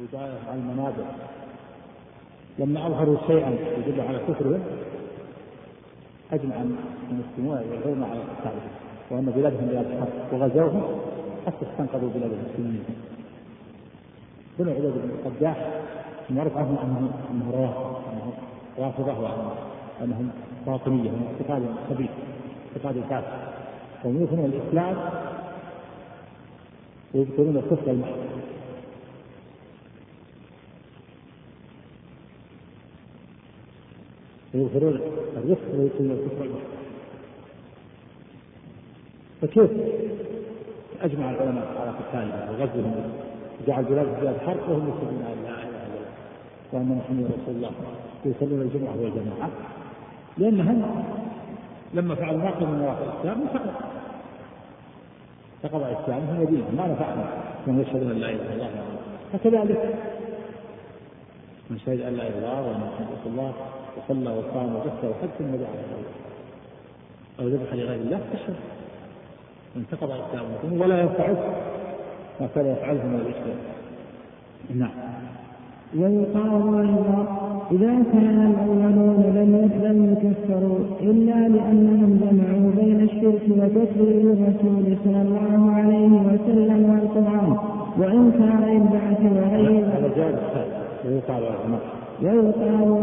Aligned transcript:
هداية 0.00 0.38
على 0.48 0.60
المنابر. 0.60 1.04
لما 2.58 2.86
أظهروا 2.86 3.16
شيئا 3.26 3.50
يدل 3.78 4.00
على 4.00 4.18
كفرهم 4.18 4.60
أجمع 6.32 6.54
المسلمون 7.10 7.58
والعلماء 7.70 8.10
على 8.10 8.20
قتالهم 8.20 8.70
وأن 9.10 9.24
بلادهم 9.24 9.66
بلاد 9.66 9.86
حرب 10.00 10.40
وغزوهم 10.40 10.82
حتى 11.46 11.66
استنقذوا 11.72 12.10
بلاد 12.14 12.30
المسلمين 12.32 12.84
بنو 14.58 14.70
عبيد 14.70 14.84
بن 14.84 15.10
القداح 15.10 15.56
معروف 16.30 16.56
عنهم 16.56 16.78
أنهم 16.78 17.10
أنه 17.30 17.54
أنهم 18.12 18.32
رافضة 18.78 19.12
وأنهم 20.00 20.30
باطنية 20.66 21.10
من 21.10 21.26
اعتقاد 21.26 21.62
خبيث 21.90 22.10
اعتقاد 22.76 22.96
الكافر 22.96 23.36
وهم 24.04 24.22
يظهرون 24.22 24.44
الإسلام 24.44 24.96
ويذكرون 27.14 27.56
الكفر 27.56 27.90
المحض. 27.90 28.35
ويظهرون 34.56 35.00
الرفق 35.36 35.68
ويكون 35.74 36.10
الكفر. 36.10 36.44
المحض 36.44 36.76
فكيف 39.42 39.70
أجمع 41.02 41.30
العلماء 41.30 41.66
على 41.80 41.90
قتالهم 41.90 42.48
وغزوهم؟ 42.48 43.12
جعل 43.66 43.84
بلاد 43.84 44.20
بلاد 44.20 44.36
حرب 44.40 44.68
وهم 44.68 44.82
أن 45.08 45.22
لا 45.22 45.32
إله 45.32 45.62
إلا 45.62 45.86
الله 45.86 46.06
وأن 46.72 46.98
محمد 46.98 47.24
رسول 47.24 47.54
الله. 47.56 47.70
ويصلون 48.24 48.60
الجمعة 48.62 48.96
والجماعة. 49.00 49.50
لأنهم 50.38 51.04
لما 51.94 52.14
فعلوا 52.14 52.38
ناقض 52.38 52.62
من 52.62 52.78
نواقض 52.78 53.02
الإسلام 53.02 53.46
فقط 53.46 53.74
فقضى 55.62 55.84
إسلامهم 55.84 56.40
ودينهم 56.40 56.74
ما 56.76 56.86
نفعنا 56.86 57.24
من 57.66 57.80
يشهدون 57.80 58.10
أن 58.10 58.18
لا 58.18 58.30
إله 58.30 58.54
إلا 58.54 58.66
الله. 58.66 58.96
فكذلك 59.32 59.94
من 61.70 61.78
شهد 61.78 62.00
أن 62.00 62.14
لا 62.14 62.22
إله 62.28 62.38
إلا 62.38 62.38
الله 62.38 62.62
وأن 62.62 62.80
محمد 62.80 63.08
رسول 63.20 63.32
الله 63.32 63.52
وصلى 63.96 64.30
وصام 64.30 64.74
وزكى 64.76 65.06
وحج 65.06 65.28
ثم 65.38 65.56
دعا 65.56 65.86
أو 67.40 67.48
ذبح 67.48 67.74
لغير 67.74 67.94
الله 67.94 68.20
تشهد 68.32 68.54
انتقض 69.76 70.10
إسلامه 70.10 70.82
ولا 70.82 71.00
ينفعه 71.00 71.36
ما 72.40 72.48
كان 72.54 72.66
يفعله 72.66 73.06
من 73.06 73.20
الإسلام. 73.20 73.58
نعم. 74.74 74.90
ويقال 75.94 76.78
أيضا 76.78 77.46
إذا 77.72 77.94
كان 78.12 78.54
الأولون 78.54 79.22
لم 79.36 79.70
لم 79.82 80.12
يكفروا 80.12 80.78
إلا 81.00 81.48
لأنهم 81.48 82.20
جمعوا 82.22 82.70
بين 82.76 83.00
الشرك 83.00 83.42
وتكذيب 83.50 84.26
الرسول 84.26 84.96
صلى 85.04 85.22
الله 85.22 85.72
عليه 85.72 86.12
وسلم 86.28 86.90
والقرآن 86.90 87.56
وإنكار 87.98 88.72
البعث 88.72 89.20
وغير 89.20 89.84
هذا 89.86 90.66
ويقال 91.04 91.42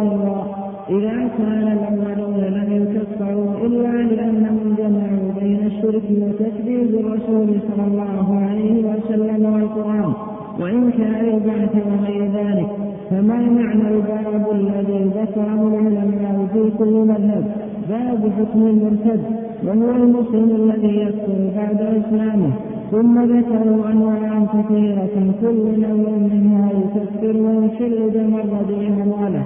أيضا 0.01 0.62
إذا 0.89 1.29
كان 1.37 1.77
الأولون 1.77 2.39
لم 2.39 2.87
يكفروا 2.91 3.65
إلا 3.65 4.15
لأنهم 4.15 4.75
جمعوا 4.77 5.31
بين 5.39 5.59
الشرك 5.65 6.03
وتكذيب 6.21 6.95
الرسول 6.95 7.47
صلى 7.69 7.87
الله 7.87 8.39
عليه 8.39 8.83
وسلم 8.85 9.53
والقرآن 9.53 10.13
وإنكار 10.59 11.21
البعث 11.21 11.75
وغير 11.75 12.31
ذلك 12.31 12.67
فما 13.09 13.39
معنى 13.39 13.87
الباب 13.95 14.51
الذي 14.51 15.03
ذكره 15.03 15.67
العلماء 15.67 16.47
في 16.53 16.71
كل 16.77 16.93
مذهب؟ 16.93 17.43
باب 17.89 18.31
حكم 18.37 18.67
المرتد 18.67 19.21
وهو 19.65 19.91
المسلم 19.91 20.55
الذي 20.55 20.97
يكفر 20.97 21.51
بعد 21.55 21.81
إسلامه 21.81 22.51
ثم 22.91 23.23
ذكروا 23.23 23.91
أنواعا 23.91 24.47
كثيرة 24.53 25.33
كل 25.41 25.81
نوع 25.81 26.09
منها 26.33 26.71
يكفر 26.71 27.37
ويشل 27.37 28.11
دم 28.13 28.35
الرضيع 28.35 28.87
أمواله. 29.03 29.43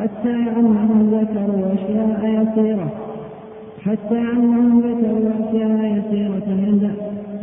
حتى 0.00 0.34
أنهم 0.56 1.10
ذكروا 1.14 1.74
أشياء 1.74 2.20
يسيرة. 2.42 2.88
حتى 3.80 4.18
أنهم 4.18 4.80
ذكروا 4.80 5.30
أشياء 5.40 5.98
يسيرة 5.98 6.46
عند 6.48 6.90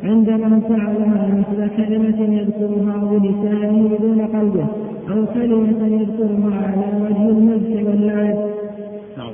عندما 0.03 0.59
فعلها 0.59 1.28
مثل 1.28 1.75
كلمة 1.78 2.35
يذكرها 2.40 2.97
بلسانه 3.12 3.97
دون 4.02 4.22
قلبه 4.22 4.68
أو 5.09 5.25
كلمة 5.34 5.88
يذكرها 5.88 6.56
على 6.68 7.03
وجه 7.03 7.29
المدح 7.29 7.88
واللعب. 7.88 8.38
نعم. 9.18 9.34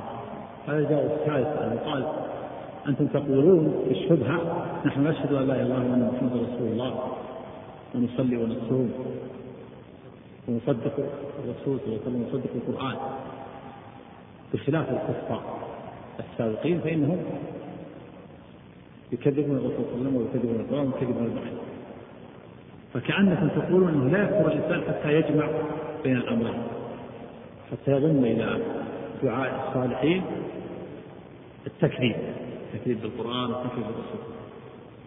هذا 0.68 0.90
جاء 0.90 1.06
الثالث 1.06 1.48
أن 1.48 1.78
قال 1.86 2.04
أنتم 2.88 3.06
تقولون 3.06 3.74
في 3.86 3.92
الشبهة 3.92 4.40
نحن 4.86 5.08
نشهد 5.08 5.34
أن 5.34 5.48
لا 5.48 5.56
إله 5.56 5.62
إلا 5.62 5.78
الله 5.78 5.92
وأن 5.92 6.10
محمدا 6.14 6.36
رسول 6.36 6.68
الله 6.72 6.94
ونصلي 7.96 8.38
ونصوم. 8.38 8.90
ونصدق 10.48 10.94
الرسول 11.44 11.80
صلى 11.80 11.86
الله 11.86 12.00
عليه 12.00 12.02
وسلم 12.02 12.22
ونصدق 12.22 12.50
القرآن 12.56 12.98
بخلاف 14.54 14.90
الكفار 14.90 15.44
السابقين 16.20 16.80
فإنهم 16.80 17.18
يكذبون 19.12 19.58
الرسول 19.58 19.86
صلى 19.92 19.96
الله 19.96 20.10
عليه 20.10 20.10
وسلم 20.10 20.16
ويكذبون 20.16 20.56
القرآن 20.60 20.88
ويكذبون 20.88 21.26
البحث. 21.26 21.54
فكأنكم 22.94 23.48
تقولون 23.48 23.90
أنه 23.90 24.10
لا 24.18 24.24
يكفر 24.24 24.52
الإنسان 24.52 24.82
حتى 24.94 25.14
يجمع 25.14 25.48
بين 26.04 26.18
الأمرين 26.18 26.64
حتى 27.72 27.92
يضم 27.92 28.26
إلى 28.26 28.60
دعاء 29.24 29.68
الصالحين 29.68 30.24
التكذيب 31.68 32.16
التكذيب 32.74 33.02
بالقرآن 33.02 33.52
والتكذيب 33.52 33.86
بالرسول. 33.86 34.22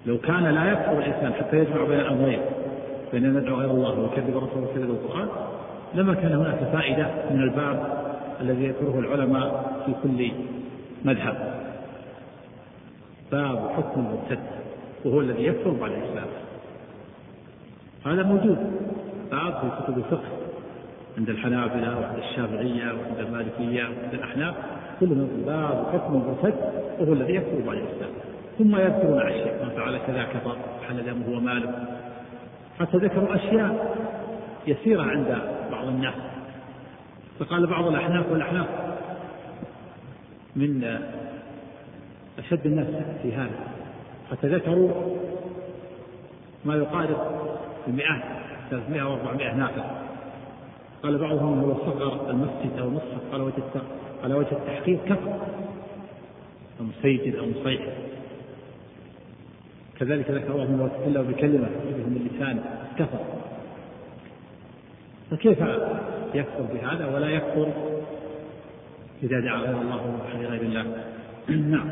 لو 0.06 0.18
كان 0.18 0.44
لا 0.44 0.72
يكفر 0.72 0.98
الإنسان 0.98 1.32
حتى 1.34 1.58
يجمع 1.58 1.84
بين 1.84 2.00
الأمرين 2.00 2.40
بين 3.14 3.32
ندعو 3.32 3.56
غير 3.56 3.70
الله 3.70 3.98
ويكذب 3.98 4.36
الرسول 4.36 4.62
ويكذب 4.62 4.90
القرآن 4.90 5.28
لما 5.94 6.14
كان 6.14 6.32
هناك 6.32 6.58
فائدة 6.72 7.06
من 7.30 7.42
الباب 7.42 8.04
الذي 8.40 8.64
يذكره 8.64 8.98
العلماء 8.98 9.72
في 9.86 9.92
كل 10.02 10.32
مذهب. 11.04 11.36
باب 13.32 13.70
حكم 13.76 14.00
المرتد 14.00 14.44
وهو 15.04 15.20
الذي 15.20 15.46
يكفر 15.46 15.70
بعد 15.70 15.90
الإسلام. 15.90 16.26
هذا 18.06 18.22
موجود 18.22 18.58
باب 19.30 19.54
في 19.60 19.82
كتب 19.82 19.98
الفقه 19.98 20.28
عند 21.18 21.28
الحنابلة 21.28 22.00
وعند 22.00 22.18
الشافعية 22.18 22.84
وعند 22.84 23.18
المالكية 23.18 23.82
وعند 23.82 24.14
الأحناف 24.14 24.54
كلهم 25.00 25.28
باب 25.46 25.86
حكم 25.92 26.14
المرتد 26.14 26.54
وهو 27.00 27.12
الذي 27.12 27.34
يكفر 27.34 27.60
بعد 27.66 27.76
الإسلام. 27.76 28.10
ثم 28.58 28.76
يذكرون 28.76 29.20
أشياء 29.20 29.64
من 29.64 29.70
فعل 29.70 29.98
كذا 29.98 30.24
كفر 30.24 30.56
حل 30.88 31.02
دمه 31.02 31.36
وماله. 31.36 32.03
حتى 32.80 32.96
ذكروا 32.96 33.34
أشياء 33.34 33.96
يسيرة 34.66 35.02
عند 35.02 35.38
بعض 35.70 35.86
الناس. 35.86 36.14
فقال 37.38 37.66
بعض 37.66 37.86
الأحناف 37.86 38.32
والأحناف 38.32 38.66
من 40.56 40.98
أشد 42.38 42.66
الناس 42.66 42.86
في 43.22 43.34
هذا. 43.34 43.58
حتى 44.30 44.48
ذكروا 44.48 45.16
ما 46.64 46.74
يقارب 46.74 47.16
المئات 47.88 48.22
300 48.70 49.02
أو 49.02 49.14
400 49.14 49.54
ناقة. 49.54 50.04
قال 51.02 51.18
بعضهم 51.18 51.60
هو 51.60 51.74
صغر 51.74 52.30
المسجد 52.30 52.78
أو 52.78 52.88
المصحف 52.88 53.34
على 53.34 53.42
وجه 53.42 53.62
على 54.24 54.34
وجه 54.34 54.52
التحقيق 54.52 55.04
كفر 55.04 55.38
أو 56.80 56.84
مسيجد 56.84 57.34
أو 57.34 57.46
مصيح 57.46 57.80
كذلك 60.00 60.30
ذكر 60.30 60.56
بعضهم 60.56 60.78
لو 60.78 60.86
تكلم 60.86 61.22
بكلمة 61.22 61.68
من 62.08 62.16
اللسان 62.16 62.60
كفر 62.98 63.18
فكيف 65.30 65.58
يكفر 66.34 66.62
بهذا 66.74 67.14
ولا 67.14 67.28
يكفر 67.28 67.68
إذا 69.22 69.40
دعا 69.40 69.58
غير 69.58 69.80
الله 69.80 70.00
وغير 70.36 70.62
الله؟ 70.62 70.84
نعم. 71.76 71.88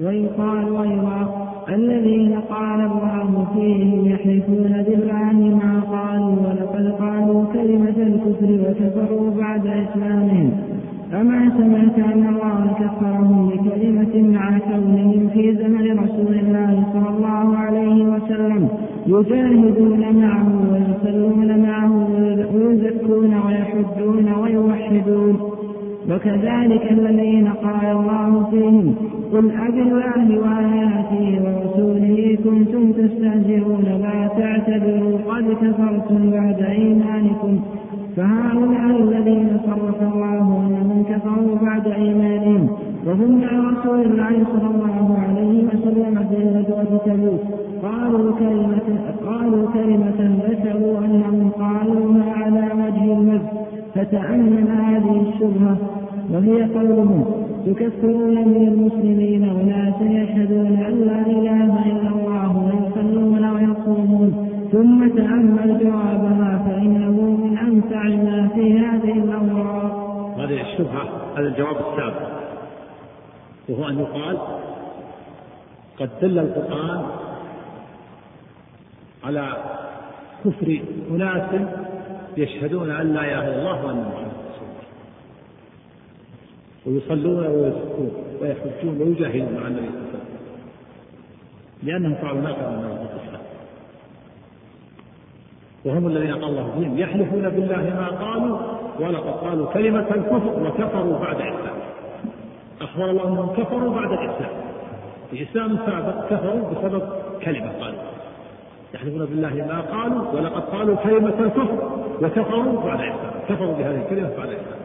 ويقال 0.00 0.76
أيضا 0.76 1.50
الذين 1.68 2.40
قال 2.40 2.80
الله 2.80 3.46
فيهم 3.54 4.10
يحلفون 4.10 4.82
بالله 4.82 5.32
ما 5.32 5.80
قالوا 5.80 6.36
ولقد 6.48 7.00
قالوا 7.00 7.52
كلمة 7.52 7.96
الكفر 7.96 8.70
وكفروا 8.70 9.30
بعد 9.30 9.66
إسلامهم. 9.66 10.62
أما 11.14 11.52
سمعت 11.58 11.98
أن 12.12 12.26
الله 12.34 12.72
كفرهم 12.80 13.48
بكلمة 13.48 14.38
مع 14.38 14.58
كونهم 14.58 15.28
في 15.34 15.54
زمن 15.54 15.98
رسول 15.98 16.34
الله 16.34 16.84
صلى 16.92 17.08
الله 17.16 17.56
عليه 17.56 18.04
وسلم. 18.04 18.68
يجاهدون 19.06 20.02
معه 20.22 20.48
ويصلون 20.72 21.62
معه 21.62 22.08
ويزكون 22.54 23.34
ويحجون 23.46 24.32
ويوحدون. 24.42 25.40
وكذلك 26.10 26.92
الذين 26.92 27.48
قال 27.48 27.86
الله 27.96 28.46
فيهم 28.50 28.94
قل 29.32 29.50
أبالله 29.68 30.26
وآياته 30.42 31.24
ورسوله 31.44 32.38
كنتم 32.44 32.92
تستهزئون 32.92 33.84
لا 33.84 34.28
تعتذروا 34.38 35.18
قد 35.28 35.44
كفرتم 35.62 36.30
بعد 36.30 36.60
إيمانكم. 36.62 37.60
فهؤلاء 38.16 39.02
الذين 39.02 39.60
صرف 39.66 40.02
الله 40.02 40.46
أنهم 40.66 41.04
كفروا 41.10 41.56
بعد 41.62 41.86
إيمانهم 41.86 42.68
وهم 43.06 43.40
مع 43.40 43.70
رسول 43.70 44.00
الله 44.00 44.44
صلى 44.52 44.68
الله 44.74 45.18
عليه 45.28 45.64
وسلم 45.64 46.14
في 46.30 46.38
غزوة 46.54 46.98
تبوك. 47.06 47.40
قالوا 47.82 48.32
كلمة 48.38 48.88
قالوا 49.26 49.66
كلمة 49.74 50.20
ذكروا 50.48 50.98
أنهم 50.98 51.50
قالوها 51.50 52.30
أن 54.34 54.68
هذه 54.68 55.22
الشبهة 55.28 55.76
وهي 56.32 56.62
قولهم 56.62 57.24
تكفرون 57.66 58.34
من 58.48 58.68
المسلمين 58.68 59.44
أناسا 59.44 60.04
يشهدون 60.04 60.66
أن 60.66 60.94
لا 61.00 61.26
إله 61.26 61.86
إلا 61.86 62.08
الله 62.16 62.50
ويصلون 62.66 63.44
ويصومون 63.44 64.49
ثم 64.72 65.08
تأمل 65.08 65.78
جوابها 65.84 66.62
فإنه 66.68 67.20
من 67.20 67.58
أمتع 67.58 68.02
ما 68.02 68.48
في 68.54 68.78
هذه 68.78 69.12
الأوراق. 69.12 70.36
هذه 70.38 70.60
الشبهة 70.60 71.04
هذا 71.36 71.48
الجواب 71.48 71.76
السابق. 71.76 72.30
وهو 73.68 73.88
أن 73.88 73.98
يقال 73.98 74.38
قد 75.98 76.10
دل 76.22 76.38
القرآن 76.38 77.06
على 79.24 79.52
كفر 80.44 80.80
أناس 81.10 81.60
يشهدون 82.36 82.90
أن 82.90 83.14
لا 83.14 83.20
إله 83.20 83.48
إلا 83.48 83.58
الله 83.58 83.86
وأن 83.86 83.96
محمدا 83.96 84.40
رسول 84.50 84.68
الله. 84.68 84.86
ويصلون 86.86 87.46
ويزكون 87.46 88.10
ويحجون 88.40 89.02
ويجاهدون 89.02 89.54
مع 89.60 89.66
النبي 89.66 89.88
صلى 89.88 89.98
الله 89.98 90.08
عليه 90.08 90.18
وسلم. 90.18 90.40
لأنهم 91.82 92.14
فعلوا 92.14 92.40
من 92.40 92.46
الإسلام 92.46 93.29
وهم 95.84 96.06
الذين 96.06 96.32
قال 96.32 96.44
الله 96.44 96.70
فيهم 96.78 96.98
يحلفون 96.98 97.48
بالله 97.48 97.82
ما 97.82 98.08
قالوا 98.08 98.58
ولقد 99.00 99.46
قالوا 99.46 99.66
كلمة 99.66 100.06
الكفر 100.14 100.62
وكفروا 100.62 101.18
بعد 101.18 101.36
إسلام 101.36 101.76
أخبر 102.80 103.10
الله 103.10 103.28
أنهم 103.28 103.52
كفروا 103.56 103.94
بعد 103.94 104.12
الإسلام. 104.12 104.50
في 105.30 105.42
إسلام 105.42 105.76
سابق 105.86 106.26
كفروا 106.30 106.70
بسبب 106.70 107.08
كلمة 107.42 107.72
قالوا 107.80 107.98
يحلفون 108.94 109.26
بالله 109.26 109.54
ما 109.54 109.80
قالوا 109.80 110.30
ولقد 110.32 110.62
قالوا 110.62 110.96
كلمة 110.96 111.40
الكفر 111.40 112.02
وكفروا 112.22 112.80
بعد 112.84 113.00
الإسلام. 113.00 113.32
كفروا 113.48 113.72
بهذه 113.72 114.02
الكلمة 114.02 114.28
بعد 114.38 114.48
الإسلام. 114.48 114.80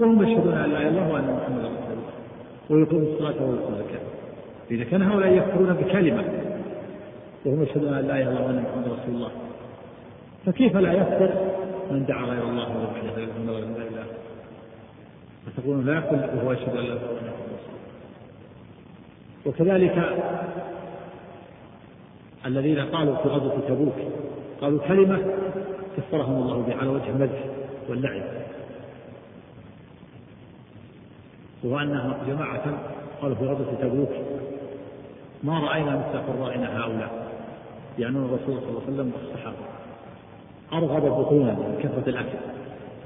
وهم 0.00 0.22
يشهدون 0.22 0.54
أن 0.54 0.70
لا 0.70 0.78
إله 0.78 0.88
إلا 0.88 0.88
الله 0.88 1.12
وأن 1.12 1.38
محمدا 1.42 1.68
رسول 1.68 1.92
الله. 1.92 2.12
ويقيمون 2.70 3.06
الصلاة 3.12 3.48
ويؤتون 3.48 3.74
الزكاة. 3.74 4.00
إذا 4.70 4.84
كان 4.84 5.02
هؤلاء 5.02 5.32
يكفرون 5.32 5.72
بكلمة 5.72 6.24
وهم 7.46 7.62
يشهدون 7.62 7.94
أن 7.94 8.06
لا 8.06 8.16
إله 8.16 8.22
إلا 8.22 8.30
الله 8.30 8.46
وأن 8.46 8.62
محمدا 8.62 8.92
رسول 9.02 9.14
الله. 9.14 9.30
فكيف 10.46 10.76
لا 10.76 10.92
يكفر 10.92 11.30
من 11.90 12.04
دعا 12.06 12.24
غير 12.24 12.42
الله 12.42 12.76
ولا 12.76 13.00
إله 13.00 13.24
إلا 13.24 13.58
الله؟ 13.88 14.06
فتقولون 15.46 15.86
لا 15.86 15.94
يقول 15.94 16.18
وهو 16.18 16.52
يشهد 16.52 16.68
أن 16.68 16.74
لا 16.74 16.80
إله 16.80 16.96
إلا 16.96 17.20
الله. 17.20 17.34
وكذلك 19.46 20.22
الذين 22.46 22.78
قالوا 22.78 23.16
في 23.16 23.28
غزوة 23.28 23.60
تبوك 23.68 23.94
قالوا 24.60 24.88
كلمة 24.88 25.18
كفرهم 25.96 26.42
الله 26.42 26.62
بها 26.62 26.76
على 26.76 26.88
وجه 26.88 27.10
المدح 27.10 27.44
واللعب 27.88 28.22
وهو 31.64 31.78
أنهم 31.78 32.14
جماعة 32.26 32.78
قالوا 33.22 33.36
في 33.36 33.46
غزوة 33.46 33.74
تبوك 33.74 34.10
ما 35.42 35.58
رأينا 35.58 35.96
مثل 35.96 36.18
قرائنا 36.18 36.80
هؤلاء 36.80 37.32
يعنون 37.98 38.24
الرسول 38.24 38.60
صلى 38.60 38.68
الله 38.68 38.82
عليه 38.82 38.94
وسلم 38.94 39.12
والصحابة. 39.12 39.73
أرغب 40.72 41.02
بطونا 41.02 41.56
كثرة 41.82 42.08
الأكل. 42.08 42.38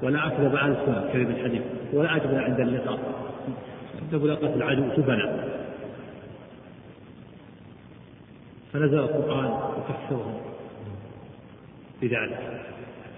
ولا 0.03 0.27
أكذب 0.27 0.55
ألسنا 0.55 1.05
كذب 1.13 1.31
الحديث 1.31 1.63
ولا 1.93 2.17
أجبن 2.17 2.39
عند 2.39 2.61
اللقاء. 2.61 2.99
عند 4.03 4.23
ملاقاة 4.23 4.55
العدو 4.55 4.89
تبنا 4.97 5.45
فنزل 8.73 8.99
القرآن 8.99 9.51
يكفرهم 9.79 10.35
بذلك. 12.03 12.63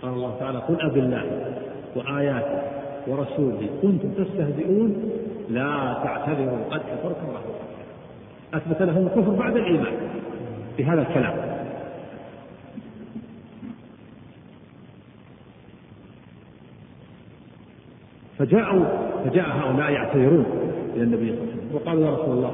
قال 0.02 0.12
الله 0.12 0.36
تعالى 0.40 0.58
قل 0.58 0.80
أب 0.80 0.96
الله 0.96 1.54
وآياته 1.96 2.62
ورسوله 3.06 3.68
كنتم 3.82 4.10
تستهزئون 4.24 5.10
لا 5.48 6.00
تعتذروا 6.04 6.64
قد 6.70 6.80
كفرتم 6.80 7.26
بعد 7.32 7.42
أثبت 8.54 8.82
لهم 8.82 9.06
الكفر 9.06 9.30
بعد 9.30 9.56
الإيمان 9.56 9.92
بهذا 10.78 11.02
الكلام. 11.02 11.49
فجاءوا 18.40 18.84
فجاء 19.24 19.46
هؤلاء 19.48 19.92
يعتذرون 19.92 20.46
إلى 20.96 21.02
النبي 21.02 21.32
صلى 21.32 21.42
الله 21.42 21.52
عليه 21.52 21.52
وسلم 21.52 21.74
وقالوا 21.74 22.04
يا 22.06 22.10
رسول 22.10 22.36
الله 22.36 22.52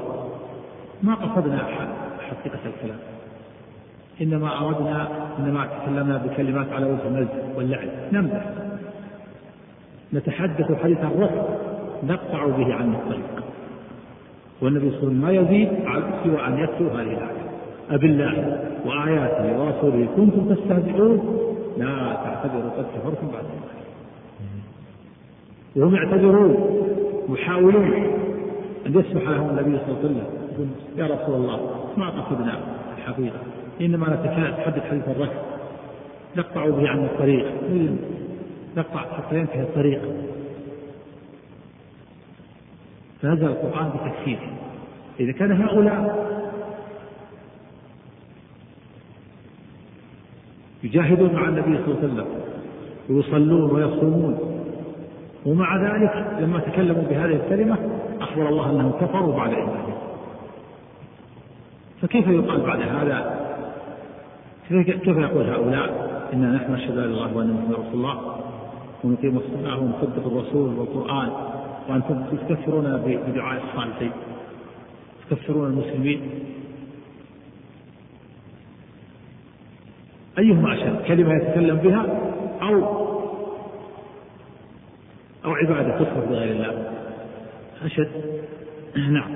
ما 1.03 1.15
قصدنا 1.15 1.57
حقيقة 2.19 2.59
الكلام. 2.65 2.99
إنما 4.21 4.67
أردنا 4.67 5.07
إنما 5.39 5.65
تكلمنا 5.65 6.17
بكلمات 6.17 6.73
على 6.73 6.85
وجه 6.85 7.07
المزح 7.07 7.57
واللعب 7.57 7.87
نمزح. 8.11 8.45
نتحدث 10.13 10.83
حديث 10.83 10.97
الرفع 10.97 11.41
نقطع 12.03 12.45
به 12.45 12.73
عن 12.73 12.93
الطريق. 12.93 13.43
والنبي 14.61 14.91
صلى 14.91 15.11
الله 15.11 15.27
عليه 15.27 15.39
وسلم 15.39 15.49
ما 15.49 15.51
يزيد 15.57 15.69
سوى 16.23 16.47
أن 16.47 16.59
يتلو 16.59 16.89
هذه 16.89 17.01
الآية. 17.01 17.47
أبالله 17.91 18.59
وآياته 18.85 19.59
ورسوله 19.59 20.07
كنتم 20.15 20.53
تستهزئون؟ 20.55 21.47
لا 21.77 22.13
تعتذروا 22.23 22.71
قد 22.77 22.85
كفرتم 22.95 23.27
بعد 23.27 23.43
الله 23.43 23.76
وهم 25.77 25.95
يعتذرون 25.95 26.55
يحاولون 27.29 27.93
أن 28.85 28.99
يسمح 28.99 29.29
لهم 29.29 29.49
النبي 29.49 29.77
صلى 29.77 29.87
الله 29.87 29.97
عليه 29.97 30.05
وسلم. 30.05 30.23
يقول 30.51 30.67
يا 30.97 31.05
رسول 31.15 31.35
الله 31.35 31.59
ما 31.97 32.09
قصدنا 32.09 32.59
الحقيقة؟ 32.97 33.39
إنما 33.81 34.07
نتحدث 34.07 34.83
حديث 34.83 35.07
الركب. 35.07 35.41
نقطع 36.35 36.69
به 36.69 36.89
عن 36.89 37.05
الطريق. 37.05 37.45
نقطع 38.77 38.99
حتى 38.99 39.35
ينتهي 39.35 39.61
الطريق. 39.61 40.01
فنزل 43.21 43.45
القرآن 43.45 43.89
بتكفيره 43.89 44.51
إذا 45.19 45.31
كان 45.31 45.61
هؤلاء 45.61 46.27
يجاهدون 50.83 51.33
مع 51.33 51.49
النبي 51.49 51.77
صلى 51.77 51.93
الله 51.93 51.97
عليه 51.97 52.07
وسلم 52.07 52.25
ويصلون 53.09 53.71
ويصومون 53.71 54.46
ومع 55.47 55.77
ذلك 55.77 56.39
لما 56.39 56.59
تكلموا 56.59 57.03
بهذه 57.09 57.35
الكلمة 57.35 57.77
أخبر 58.21 58.49
الله 58.49 58.71
أنهم 58.71 58.91
كفروا 58.91 59.37
بعد 59.37 59.53
إيمانهم 59.53 59.97
فكيف 62.01 62.27
يقال 62.27 62.61
بعد 62.61 62.81
هذا؟ 62.81 63.47
كيف 64.83 65.17
يقول 65.17 65.49
هؤلاء؟ 65.49 66.07
إنا 66.33 66.51
نحن 66.51 66.73
نشهد 66.73 66.97
أن 66.97 67.03
الله 67.03 67.37
وأن 67.37 67.53
محمد 67.53 67.71
رسول 67.71 67.93
الله. 67.93 68.35
ونقيم 69.03 69.37
الصلاة 69.37 69.79
ونصدق 69.79 70.27
الرسول 70.27 70.79
والقرآن. 70.79 71.29
وأنتم 71.89 72.23
تكفرون 72.49 73.01
بدعاء 73.05 73.61
الصالحين. 73.63 74.11
تكفرون 75.29 75.67
المسلمين. 75.67 76.21
أيهما 80.39 80.73
أشد 80.73 81.01
كلمة 81.07 81.33
يتكلم 81.33 81.75
بها 81.75 82.05
أو 82.61 83.06
أو 85.47 85.53
عبادة 85.53 85.97
تصرف 85.97 86.29
بغير 86.29 86.51
الله. 86.51 86.73
أشد؟ 87.85 88.07
نعم. 89.11 89.29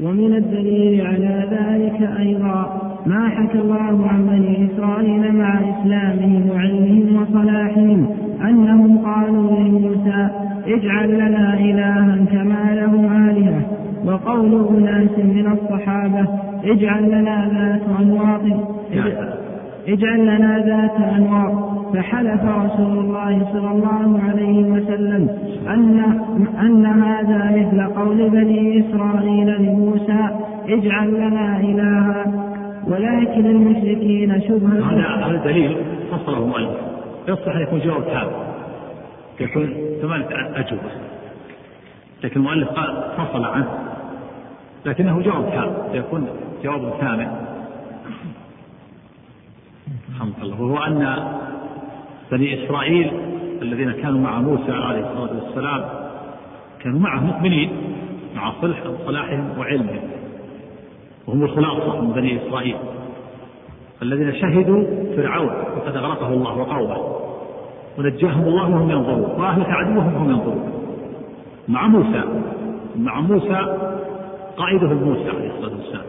ومن 0.00 0.34
الدليل 0.36 1.06
على 1.06 1.48
ذلك 1.50 2.18
أيضا 2.18 2.80
ما 3.06 3.28
حكى 3.28 3.58
الله 3.58 4.08
عن 4.08 4.26
بني 4.26 4.68
إسرائيل 4.70 5.32
مع 5.34 5.60
إسلامهم 5.60 6.50
وعلمهم 6.50 7.22
وصلاحهم 7.22 8.16
أنهم 8.42 8.98
قالوا 8.98 9.60
لموسى 9.60 10.28
اجعل 10.66 11.14
لنا 11.14 11.54
إلها 11.54 12.26
كما 12.32 12.74
لهم 12.74 13.28
آلهة. 13.28 13.62
وقول 14.04 14.68
أناس 14.76 15.18
من 15.18 15.52
الصحابة 15.52 16.28
اجعل 16.64 17.10
لنا 17.10 17.50
ذات 17.54 18.00
أنواط. 18.00 18.42
اجعل 19.88 20.20
لنا 20.20 20.58
ذات 20.58 21.14
أنواط. 21.14 21.83
فحلف 21.94 22.42
رسول 22.42 22.98
الله 22.98 23.48
صلى 23.52 23.70
الله 23.70 24.20
عليه 24.22 24.62
وسلم 24.62 25.28
أن 25.68 25.98
أن 26.60 26.86
هذا 26.86 27.50
مثل 27.58 27.94
قول 27.94 28.30
بني 28.30 28.80
إسرائيل 28.80 29.62
لموسى 29.62 30.28
اجعل 30.68 31.14
لنا 31.14 31.60
إلها. 31.60 32.44
ولكن 32.86 33.46
المشركين 33.46 34.40
شبهة 34.40 34.92
هذا 34.92 35.26
هذا 35.26 35.44
دليل 35.44 35.76
فصله 36.10 36.38
المؤلف 36.38 36.70
يصلح 37.28 37.56
أن 37.56 37.62
يكون 37.62 37.80
جواب 37.80 38.04
تام 38.04 38.28
يكون 39.40 39.74
ثمانية 40.02 40.26
أجوبة. 40.54 40.90
لكن 42.24 42.40
المؤلف 42.40 42.68
قال 42.68 43.04
فصل 43.16 43.44
عنه. 43.44 43.68
لكنه 44.86 45.20
جواب 45.20 45.50
تام 45.50 45.70
يكون 45.92 46.28
جواب 46.64 46.92
ثامن. 47.00 47.28
الحمد 50.08 50.32
لله. 50.42 50.62
وهو 50.62 50.78
أن 50.78 51.16
بني 52.34 52.64
إسرائيل 52.64 53.12
الذين 53.62 53.92
كانوا 53.92 54.20
مع 54.20 54.40
موسى 54.40 54.72
عليه 54.72 55.00
الصلاة 55.00 55.44
والسلام 55.44 55.84
كانوا 56.82 57.00
معه 57.00 57.20
مؤمنين 57.20 57.70
مع 58.36 58.52
صلح 58.60 58.78
صلاحهم 59.06 59.58
وعلمهم 59.58 60.00
وهم 61.26 61.42
الخلاصة 61.42 62.00
من 62.00 62.12
بني 62.12 62.46
إسرائيل 62.46 62.76
الذين 64.02 64.34
شهدوا 64.34 64.84
فرعون 65.16 65.50
وقد 65.76 65.96
أغرقه 65.96 66.28
الله 66.28 66.58
وقومه 66.58 67.24
ونجاهم 67.98 68.42
الله 68.42 68.70
وهم 68.70 68.90
ينظرون 68.90 69.40
وأهلك 69.40 69.66
عدوهم 69.68 70.14
وهم 70.14 70.30
ينظرون 70.30 70.72
مع 71.68 71.86
موسى 71.86 72.22
مع 72.96 73.20
موسى 73.20 73.78
قائده 74.56 74.94
موسى 74.94 75.28
عليه 75.28 75.50
الصلاة 75.50 75.76
والسلام 75.76 76.04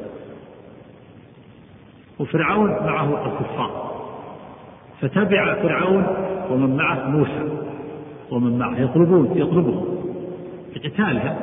وفرعون 2.19 2.69
معه 2.69 3.25
الكفار. 3.25 3.84
فتبع 5.01 5.53
فرعون 5.53 6.05
ومن 6.49 6.77
معه 6.77 7.07
موسى 7.09 7.65
ومن 8.31 8.57
معه 8.57 8.77
يطلبون 8.77 9.31
يطلبهم. 9.35 9.95
بقتالهم 10.75 11.35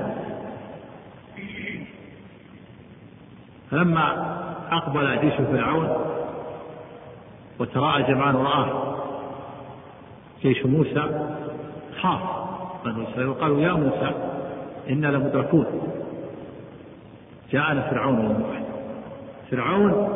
فلما 3.70 4.36
أقبل 4.72 5.20
جيش 5.20 5.34
فرعون 5.34 5.88
وتراءى 7.60 8.02
جمعان 8.02 8.34
ورآه 8.34 8.96
جيش 10.42 10.66
موسى 10.66 11.28
خاف 12.00 12.20
بنو 12.84 13.30
وقالوا 13.30 13.60
يا 13.60 13.72
موسى 13.72 14.10
إنا 14.90 15.06
لمدركون. 15.06 15.66
جاءنا 17.52 17.90
فرعون 17.90 18.18
ومن 18.18 18.40
معه. 18.40 18.62
فرعون 19.50 20.08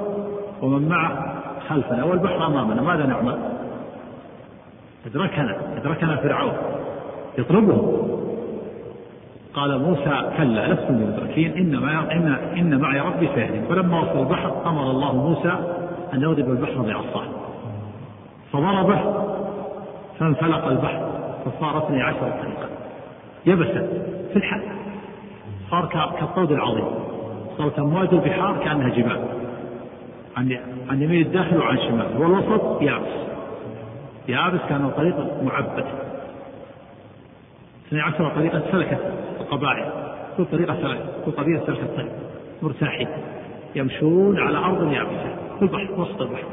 ومن 0.62 0.88
معه 0.88 1.36
خلفنا 1.68 2.04
والبحر 2.04 2.46
أمامنا 2.46 2.82
ماذا 2.82 3.06
نعمل؟ 3.06 3.38
أدركنا 5.06 5.56
أدركنا 5.76 6.16
فرعون 6.16 6.52
يطلبهم 7.38 8.16
قال 9.54 9.78
موسى 9.78 10.30
كلا 10.37 10.73
لستم 10.73 10.96
بمدركين 10.96 11.52
إن, 11.52 11.88
إن, 12.12 12.28
إن 12.56 12.80
معي 12.80 13.00
ربي 13.00 13.28
سيهدين 13.35 13.64
فلما 13.68 14.00
وصل 14.00 14.18
البحر 14.18 14.68
أمر 14.68 14.90
الله 14.90 15.16
موسى 15.16 15.52
أن 16.14 16.23
يضرب 16.23 16.50
البحر 16.50 16.82
بعصاه 16.82 17.26
فضربه 18.52 19.26
فانفلق 20.18 20.66
البحر 20.66 21.08
فصار 21.44 21.78
اثني 21.78 22.02
عشر 22.02 22.18
طريقا. 22.18 22.68
يبسا 23.46 23.88
في 24.32 24.37
الحال 24.37 24.62
صار 25.70 25.87
كالطود 26.20 26.52
العظيم. 26.52 26.88
صارت 27.58 27.78
أمواج 27.78 28.08
البحار 28.12 28.58
كأنها 28.64 28.88
جبال. 28.88 29.20
عن 30.37 30.49
عن 30.90 31.02
يمين 31.02 31.26
الداخل 31.26 31.59
وعن 31.59 31.78
شمال 31.78 32.16
والوسط 32.16 32.83
يابس. 32.83 33.26
يابس 34.28 34.61
كان 34.69 34.85
الطريق 34.85 35.43
معبد 35.43 35.85
اثني 37.88 38.00
عشر 38.00 38.31
طريقة 38.31 38.62
سلكت 38.73 39.12
القبائل 39.40 39.93
كل 40.37 40.45
طريقة 40.45 40.76
سلكت 40.83 41.02
كل 41.25 41.33
قبيلة 41.33 41.66
سلكت 41.66 41.90
طريق 41.97 42.12
مرتاحين. 42.62 43.09
يمشون 43.75 44.40
على 44.40 44.59
أرض 44.59 44.93
يابسة. 44.93 45.37
في 45.59 45.62
البحر 45.62 46.00
وسط 46.00 46.21
البحر. 46.21 46.47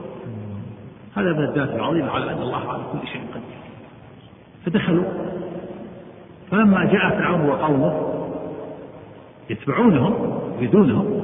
هذا 1.15 1.33
من 1.33 1.43
الدافع 1.43 1.75
العظيم 1.75 2.09
على 2.09 2.33
أن 2.33 2.41
الله 2.41 2.69
على 2.69 2.83
كل 2.93 3.07
شيء 3.07 3.21
قدير. 3.21 3.57
فدخلوا. 4.65 5.03
فلما 6.51 6.85
جاء 6.85 7.09
فرعون 7.09 7.49
وقومه 7.49 8.13
يتبعونهم 9.49 10.39
يريدونهم 10.57 11.23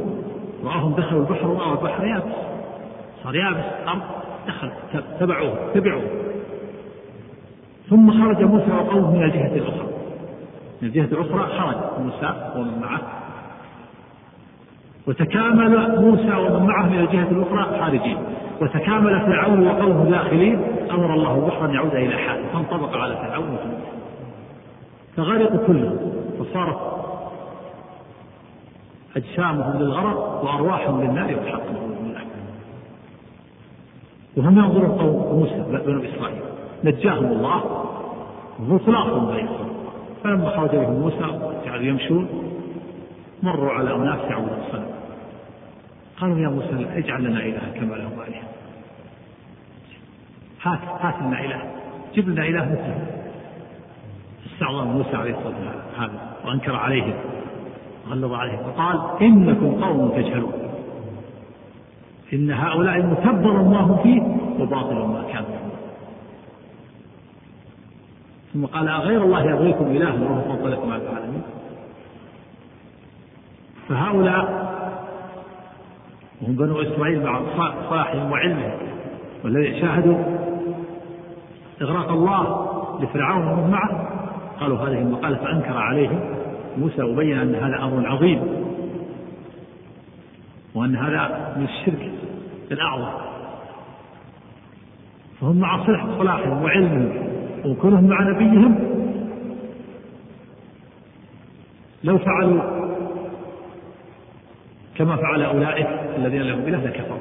رآهم 0.63 0.93
دخلوا 0.93 1.21
البحر 1.21 1.47
ورأوا 1.47 1.71
البحر 1.71 2.05
يابس. 2.05 2.48
صار 3.23 3.35
يابس 3.35 3.65
الأرض 3.83 4.01
دخل 4.47 4.71
تبعوه 5.19 5.73
تبعوه. 5.73 6.03
ثم 7.89 8.11
خرج 8.11 8.43
موسى 8.43 8.71
وقومه 8.71 9.15
من 9.15 9.23
الجهة 9.23 9.55
الأخرى. 9.55 9.87
من 10.81 10.87
الجهة 10.87 11.05
الأخرى 11.05 11.59
خرج 11.59 11.75
موسى 11.99 12.53
ومن 12.55 12.79
معه. 12.81 13.01
وتكامل 15.07 16.01
موسى 16.01 16.35
ومن 16.35 16.67
معه 16.67 16.89
من 16.89 16.99
الجهة 16.99 17.27
الأخرى 17.31 17.79
خارجين. 17.79 18.17
وتكامل 18.61 19.21
فرعون 19.21 19.67
وقومه 19.67 20.09
داخلين. 20.09 20.61
أمر 20.91 21.13
الله 21.13 21.65
أن 21.65 21.73
يعود 21.73 21.95
إلى 21.95 22.17
حاله 22.17 22.43
فانطبق 22.53 22.97
على 22.97 23.15
فرعون 23.15 23.57
فغرقوا 25.17 25.67
كلهم. 25.67 25.97
فصارت 26.39 26.99
أجسامهم 29.17 29.79
للغرق 29.79 30.43
وأرواحهم 30.43 31.01
للنار 31.01 31.35
والحق 31.35 31.61
وهم 34.39 34.57
ينظرون 34.59 34.91
قوم 34.91 35.39
موسى 35.39 35.83
بنو 35.85 36.03
إسرائيل. 36.03 36.41
نجاهم 36.83 37.25
الله 37.25 37.63
مطلقهم 38.59 39.35
بين 39.35 39.49
فلما 40.23 40.49
خرج 40.49 40.69
بهم 40.69 40.99
موسى 40.99 41.39
جعلوا 41.65 41.83
يمشون 41.83 42.27
مروا 43.43 43.71
على 43.71 43.95
أناس 43.95 44.19
يعبدون 44.31 44.57
الصنم. 44.67 44.87
قالوا 46.21 46.39
يا 46.39 46.47
موسى 46.47 46.87
اجعل 46.95 47.23
لنا 47.23 47.39
إلها 47.39 47.69
كما 47.75 47.95
لهم 47.95 48.11
آلهة. 48.27 48.43
هات 50.63 50.79
هات 51.01 51.21
لنا 51.21 51.45
إله. 51.45 51.61
جب 52.15 52.29
لنا 52.29 52.47
إله 52.47 52.65
مثله. 52.65 53.07
استعظم 54.53 54.87
موسى 54.87 55.15
عليه 55.15 55.31
الصلاة 55.31 55.47
والسلام 55.47 55.81
هذا 55.97 56.35
وأنكر 56.45 56.75
عليهم 56.75 57.13
غلظ 58.09 58.33
عليهم 58.33 58.57
فقال 58.57 59.21
إنكم 59.21 59.83
قوم 59.83 60.09
تجهلون. 60.09 60.68
إن 62.33 62.51
هؤلاء 62.51 63.01
ما 63.01 63.79
هم 63.79 63.97
فيه 64.03 64.21
وباطل 64.59 64.95
ما 64.95 65.23
كانوا 65.33 65.69
ثم 68.53 68.65
قال 68.65 68.89
أغير 68.89 69.23
الله 69.23 69.43
يبغيكم 69.43 69.85
إلها 69.85 70.13
وهو 70.13 70.41
فضلكم 70.41 70.91
على 70.91 71.03
العالمين. 71.03 71.41
فهؤلاء 73.89 74.69
وهم 76.41 76.55
بنو 76.55 76.81
إسرائيل 76.81 77.23
مع 77.23 77.41
صلاحهم 77.89 78.31
وعلمهم 78.31 78.71
والذي 79.43 79.81
شاهدوا 79.81 80.17
إغراق 81.81 82.11
الله 82.11 82.65
لفرعون 83.01 83.47
ومن 83.47 83.71
معه. 83.71 84.09
قالوا 84.59 84.77
هذه 84.77 85.01
المقالة 85.01 85.37
فأنكر 85.37 85.77
عليهم. 85.77 86.19
موسى 86.77 87.03
وبين 87.03 87.39
أن 87.39 87.55
هذا 87.55 87.83
أمر 87.83 88.07
عظيم. 88.07 88.58
وأن 90.75 90.95
هذا 90.95 91.53
من 91.57 91.65
الشرك 91.65 92.11
الأعظم. 92.71 93.11
فهم 95.41 95.59
مع 95.59 95.85
صلاحهم 96.17 96.63
وعلمهم 96.63 97.29
وكونهم 97.65 98.03
مع 98.03 98.21
نبيهم. 98.29 98.79
لو 102.03 102.17
فعلوا 102.17 102.61
كما 104.95 105.15
فعل 105.15 105.41
أولئك 105.41 105.87
الذين 106.17 106.41
لهم 106.41 106.59
إله 106.59 106.85
لكفروا. 106.85 107.17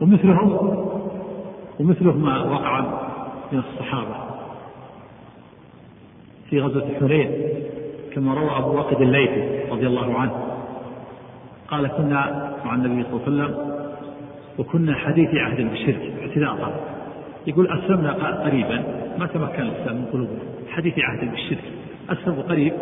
ومثلهم 0.00 0.50
ومثله 1.80 2.12
ما 2.12 2.42
وقع 2.42 2.80
من 3.52 3.58
الصحابة 3.58 4.14
في 6.50 6.60
غزوة 6.60 6.88
حنين 7.00 7.30
كما 8.14 8.34
روى 8.34 8.58
أبو 8.58 8.76
واقد 8.76 9.00
الليثي 9.00 9.70
رضي 9.70 9.86
الله 9.86 10.18
عنه. 10.18 10.53
قال 11.74 11.86
كنا 11.86 12.52
مع 12.64 12.74
النبي 12.74 13.04
صلى 13.04 13.12
الله 13.12 13.42
عليه 13.42 13.52
وسلم 13.52 13.74
وكنا 14.58 14.94
حديث 14.94 15.34
عهد 15.34 15.70
بالشرك 15.70 16.12
اعتناقا 16.22 16.72
يقول 17.46 17.68
أسلمنا 17.68 18.12
قريبا 18.44 18.82
ما 19.18 19.26
تمكن 19.26 19.62
الإسلام 19.62 19.96
من 19.96 20.04
قلوبنا. 20.12 20.38
حديث 20.70 20.94
عهد 20.98 21.30
بالشرك 21.30 21.64
أسلموا 22.10 22.42
قريب. 22.42 22.72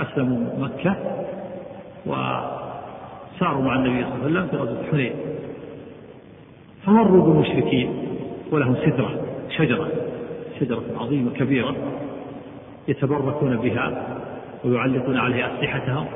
أسلموا 0.00 0.38
مكة. 0.58 0.96
وساروا 2.06 3.62
مع 3.62 3.74
النبي 3.74 4.04
صلى 4.04 4.26
الله 4.26 4.40
عليه 4.40 4.48
وسلم 4.48 4.48
في 4.48 4.56
غزوة 4.56 4.90
حنين 4.90 5.12
فمروا 6.86 7.24
بالمشركين 7.24 7.90
ولهم 8.52 8.76
سدرة 8.76 9.10
شجرة. 9.56 9.88
شجرة 10.60 10.82
عظيمة 11.00 11.30
كبيرة 11.30 11.76
يتبركون 12.88 13.56
بها 13.56 14.06
ويعلقون 14.64 15.16
عليها 15.16 15.58
أسلحتهم. 15.58 16.06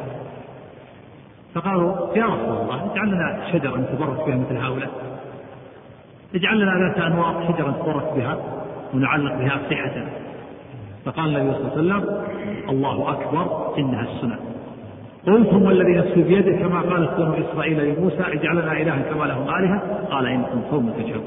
فقالوا 1.55 2.17
يا 2.17 2.25
رسول 2.25 2.57
الله 2.63 2.93
اجعل 2.93 3.09
لنا 3.09 3.41
شجرة 3.53 3.77
نتبرك 3.77 4.27
بها 4.27 4.37
مثل 4.37 4.57
هؤلاء. 4.57 4.91
اجعل 6.35 6.61
لنا 6.61 6.89
ذات 6.89 6.99
أنواط 6.99 7.35
شجرة 7.49 7.71
نتبرك 7.71 8.13
بها 8.17 8.39
ونعلق 8.95 9.35
بها 9.35 9.61
أسلحتنا 9.67 10.07
فقال 11.05 11.37
النبي 11.37 11.55
صلى 11.55 11.81
الله 11.81 11.95
عليه 11.95 12.05
وسلم 12.05 12.23
الله 12.69 13.11
أكبر 13.11 13.75
إنها 13.79 14.03
السنن 14.03 14.39
قلتم 15.27 15.63
والذي 15.63 15.95
نفسي 15.95 16.23
بيده 16.23 16.57
كما 16.57 16.81
قالت 16.81 17.21
بنو 17.21 17.35
إسرائيل 17.35 17.95
لموسى 17.95 18.21
اجعل 18.21 18.57
لنا 18.57 18.73
إلها 18.73 19.03
كما 19.03 19.25
لهم 19.25 19.49
آلهة. 19.49 19.83
قال 20.11 20.27
إنكم 20.27 20.61
قوم 20.71 20.91
تجهلون. 20.91 21.25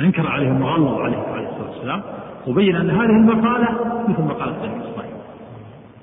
أنكر 0.00 0.26
عليهم 0.26 0.62
وغلظ 0.62 1.00
عليهم 1.00 1.24
عليه 1.32 1.48
الصلاة 1.48 1.70
والسلام 1.70 2.02
وبين 2.46 2.76
أن 2.76 2.90
هذه 2.90 3.10
المقالة 3.10 3.68
مثل 4.08 4.22
مقالة 4.22 4.52
بني 4.62 4.90
إسرائيل. 4.90 5.14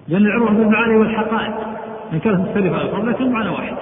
لأن 0.08 0.26
العروة 0.26 0.50
بالمعاني 0.50 0.96
والحقائق. 0.98 1.54
إن 2.16 2.20
كانت 2.20 2.40
مختلفة 2.40 2.82
الألفاظ 2.82 3.06
لكن 3.06 3.32
معنى 3.32 3.50
واحد. 3.50 3.78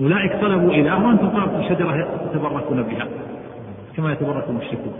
أولئك 0.00 0.40
طلبوا 0.40 0.70
إله 0.72 1.06
وأنتم 1.06 1.28
طلبتم 1.28 1.62
شجرة 1.62 2.08
تتبركون 2.32 2.82
بها 2.82 3.06
كما 3.96 4.12
يتبرك 4.12 4.44
المشركون. 4.48 4.92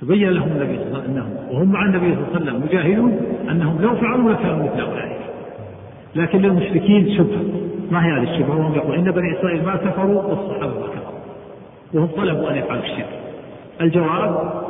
فبين 0.00 0.30
لهم 0.30 0.48
النبي 0.48 0.78
صلى 0.78 0.86
الله 0.86 0.98
عليه 0.98 1.04
وسلم 1.04 1.16
أنهم 1.16 1.36
وهم 1.50 1.72
مع 1.72 1.84
النبي 1.84 2.14
صلى 2.14 2.24
الله 2.24 2.34
عليه 2.34 2.42
وسلم 2.42 2.62
مجاهدون 2.62 3.18
أنهم 3.50 3.82
لو 3.82 3.96
فعلوا 3.96 4.32
لكانوا 4.32 4.64
مثل 4.64 4.80
أولئك. 4.80 5.20
لكن 6.14 6.38
للمشركين 6.38 7.16
شبهه 7.18 7.44
ما 7.90 8.06
هي 8.06 8.10
هذه 8.12 8.34
الشبهة 8.34 8.58
وهم 8.58 8.74
يقول 8.74 8.94
إن 8.94 9.10
بني 9.10 9.38
إسرائيل 9.38 9.64
ما 9.64 9.76
كفروا 9.76 10.22
والصحابة 10.22 10.80
ما 10.80 10.86
كفروا. 10.86 11.18
وهم 11.94 12.06
طلبوا 12.06 12.50
أن 12.50 12.56
يفعلوا 12.56 12.82
الشرك. 12.82 13.20
الجواب 13.80 14.61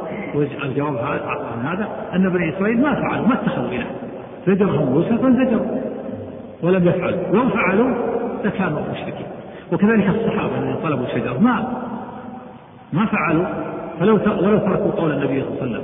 الجواب 0.65 0.97
عن 1.27 1.67
هذا 1.67 1.89
أن 2.15 2.29
بني 2.29 2.57
إسرائيل 2.57 2.81
ما 2.81 2.95
فعلوا 2.95 3.27
ما 3.27 3.35
اتخذوا 3.35 3.69
إله. 3.69 3.87
زجرهم 4.47 4.93
موسى 4.93 5.19
فانزجروا. 5.19 5.81
ولم 6.63 6.89
يفعلوا 6.89 7.19
لو 7.33 7.49
فعلوا 7.49 7.91
لكانوا 8.45 8.81
مشركين. 8.93 9.27
وكذلك 9.73 10.09
الصحابة 10.09 10.59
الذين 10.59 10.77
طلبوا 10.83 11.07
الشجر 11.07 11.39
ما 11.39 11.83
ما 12.93 13.07
فعلوا. 13.07 13.45
فلو 14.01 14.15
ولو 14.15 14.59
تركوا 14.59 14.91
قول 14.91 15.13
النبي 15.13 15.43
صلى 15.43 15.51
الله 15.51 15.63
عليه 15.63 15.73
وسلم 15.73 15.83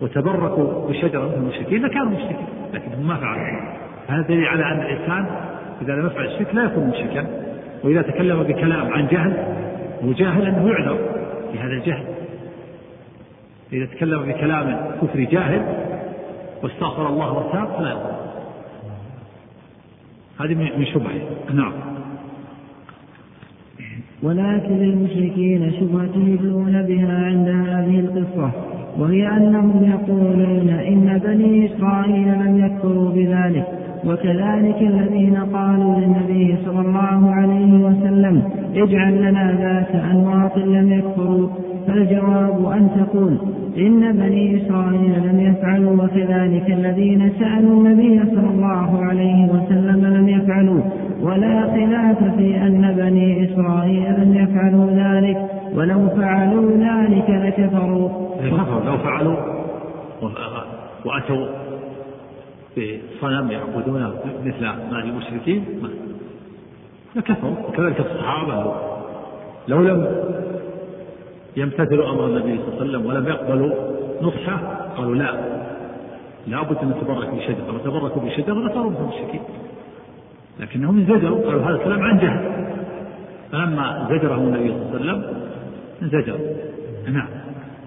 وتبركوا 0.00 0.88
بشجرة 0.88 1.26
مثل 1.26 1.34
المشركين 1.34 1.82
لكانوا 1.82 2.08
مشركين. 2.08 2.46
لكنهم 2.74 3.06
ما 3.06 3.16
فعلوا. 3.16 3.60
هذا 4.08 4.22
دليل 4.22 4.46
على 4.46 4.64
أن 4.64 4.80
الإنسان 4.80 5.26
إذا 5.82 5.92
لم 5.92 6.06
يفعل 6.06 6.26
الشرك 6.26 6.54
لا 6.54 6.64
يكون 6.64 6.86
مشركا. 6.88 7.26
وإذا 7.84 8.02
تكلم 8.02 8.42
بكلام 8.42 8.92
عن 8.92 9.06
جهل 9.06 9.36
هو 10.04 10.12
جاهل 10.12 10.46
أنه 10.46 10.68
يعذر 10.68 10.98
بهذا 11.52 11.72
الجهل. 11.72 12.04
إذا 13.72 13.86
تكلم 13.86 14.22
بكلام 14.22 14.76
كفر 15.02 15.20
جاهل 15.20 15.62
واستغفر 16.62 17.08
الله 17.08 17.32
وتاب 17.32 17.68
فلا 17.78 17.90
يضر. 17.90 18.22
هذه 20.40 20.54
من 20.78 20.86
شبهة. 20.86 21.20
نعم. 21.54 21.72
ولكن 24.22 24.78
للمشركين 24.78 25.72
شبهة 25.80 26.16
يدلون 26.16 26.82
بها 26.82 27.24
عند 27.26 27.48
هذه 27.48 28.00
القصة 28.00 28.50
وهي 28.98 29.28
أنهم 29.28 29.84
يقولون 29.84 30.68
إن 30.68 31.20
بني 31.24 31.66
إسرائيل 31.66 32.28
لم 32.28 32.64
يكفروا 32.64 33.10
بذلك 33.10 33.66
وكذلك 34.04 34.76
الذين 34.82 35.36
قالوا 35.36 36.00
للنبي 36.00 36.56
صلى 36.64 36.80
الله 36.80 37.30
عليه 37.30 37.72
وسلم 37.72 38.42
اجعل 38.74 39.22
لنا 39.22 39.56
ذات 39.60 40.04
أنواط 40.04 40.58
لم 40.58 40.92
يكفروا. 40.92 41.48
فالجواب 41.86 42.72
أن 42.72 42.90
تقول 42.96 43.38
إن 43.76 44.12
بني 44.12 44.62
إسرائيل 44.62 45.14
لم 45.28 45.40
يفعلوا 45.40 46.04
وكذلك 46.04 46.70
الذين 46.70 47.32
سألوا 47.38 47.72
النبي 47.72 48.20
صلى 48.34 48.50
الله 48.50 49.04
عليه 49.04 49.44
وسلم 49.44 50.06
لم 50.06 50.28
يفعلوا. 50.28 50.82
ولا 51.22 51.62
خلاف 51.62 52.36
في 52.36 52.56
أن 52.56 52.94
بني 52.96 53.44
إسرائيل 53.44 54.04
لم 54.20 54.34
يفعلوا 54.34 54.90
ذلك. 54.90 55.38
ولو 55.74 56.08
فعلوا 56.08 56.70
ذلك 56.70 57.30
لكفروا. 57.30 58.08
لو 58.86 58.98
فعلوا 58.98 59.36
وأتوا 61.04 61.46
بصنم 62.76 63.50
يعبدونه 63.50 64.12
مثل 64.46 64.62
ما 64.62 65.02
المشركين 65.04 65.64
لكفروا. 67.16 67.54
وكذلك 67.68 68.00
الصحابة 68.00 68.74
لو 69.68 69.82
لم 69.82 70.06
يمتثلوا 71.56 72.10
أمر 72.10 72.26
النبي 72.26 72.58
صلى 72.58 72.68
الله 72.68 72.80
عليه 72.80 72.90
وسلم 72.90 73.06
ولم 73.06 73.28
يقبلوا 73.28 73.70
نصحة؟ 74.22 74.58
قالوا 74.96 75.14
لا. 75.14 75.30
لابد 76.46 76.76
ان 76.82 76.88
نتبرك 76.88 77.28
بشجره 77.34 77.74
وتبركوا 77.74 78.22
بشجره 78.22 78.54
لصاروا 78.54 78.90
مثل 78.90 79.00
المشركين. 79.00 79.40
لكنهم 80.60 80.98
انزجروا. 80.98 81.46
قالوا 81.46 81.62
هذا 81.62 81.76
الكلام 81.76 82.02
عن 82.02 82.18
جهل. 82.18 82.64
فلما 83.52 84.08
زجرهم 84.10 84.54
النبي 84.54 84.68
صلى 84.68 85.00
الله 85.00 85.12
عليه 85.12 85.12
وسلم 85.12 85.24
انزجروا. 86.02 86.38
نعم. 87.12 87.28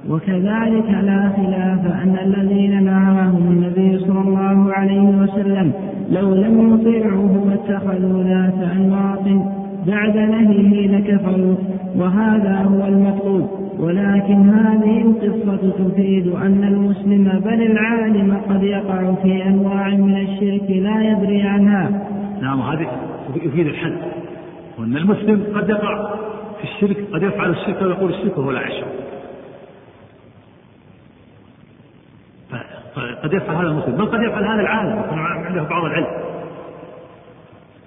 وكذلك 0.09 0.89
لا 0.89 1.31
خلاف 1.35 1.85
أن 2.03 2.17
الذين 2.21 2.83
نهاهم 2.83 3.51
النبي 3.51 3.99
صلى 3.99 4.19
الله 4.19 4.73
عليه 4.73 5.01
وسلم 5.01 5.73
لو 6.09 6.33
لم 6.35 6.73
يطيعوه 6.73 7.47
واتخذوا 7.47 8.23
ذات 8.23 8.71
أنواط 8.71 9.55
بعد 9.87 10.17
نهيه 10.17 10.87
لكفروا 10.87 11.55
وهذا 11.95 12.55
هو 12.55 12.87
المطلوب. 12.87 13.65
ولكن 13.79 14.49
هذه 14.49 15.01
القصة 15.01 15.71
تفيد 15.71 16.27
أن 16.27 16.63
المسلم 16.63 17.41
بل 17.45 17.61
العالم 17.61 18.37
قد 18.49 18.63
يقع 18.63 19.13
في 19.23 19.43
أنواع 19.43 19.89
من 19.89 20.17
الشرك 20.17 20.69
لا 20.69 21.11
يدري 21.11 21.41
عنها. 21.41 22.07
نعم 22.41 22.61
هذه 22.61 22.87
يفيد 23.35 23.67
الحد 23.67 23.97
وأن 24.79 24.97
المسلم 24.97 25.43
قد 25.55 25.69
يقع 25.69 26.15
في 26.57 26.63
الشرك 26.63 26.97
قد 27.13 27.23
يفعل 27.23 27.49
الشرك 27.49 27.81
ويقول 27.81 28.13
الشرك 28.13 28.37
وهو 28.37 28.51
لا 28.51 28.61
قد 33.23 33.33
يفعل 33.33 33.55
هذا 33.55 33.67
المسلم 33.67 33.95
بل 33.95 34.05
قد 34.05 34.21
يفعل 34.21 34.43
هذا 34.43 34.61
العالم 34.61 34.99
يكون 34.99 35.19
عنده 35.19 35.63
بعض 35.63 35.85
العلم. 35.85 36.07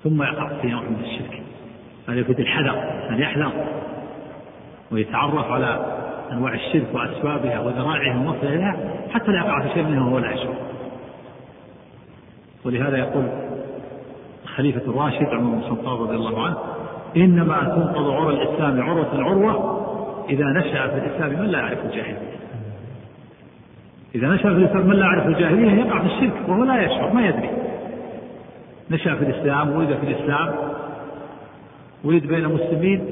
ثم 0.05 0.23
يقع 0.23 0.49
في 0.63 0.69
نوع 0.69 0.83
من 0.83 0.97
الشرك. 1.05 1.43
هذا 2.09 2.21
يفيد 2.21 2.41
الحذر 2.41 2.83
أن 3.11 3.19
يحذر 3.19 3.53
ويتعرف 4.93 5.51
على 5.51 5.87
أنواع 6.33 6.55
الشرك 6.55 6.87
وأسبابها 6.95 7.61
وذرائعها 7.61 8.19
ومصدر 8.19 8.49
لها 8.49 8.77
حتى 9.11 9.33
لا 9.33 9.39
يقع 9.39 9.63
في 9.63 9.75
شيء 9.75 9.85
منها 9.85 10.05
وهو 10.05 10.19
لا 10.19 10.33
يشعر. 10.33 10.55
ولهذا 12.65 12.97
يقول 12.97 13.25
الخليفة 14.45 14.91
الراشد 14.91 15.27
عمر 15.27 15.51
بن 15.51 15.59
الخطاب 15.59 16.03
رضي 16.03 16.17
الله 16.17 16.47
عنه 16.47 16.57
إنما 17.17 17.65
تنقض 17.65 18.11
عرى 18.11 18.35
الإسلام 18.35 18.83
عروة 18.83 19.25
عروة 19.25 19.79
إذا 20.31 20.45
نشأ 20.45 20.89
في 20.89 20.95
الإسلام 20.95 21.43
من 21.43 21.47
لا 21.47 21.59
يعرف 21.59 21.85
الجاهلية. 21.85 22.39
إذا 24.15 24.29
نشأ 24.29 24.43
في 24.43 24.49
الإسلام 24.49 24.87
من 24.87 24.97
لا 24.97 25.07
يعرف 25.07 25.27
الجاهلية 25.27 25.85
يقع 25.85 26.01
في 26.01 26.07
الشرك 26.07 26.49
وهو 26.49 26.65
لا 26.65 26.83
يشعر 26.83 27.13
ما 27.15 27.27
يدري. 27.27 27.51
نشأ 28.91 29.15
في 29.15 29.25
الإسلام 29.25 29.71
ولد 29.71 29.97
في 30.01 30.13
الإسلام 30.13 30.55
ولد 32.05 32.27
بين 32.27 32.45
المسلمين 32.45 33.05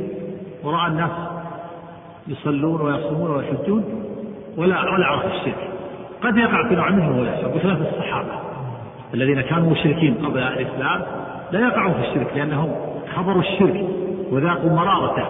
ورأى 0.65 0.87
الناس 0.87 1.11
يصلون 2.29 2.81
ويصومون 2.81 3.31
ويحجون 3.31 3.85
ولا 4.57 4.81
ولا 4.81 5.07
عرف 5.07 5.25
الشرك. 5.25 5.69
قد 6.23 6.37
يقع 6.37 6.69
في 6.69 6.75
نوع 6.75 6.91
منه 6.91 7.21
ولا 7.21 7.39
يشعر 7.39 7.51
بخلاف 7.51 7.79
الصحابة 7.81 8.33
الذين 9.15 9.41
كانوا 9.41 9.71
مشركين 9.71 10.15
قبل 10.15 10.39
الإسلام 10.39 11.03
لا 11.53 11.61
يقعون 11.61 11.93
في 11.93 12.09
الشرك 12.09 12.37
لأنهم 12.37 12.75
خبروا 13.17 13.43
الشرك 13.43 13.85
وذاقوا 14.31 14.71
مرارته 14.71 15.27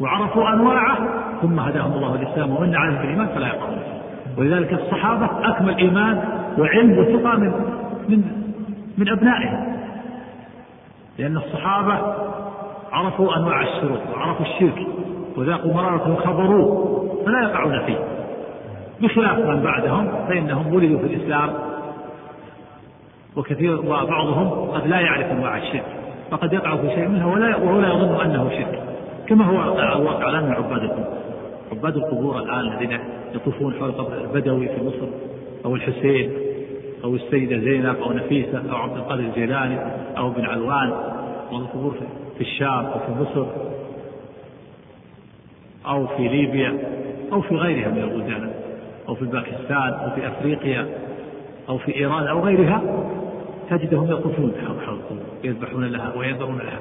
وعرفوا 0.00 0.48
أنواعه 0.48 0.98
ثم 1.42 1.60
هداهم 1.60 1.92
الله 1.92 2.14
الإسلام 2.14 2.56
ومن 2.56 2.76
عليهم 2.76 2.98
بالإيمان 2.98 3.26
فلا 3.26 3.46
يقعون 3.46 3.78
ولذلك 4.38 4.72
الصحابة 4.72 5.28
أكمل 5.42 5.76
إيمان 5.76 6.24
وعلم 6.58 6.98
وثقة 6.98 7.38
من 7.38 7.52
من 8.08 8.22
من 8.98 9.08
أبنائهم. 9.08 9.74
لأن 11.18 11.36
الصحابة 11.36 12.14
عرفوا 12.92 13.36
أنواع 13.36 13.62
الشرك 13.62 14.02
وعرفوا 14.14 14.46
الشرك 14.46 14.86
وذاقوا 15.36 15.74
مرارة 15.74 16.12
وخبروه 16.12 16.94
فلا 17.26 17.42
يقعون 17.42 17.82
فيه. 17.86 17.98
بخلاف 19.00 19.38
من 19.38 19.62
بعدهم 19.62 20.26
فإنهم 20.28 20.74
ولدوا 20.74 20.98
في 20.98 21.04
الإسلام 21.04 21.50
وكثير 23.36 23.80
وبعضهم 23.80 24.50
قد 24.50 24.86
لا 24.86 25.00
يعرف 25.00 25.26
أنواع 25.26 25.56
الشرك 25.56 25.84
فقد 26.30 26.52
يقع 26.52 26.76
في 26.76 26.88
شيء 26.88 27.08
منها 27.08 27.26
ولا 27.26 27.56
وهو 27.56 27.80
لا 27.80 27.88
يظن 27.88 28.20
أنه 28.20 28.50
شرك. 28.50 28.82
كما 29.28 29.44
هو 29.44 29.78
الواقع 29.78 30.28
الآن 30.28 30.44
من 30.44 30.52
عباد 30.52 30.82
القبور 30.82 31.14
عباد 31.72 31.96
القبور 31.96 32.38
الآن 32.38 32.60
الذين 32.60 32.98
يطوفون 33.34 33.74
حول 33.74 33.92
قبر 33.92 34.20
البدوي 34.20 34.68
في 34.68 34.84
مصر 34.84 35.06
أو 35.64 35.74
الحسين 35.74 36.43
أو 37.04 37.14
السيدة 37.14 37.58
زينب 37.58 37.96
أو 37.96 38.12
نفيسة 38.12 38.70
أو 38.70 38.76
عبد 38.76 38.96
القادر 38.96 39.22
الجيلاني 39.22 39.78
أو 40.18 40.28
ابن 40.28 40.44
علوان 40.44 40.92
والقبور 41.52 41.94
في 42.38 42.40
الشام 42.40 42.86
أو 42.86 42.98
في 42.98 43.12
مصر 43.20 43.46
أو 45.86 46.06
في 46.06 46.28
ليبيا 46.28 46.78
أو 47.32 47.40
في 47.40 47.56
غيرها 47.56 47.90
من 47.90 48.02
البلدان 48.02 48.50
أو 49.08 49.14
في 49.14 49.24
باكستان 49.24 49.92
أو 49.92 50.10
في 50.10 50.28
أفريقيا 50.28 50.86
أو 51.68 51.78
في 51.78 51.96
إيران 51.96 52.26
أو 52.26 52.40
غيرها 52.40 52.82
تجدهم 53.70 54.10
يطوفون 54.10 54.52
حول 54.66 54.76
القبور 54.76 55.18
يذبحون 55.44 55.84
لها 55.84 56.12
وينظرون 56.16 56.58
لها. 56.58 56.80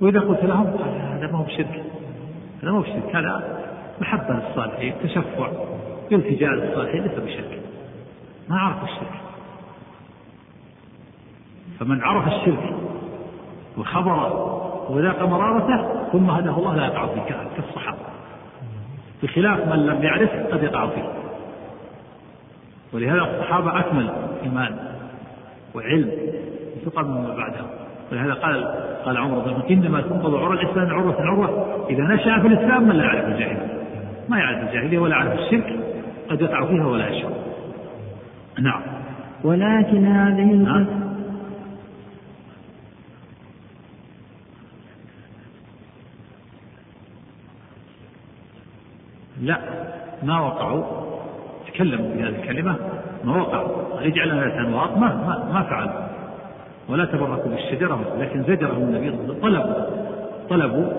وإذا 0.00 0.20
قلت 0.20 0.44
لهم 0.44 0.66
هذا 1.12 1.32
ما 1.32 1.38
هو 1.38 1.42
بشرك 1.42 1.82
هذا 2.62 2.70
ما 2.70 2.78
هو 2.78 2.82
بشرك 2.82 3.16
هذا 3.16 3.58
محبة 4.00 4.34
للصالحين 4.34 4.94
تشفع 5.02 5.50
التجاء 6.12 6.50
للصالحين 6.50 7.02
ليس 7.02 7.12
بشرك. 7.12 7.60
ما 8.48 8.58
عرف 8.58 8.84
الشرك. 8.84 9.20
فمن 11.80 12.02
عرف 12.02 12.26
الشرك 12.26 12.74
وخبره 13.78 14.56
وذاق 14.90 15.22
مرارته 15.22 16.08
ثم 16.12 16.30
هداه 16.30 16.58
الله 16.58 16.76
لا 16.76 16.86
يقع 16.86 17.06
فيه 17.06 17.34
كالصحابة. 17.56 17.98
بخلاف 19.22 19.68
من 19.68 19.86
لم 19.86 20.02
يعرف 20.02 20.30
قد 20.52 20.62
يقع 20.62 20.86
فيه. 20.86 21.12
ولهذا 22.92 23.20
الصحابة 23.20 23.80
أكمل 23.80 24.10
إيمان 24.42 24.76
وعلم 25.74 26.10
وثقة 26.76 27.02
مما 27.02 27.34
بعدهم 27.34 27.66
ولهذا 28.12 28.34
قال 28.34 28.64
قال 29.04 29.16
عمر 29.16 29.38
بن 29.38 29.62
إنما 29.70 30.00
تنقض 30.00 30.34
عرى 30.34 30.54
الإسلام 30.54 30.90
عروه 30.90 31.22
عروه 31.22 31.86
إذا 31.90 32.02
نشأ 32.02 32.40
في 32.40 32.46
الإسلام 32.46 32.88
من 32.88 32.96
لا 32.96 33.04
يعرف 33.04 33.24
الجاهلية. 33.24 33.84
ما 34.28 34.38
يعرف 34.38 34.68
الجاهلية 34.68 34.98
ولا 34.98 35.16
يعرف 35.16 35.32
الشرك 35.32 35.80
قد 36.30 36.40
يقع 36.40 36.66
فيها 36.66 36.86
ولا 36.86 37.08
يشعر 37.08 37.32
نعم. 38.58 38.82
ولكن 39.44 40.06
هذه 40.06 40.44
نعم. 40.44 40.86
لا 49.40 49.60
ما 50.22 50.40
وقعوا. 50.40 51.06
تكلموا 51.66 52.14
بهذه 52.14 52.28
الكلمة 52.28 52.76
ما 53.24 53.36
وقعوا. 53.36 54.00
يجعلها 54.00 54.44
الأنواط 54.44 54.90
ما 54.90 55.08
ما, 55.08 55.52
ما 55.52 55.62
فعلوا. 55.62 56.06
ولا 56.88 57.04
تبركوا 57.04 57.50
بالشجرة 57.50 58.16
لكن 58.18 58.42
زجرهم 58.42 58.82
النبي 58.82 59.10
طلبوا 59.42 59.86
طلبوا 60.50 60.92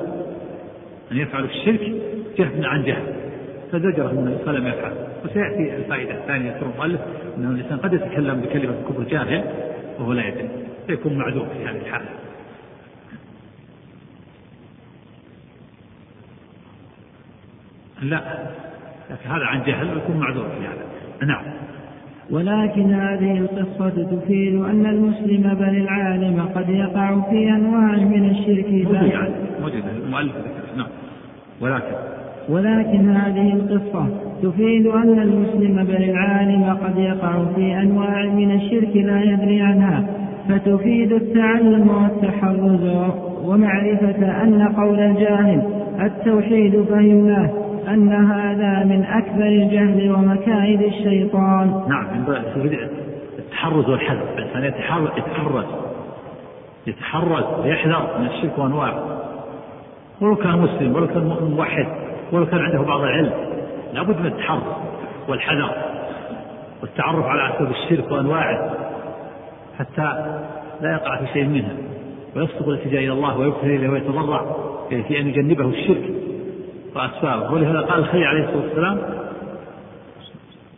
أن 1.12 1.18
يفعلوا 1.18 1.48
الشرك 1.48 1.92
جهدا 2.38 2.68
عن 2.68 2.84
جهل 2.84 3.27
فزجرهم 3.72 4.18
النبي 4.18 4.46
فلم 4.46 4.68
يفعل. 4.68 4.92
وسيأتي 5.26 5.76
الفائدة 5.76 6.14
الثانية 6.14 6.52
يذكر 6.52 6.66
المؤلف 6.66 7.02
أنه 7.38 7.52
الإنسان 7.52 7.78
قد 7.78 7.94
يتكلم 7.94 8.42
بكلمة 8.42 8.76
كفر 8.90 9.04
جاهل 9.04 9.44
وهو 10.00 10.14
لا 10.14 10.28
يدري 10.28 10.50
فيكون 10.88 11.18
معذور 11.18 11.46
في 11.46 11.66
هذه 11.66 11.78
الحالة. 11.78 12.06
لا 18.02 18.22
لكن 19.10 19.30
هذا 19.30 19.46
عن 19.46 19.64
جهل 19.64 19.94
ويكون 19.94 20.18
معذور 20.18 20.46
في 20.50 20.68
هذا. 20.68 21.28
نعم. 21.28 21.44
ولكن 22.30 22.94
هذه 22.94 23.38
القصة 23.38 23.90
تفيد 23.90 24.56
أن 24.56 24.86
المسلم 24.86 25.54
بل 25.54 25.78
العالم 25.78 26.50
قد 26.56 26.70
يقع 26.70 27.22
في 27.30 27.50
أنواع 27.50 27.96
من 27.96 28.30
الشرك. 28.30 28.68
يعني 29.14 29.34
موجود 29.62 29.84
المؤلف 30.04 30.34
نعم. 30.78 30.88
ولكن 31.62 32.17
ولكن 32.50 33.10
هذه 33.10 33.54
القصة 33.54 34.08
تفيد 34.44 34.88
أن 34.88 35.20
المسلم 35.20 35.84
بل 35.84 36.04
العالم 36.04 36.78
قد 36.84 36.98
يقع 36.98 37.46
في 37.56 37.82
أنواع 37.82 38.26
من 38.26 38.52
الشرك 38.52 38.96
لا 38.96 39.24
يدري 39.24 39.62
عنها 39.62 40.04
فتفيد 40.50 41.14
التعلم 41.14 41.90
والتحرز 41.90 43.12
ومعرفة 43.44 44.44
أن 44.44 44.68
قول 44.68 45.00
الجاهل 45.00 45.62
التوحيد 46.02 46.84
فهمناه 46.84 47.50
أن 47.88 48.14
هذا 48.14 48.84
من 48.84 49.04
أكبر 49.04 49.48
الجهل 49.48 50.12
ومكائد 50.12 50.82
الشيطان. 50.82 51.84
نعم 51.90 52.06
التحرز 53.40 53.90
والحذر 53.90 54.22
الإنسان 54.38 54.64
يتحرز 54.64 55.66
يتحرز. 56.88 57.44
ويحذر 57.64 58.20
من 58.20 58.26
الشرك 58.26 58.58
وأنواعه. 58.58 59.04
ولو 60.22 60.36
كان 60.36 60.58
مسلم 60.58 60.96
ولو 60.96 61.08
كان 61.08 61.32
موحد. 61.58 61.88
ولو 62.32 62.46
كان 62.46 62.60
عنده 62.60 62.82
بعض 62.82 63.02
العلم 63.02 63.32
لابد 63.94 64.20
من 64.20 64.26
التحرز 64.26 64.62
والحذر 65.28 65.72
والتعرف 66.82 67.26
على 67.26 67.54
أسباب 67.54 67.72
الشرك 67.72 68.12
وأنواعه 68.12 68.74
حتى 69.80 70.38
لا 70.82 70.92
يقع 70.92 71.18
في 71.18 71.28
شيء 71.34 71.46
منها. 71.46 71.74
ويصدق 72.36 72.68
الالتجاء 72.68 73.04
إلى 73.04 73.12
الله 73.12 73.38
ويبتهل 73.38 73.70
إليه 73.70 73.90
ويتضرع 73.90 74.56
في 74.90 75.20
أن 75.20 75.28
يجنبه 75.28 75.66
الشرك 75.66 76.10
وأسبابه. 76.96 77.54
ولهذا 77.54 77.82
قال 77.82 78.00
الخليل 78.00 78.24
عليه 78.24 78.44
الصلاة 78.44 78.64
والسلام 78.64 79.00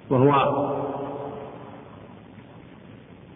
وهو 0.10 0.70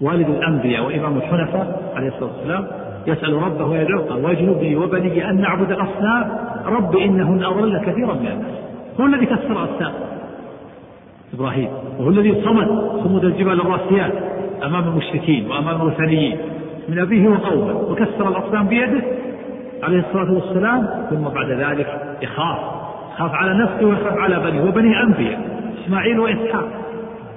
والد 0.01 0.29
الأنبياء 0.29 0.85
وإمام 0.85 1.17
الحنفاء 1.17 1.93
عليه 1.95 2.07
الصلاة 2.07 2.31
والسلام 2.37 2.67
يسأل 3.07 3.33
ربه 3.33 3.65
ويدعوه 3.65 4.09
قال 4.09 4.25
واجنبني 4.25 4.75
وبني 4.75 5.29
أن 5.29 5.41
نعبد 5.41 5.71
الأصنام. 5.71 6.31
رب 6.65 6.97
إنهن 6.97 7.43
أضل 7.43 7.77
كثيرا 7.85 8.13
من 8.13 8.27
الناس. 8.27 8.55
هو 8.99 9.05
الذي 9.05 9.25
كسر 9.25 9.51
الأصنام 9.51 9.93
إبراهيم 11.33 11.69
وهو 11.99 12.09
الذي 12.09 12.41
صمد 12.45 12.67
صمود 13.03 13.25
الجبال 13.25 13.61
الراسيات 13.61 14.13
أمام 14.63 14.87
المشركين 14.87 15.51
وأمام 15.51 15.81
الوثنيين 15.81 16.37
من 16.89 16.99
أبيه 16.99 17.29
وقومه 17.29 17.91
وكسر 17.91 18.29
الأصنام 18.29 18.67
بيده. 18.67 19.01
عليه 19.83 19.99
الصلاة 19.99 20.33
والسلام 20.33 21.07
ثم 21.09 21.23
بعد 21.23 21.49
ذلك 21.49 22.17
يخاف 22.21 22.57
يخاف 23.13 23.31
على 23.33 23.63
نفسه 23.63 23.87
ويخاف 23.87 24.17
على 24.17 24.39
بنيه 24.39 24.63
وبنيه 24.63 25.03
أنبياء 25.03 25.39
إسماعيل 25.85 26.19
وإسحاق 26.19 26.67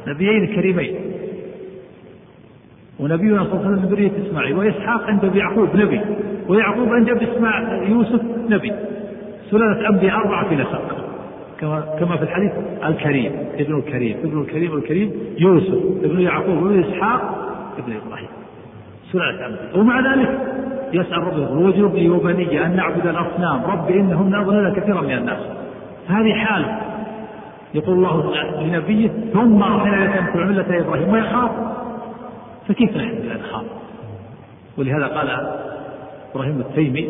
نبيين 0.07 0.46
كريمين. 0.46 0.94
ونبينا 3.01 3.45
صلى 3.45 3.53
الله 3.53 3.67
عليه 3.67 3.77
وسلم 3.77 3.89
ذرية 3.91 4.11
إسماعيل 4.29 4.57
وإسحاق 4.57 5.09
أنجب 5.09 5.37
يعقوب 5.37 5.69
نبي 5.75 6.01
ويعقوب 6.49 6.93
أنجب 6.93 7.23
إسماعيل 7.23 7.91
يوسف 7.91 8.21
نبي. 8.49 8.73
سلالة 9.51 9.89
أنبياء 9.89 10.17
أربعة 10.17 10.49
في 10.49 10.55
نسق. 10.55 10.83
كما 11.61 11.81
كما 12.01 12.17
في 12.17 12.23
الحديث 12.23 12.53
الكريم 12.85 13.33
ابن 13.59 13.79
الكريم 13.79 14.17
ابن 14.25 14.41
الكريم 14.41 14.75
الكريم 14.75 15.13
يوسف 15.39 15.79
ابن 16.05 16.21
يعقوب 16.21 16.67
ابن 16.67 16.85
إسحاق 16.85 17.21
ابن 17.79 17.93
إبراهيم. 17.93 18.29
سلالة 19.13 19.47
أنبياء. 19.47 19.79
ومع 19.79 20.15
ذلك 20.15 20.39
يسأل 20.93 21.19
ربه 21.19 21.53
واجنبني 21.53 22.11
وبني 22.11 22.67
أن 22.67 22.77
نعبد 22.77 23.07
الأصنام. 23.07 23.65
رب 23.65 23.91
إنهن 23.91 24.35
أضلل 24.35 24.75
كثيرا 24.77 25.01
من 25.01 25.13
الناس. 25.13 25.39
هذه 26.09 26.35
حالة. 26.35 26.79
يقول 27.75 27.97
الله 27.97 28.33
لنبيه 28.63 29.11
ثم 29.33 29.63
أوحينا 29.63 30.05
إليك 30.05 30.37
أن 30.37 30.49
ملة 30.49 30.81
إبراهيم. 30.81 31.13
ويخاف 31.13 31.51
فكيف 32.68 32.96
نحن 32.96 33.29
لا 33.29 33.37
نخاف 33.37 33.64
ولهذا 34.79 35.07
قال 35.07 35.31
إبراهيم 36.35 36.61
التيمي 36.61 37.09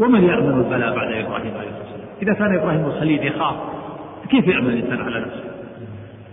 ومن 0.00 0.22
يأمن 0.22 0.64
البلاء 0.64 0.96
بعد 0.96 1.12
إبراهيم 1.12 1.54
عليه 1.54 1.68
الصلاة 1.68 1.82
والسلام؟ 1.82 2.08
إذا 2.22 2.32
كان 2.32 2.54
إبراهيم 2.54 2.84
الخليل 2.84 3.26
يخاف 3.26 3.56
كيف 4.30 4.48
يأمن 4.48 4.70
الإنسان 4.70 5.00
على 5.00 5.20
نفسه؟ 5.20 5.44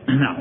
نعم. 0.23 0.35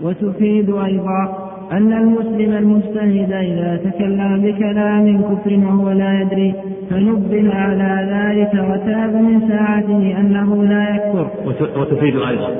وتفيد 0.00 0.70
أيضا 0.70 1.46
أن 1.72 1.92
المسلم 1.92 2.52
المجتهد 2.52 3.32
إذا 3.32 3.90
تكلم 3.90 4.42
بكلام 4.42 5.22
كفر 5.22 5.56
وهو 5.56 5.90
لا 5.90 6.20
يدري 6.20 6.54
فنبه 6.90 7.54
على 7.54 8.08
ذلك 8.10 8.54
وتاب 8.54 9.14
من 9.14 9.48
ساعته 9.48 10.20
أنه 10.20 10.64
لا 10.64 10.94
يكفر. 10.96 11.30
وتفيد 11.80 12.16
أيضا 12.16 12.50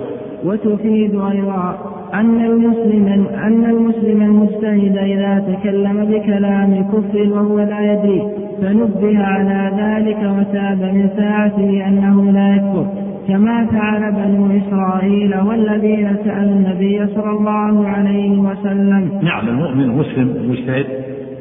وتفيد 0.44 1.14
أيضا 1.14 1.78
أن 2.14 2.44
المسلم 2.44 3.26
أن 3.34 3.64
المسلم 3.64 4.22
المجتهد 4.22 4.96
إذا 4.96 5.44
تكلم 5.52 6.04
بكلام 6.04 6.88
كفر 6.92 7.32
وهو 7.32 7.58
لا 7.58 7.92
يدري 7.92 8.22
فنبه 8.60 9.24
على 9.24 9.72
ذلك 9.78 10.18
وتاب 10.18 10.82
من 10.94 11.10
ساعته 11.16 11.88
أنه 11.88 12.32
لا 12.32 12.54
يكفر. 12.56 12.86
كما 13.28 13.66
فعل 13.66 14.12
بنو 14.12 14.58
إسرائيل 14.58 15.36
والذين 15.36 16.16
سألوا 16.24 16.52
النبي 16.52 17.06
صلى 17.06 17.30
الله 17.30 17.88
عليه 17.88 18.38
وسلم. 18.38 19.20
نعم 19.22 19.48
المؤمن 19.48 19.84
المسلم 19.84 20.36
المجتهد 20.36 20.86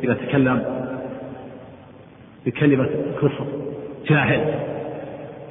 إذا 0.03 0.13
تكلم 0.13 0.62
بكلمة 2.45 2.86
كفر 3.21 3.45
جاهل 4.10 4.39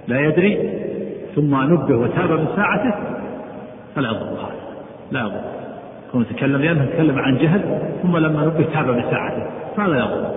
لا 0.08 0.20
يدري 0.20 0.58
ثم 1.34 1.72
نبه 1.72 1.96
وتاب 1.96 2.30
من 2.30 2.46
ساعته 2.56 2.94
فلا 3.94 4.08
يضر 4.08 4.26
هذا 4.26 4.54
لا 5.10 5.20
يضر. 5.20 5.40
كون 6.12 6.22
يتكلم 6.22 6.62
لأنه 6.62 6.84
تكلم 6.84 7.18
عن 7.18 7.38
جهل 7.38 7.78
ثم 8.02 8.16
لما 8.16 8.44
نبه 8.44 8.64
تاب 8.72 8.86
من 8.86 9.02
ساعته 9.10 9.46
فلا 9.76 9.98
يضر. 9.98 10.30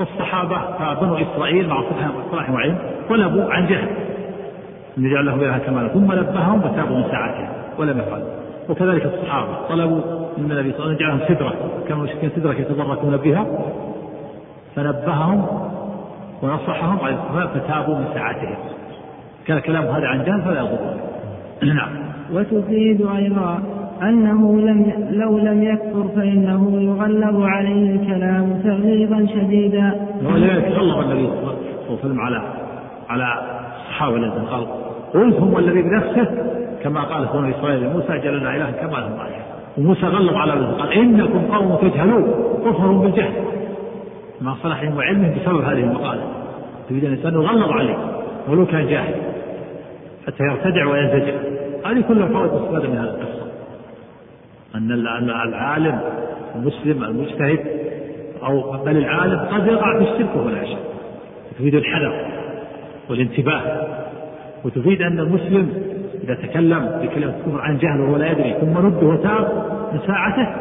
والصحابة 0.00 0.56
بنو 1.00 1.16
إسرائيل 1.16 1.68
مع 1.68 1.82
صلاح 2.30 2.50
وعلم 2.50 2.78
ولبوا 3.10 3.52
عن 3.52 3.66
جهل. 3.66 3.88
أن 4.98 5.04
يجعل 5.04 5.26
له 5.26 5.34
إلها 5.34 5.58
كمالا 5.58 5.88
ثم 5.88 6.12
نبههم 6.12 6.60
فتابوا 6.60 6.96
من 6.96 7.04
ساعته 7.10 7.48
ولم 7.78 7.98
يفعلوا 7.98 8.28
وكذلك 8.68 9.06
الصحابة 9.06 9.68
طلبوا 9.68 10.00
من 10.38 10.52
النبي 10.52 10.72
صلى 10.72 10.86
الله 10.86 11.04
عليه 11.04 11.14
وسلم 11.14 11.36
سدرة. 11.36 11.54
كانوا 11.88 12.06
يشكين 12.06 12.30
سدرة 12.36 12.52
يتبركون 12.52 13.16
بها. 13.16 13.46
فنبههم 14.76 15.46
ونصحهم 16.42 16.98
على 17.00 17.48
فتابوا 17.54 17.94
من 17.94 18.04
ساعتهم 18.14 18.56
كان 19.46 19.58
كلام 19.58 19.84
هذا 19.84 20.06
عن 20.06 20.24
جهل 20.24 20.42
فلا 20.42 20.60
يضر 20.60 20.94
نعم. 21.62 22.11
وتفيد 22.34 23.06
أيضا 23.16 23.62
أنه 24.02 24.60
لم 24.60 24.92
لو 25.10 25.38
لم 25.38 25.62
يكفر 25.62 26.08
فإنه 26.16 26.80
يغلب 26.80 27.42
عليه 27.42 27.90
الكلام 27.90 28.60
تغليظا 28.64 29.26
شديدا. 29.26 30.06
ولذلك 30.34 30.64
غلظ 30.64 30.98
النبي 30.98 31.26
صلى 31.26 31.38
الله 31.38 31.54
عليه 31.88 31.98
وسلم 31.98 32.20
على 32.20 32.42
على 33.08 33.24
الصحابة 33.76 34.16
الذين 34.16 34.44
قال 34.44 34.66
قلت 35.14 35.36
هم 35.36 35.58
الذي 35.58 35.82
بنفسه 35.82 36.26
كما 36.82 37.02
قال 37.02 37.26
بنو 37.34 37.50
إسرائيل 37.50 37.82
لموسى 37.82 38.18
جعلنا 38.18 38.56
إلها 38.56 38.70
كما 38.70 38.96
لهم 38.96 39.18
وموسى 39.78 40.06
غلظ 40.06 40.34
على 40.34 40.52
ذلك 40.52 40.80
قال 40.80 40.92
إنكم 40.92 41.38
قوم 41.38 41.76
تجهلون 41.76 42.24
كفر 42.64 42.92
بالجهل. 42.92 43.32
مع 44.40 44.54
صلاحهم 44.62 44.96
وعلمهم 44.96 45.34
بسبب 45.34 45.60
هذه 45.60 45.80
المقالة. 45.80 46.22
تريد 46.88 47.04
أن 47.04 47.12
الإنسان 47.12 47.34
يغلظ 47.34 47.70
عليه 47.70 47.96
ولو 48.48 48.66
كان 48.66 48.86
جاهل 48.86 49.14
حتى 50.26 50.44
يرتدع 50.44 50.86
وينزجر 50.86 51.34
هذه 51.84 52.00
كلها 52.08 52.28
فوائد 52.28 52.52
مستفادة 52.52 52.88
من 52.88 52.98
هذه 52.98 53.08
القصة. 53.08 53.42
أن 54.74 54.90
العالم 55.30 56.00
المسلم 56.54 57.04
المجتهد 57.04 57.58
أو 58.42 58.84
بل 58.84 58.96
العالم 58.96 59.38
قد 59.38 59.66
يقع 59.66 59.98
في 59.98 60.04
الشرك 60.12 60.36
وهو 60.36 60.48
لا 60.48 60.64
تفيد 61.58 61.74
الحذر 61.74 62.26
والانتباه 63.10 63.62
وتفيد 64.64 65.02
أن 65.02 65.20
المسلم 65.20 65.82
إذا 66.24 66.34
تكلم 66.34 67.00
بكلمة 67.02 67.34
كفر 67.46 67.60
عن 67.60 67.78
جهل 67.78 68.00
وهو 68.00 68.16
لا 68.16 68.30
يدري 68.30 68.54
ثم 68.60 68.76
رد 68.76 69.02
وتاب 69.02 69.66
من 69.92 70.00
ساعته 70.06 70.54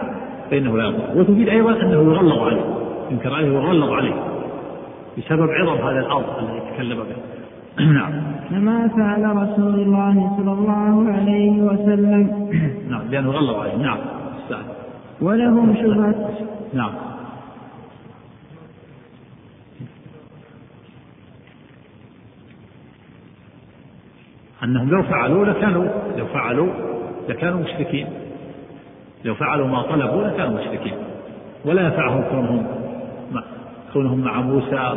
فإنه 0.51 0.77
لا 0.77 0.84
يضر 0.84 1.19
وتفيد 1.19 1.49
أيضا 1.49 1.71
أنه 1.71 2.13
يغلظ 2.13 2.39
عليه 2.39 2.62
يمكن 3.12 3.29
عليه 3.29 3.47
يغلظ 3.47 3.91
عليه 3.91 4.13
بسبب 5.17 5.49
عظم 5.49 5.88
هذا 5.88 5.99
الأرض 5.99 6.25
الذي 6.39 6.62
تكلم 6.73 6.97
به. 6.97 7.15
نعم. 7.79 8.13
كما 8.49 8.88
فعل 8.88 9.36
رسول 9.36 9.75
الله 9.79 10.38
صلى 10.38 10.51
الله 10.51 11.12
عليه 11.12 11.62
وسلم. 11.62 12.51
نعم 12.89 13.07
لأنه 13.12 13.31
غلظ 13.31 13.60
عليهم 13.60 13.81
نعم 13.81 13.97
ولهم 15.21 15.75
شبهة. 15.75 16.29
نعم. 16.73 16.91
أنهم 24.63 24.89
لو 24.89 25.03
فعلوا 25.03 25.45
لكانوا 25.45 25.88
لو 26.17 26.25
فعلوا 26.25 26.69
لكانوا 27.29 27.60
مشركين. 27.60 28.07
لو 29.25 29.36
فعلوا 29.36 29.67
ما 29.67 29.81
طلبوا 29.81 30.23
لكانوا 30.23 30.60
مشركين. 30.62 30.93
ولا 31.65 31.81
ينفعهم 31.81 32.23
كونهم 32.29 32.80
كونهم 33.93 34.19
مع 34.19 34.41
موسى 34.41 34.93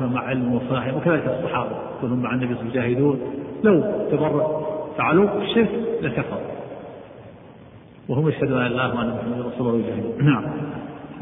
مع 0.00 0.20
علم 0.20 0.54
وصاحب 0.54 0.96
وكذلك 0.96 1.38
الصحابة 1.38 1.70
كونهم 2.00 2.22
مع 2.22 2.34
النبي 2.34 2.54
صلى 2.54 2.62
الله 2.62 2.80
عليه 2.80 2.80
وسلم 2.80 2.90
يجاهدون 2.90 3.18
لو 3.64 3.82
تبرع 4.10 4.60
فعلوا 4.98 5.28
الشرك 5.42 5.68
لكفروا. 6.02 6.58
وهم 8.08 8.28
يشهدون 8.28 8.62
ان 8.62 8.72
لا 8.72 8.86
اله 8.86 8.98
وأن 8.98 9.08
محمدا 9.08 9.48
رسول 9.54 9.68
الله 9.68 9.78
يجاهدون 9.78 10.26
نعم. 10.26 10.42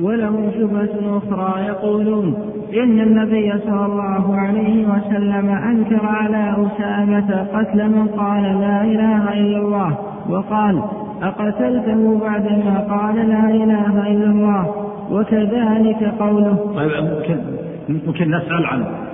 ولهم 0.01 0.51
شبهة 0.51 1.19
أخرى 1.19 1.65
يقولون 1.67 2.35
إن 2.75 3.01
النبي 3.01 3.53
صلى 3.59 3.87
الله 3.87 4.37
عليه 4.37 4.87
وسلم 4.87 5.49
أنكر 5.49 6.07
على 6.07 6.57
أسامة 6.67 7.47
قتل 7.55 7.89
من 7.89 8.09
قال 8.09 8.43
لا 8.43 8.83
إله 8.85 9.33
إلا 9.33 9.59
الله 9.59 9.99
وقال 10.29 10.83
أقتلته 11.23 12.19
بعدما 12.21 12.87
قال 12.91 13.29
لا 13.29 13.51
إله 13.51 14.11
إلا 14.11 14.27
الله. 14.27 14.87
وكذلك 15.11 16.15
قوله. 16.19 16.73
طيب 16.77 17.05
ممكن 17.05 17.57
ممكن 17.89 18.31
نسأل 18.31 18.67
عن 18.67 19.07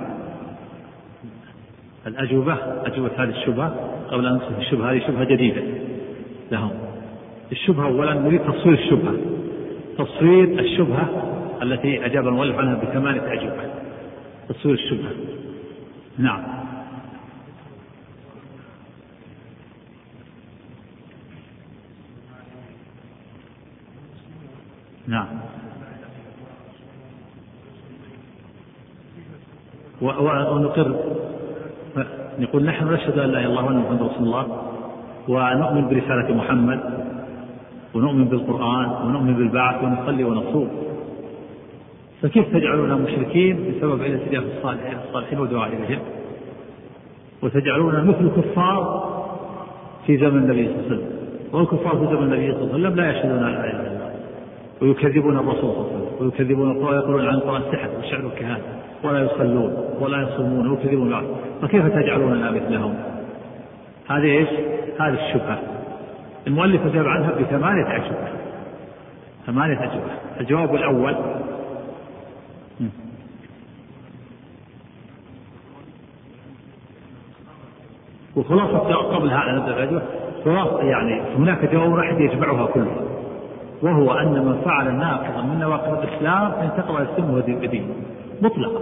الأجوبة 2.07 2.57
أجوبة 2.85 3.11
هذه 3.17 3.29
الشبهة؟ 3.29 3.75
قبل 4.11 4.27
أن 4.27 4.33
ندخل 4.35 4.55
الشبهة 4.59 4.91
هذه 4.91 4.99
شبهة 5.07 5.23
جديدة 5.23 5.61
لهم. 6.51 6.71
الشبهة 7.51 7.85
أولا 7.85 8.13
نريد 8.13 8.41
تصوير 8.41 8.73
الشبهة. 8.73 9.15
تصوير 9.97 10.59
الشبهة 10.59 11.09
التي 11.61 12.05
أجاب 12.05 12.27
المؤلف 12.27 12.59
عنها 12.59 12.75
بثمانية 12.75 13.33
أجوبة. 13.33 13.69
تصوير 14.49 14.75
الشبهة. 14.75 15.11
نعم. 16.17 16.43
نعم. 25.07 25.27
ونقر. 30.01 30.95
نقول 32.39 32.65
نحن 32.65 32.93
نشهد 32.93 33.19
أن 33.19 33.29
لا 33.29 33.39
إله 33.39 33.45
إلا 33.45 33.49
الله 33.49 33.65
وان 33.65 33.77
محمد 33.77 34.01
رسول 34.01 34.23
الله 34.23 34.45
ونؤمن 35.27 35.89
برسالة 35.89 36.35
محمد 36.35 36.79
ونؤمن 37.93 38.25
بالقرآن 38.25 38.89
ونؤمن 39.05 39.33
بالبعث 39.33 39.83
ونصلي 39.83 40.23
ونصوم. 40.23 40.69
فكيف 42.21 42.53
تجعلون 42.53 43.01
مشركين 43.01 43.55
بسبب 43.55 44.01
الاعتداء 44.01 44.43
الصالحين 44.57 44.97
الصالحين 45.07 45.39
ودعاء 45.39 45.67
إليهم؟ 45.67 45.99
وتجعلون 47.43 48.07
مثل 48.07 48.19
الكفار 48.19 48.81
في 50.05 50.17
زمن 50.17 50.37
النبي 50.37 50.67
صلى 50.67 50.75
الله 50.75 50.85
عليه 50.85 50.95
وسلم. 50.95 51.07
والكفار 51.53 51.97
في 51.97 52.05
زمن 52.05 52.23
النبي 52.23 52.53
صلى 52.53 52.61
الله 52.61 52.73
عليه 52.73 52.83
وسلم 52.83 52.95
لا 52.95 53.11
يشهدون 53.11 53.41
لا 53.41 53.49
إله 53.49 53.69
إلا 53.69 53.91
الله. 53.91 54.11
ويكذبون 54.81 55.35
الرسول 55.37 55.61
صلى 55.61 55.69
الله 55.71 55.85
عليه 55.85 55.95
وسلم 55.95 56.25
ويكذبون 56.25 56.71
القرآن 56.71 56.93
ويقولون 56.93 57.27
عن 57.27 57.33
القران 57.33 57.61
سحر 57.71 57.89
وشعر 57.99 58.19
الكهانه 58.19 58.63
ولا 59.03 59.19
يصلون 59.19 59.73
ولا 59.99 60.21
يصومون 60.21 60.67
ويكذبون 60.67 61.09
بعض 61.09 61.23
فكيف 61.61 61.87
تجعلوننا 61.87 62.51
مثلهم؟ 62.51 62.95
هذه 64.09 64.25
إيش؟ 64.25 64.49
هذه 64.99 65.27
الشبهة. 65.27 65.59
المؤلف 66.47 66.85
أجاب 66.85 67.07
عنها 67.07 67.31
بثمانية 67.31 67.95
أجوبة 67.95 68.27
ثمانية 69.45 69.83
أجوبة 69.83 70.11
الجواب 70.39 70.75
الأول. 70.75 71.15
وخلاصة 78.35 78.95
قبل 78.95 79.29
هذا 79.29 80.01
خلاصة 80.45 80.81
يعني 80.81 81.21
هناك 81.37 81.71
جواب 81.71 81.91
واحد 81.91 82.19
يجمعها 82.19 82.65
كلها. 82.65 83.01
وهو 83.81 84.11
أن 84.11 84.45
من 84.45 84.61
فعل 84.65 84.93
ناقضا 84.95 85.41
من 85.41 85.59
نواقض 85.59 86.03
الإسلام 86.03 86.51
انتقض 86.51 86.95
الإسلام 86.95 87.41
بدين 87.41 87.89
مطلقا. 88.41 88.81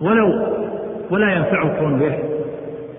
ولو 0.00 0.46
ولا 1.10 1.32
ينفعه 1.36 1.78
كونه 1.78 2.18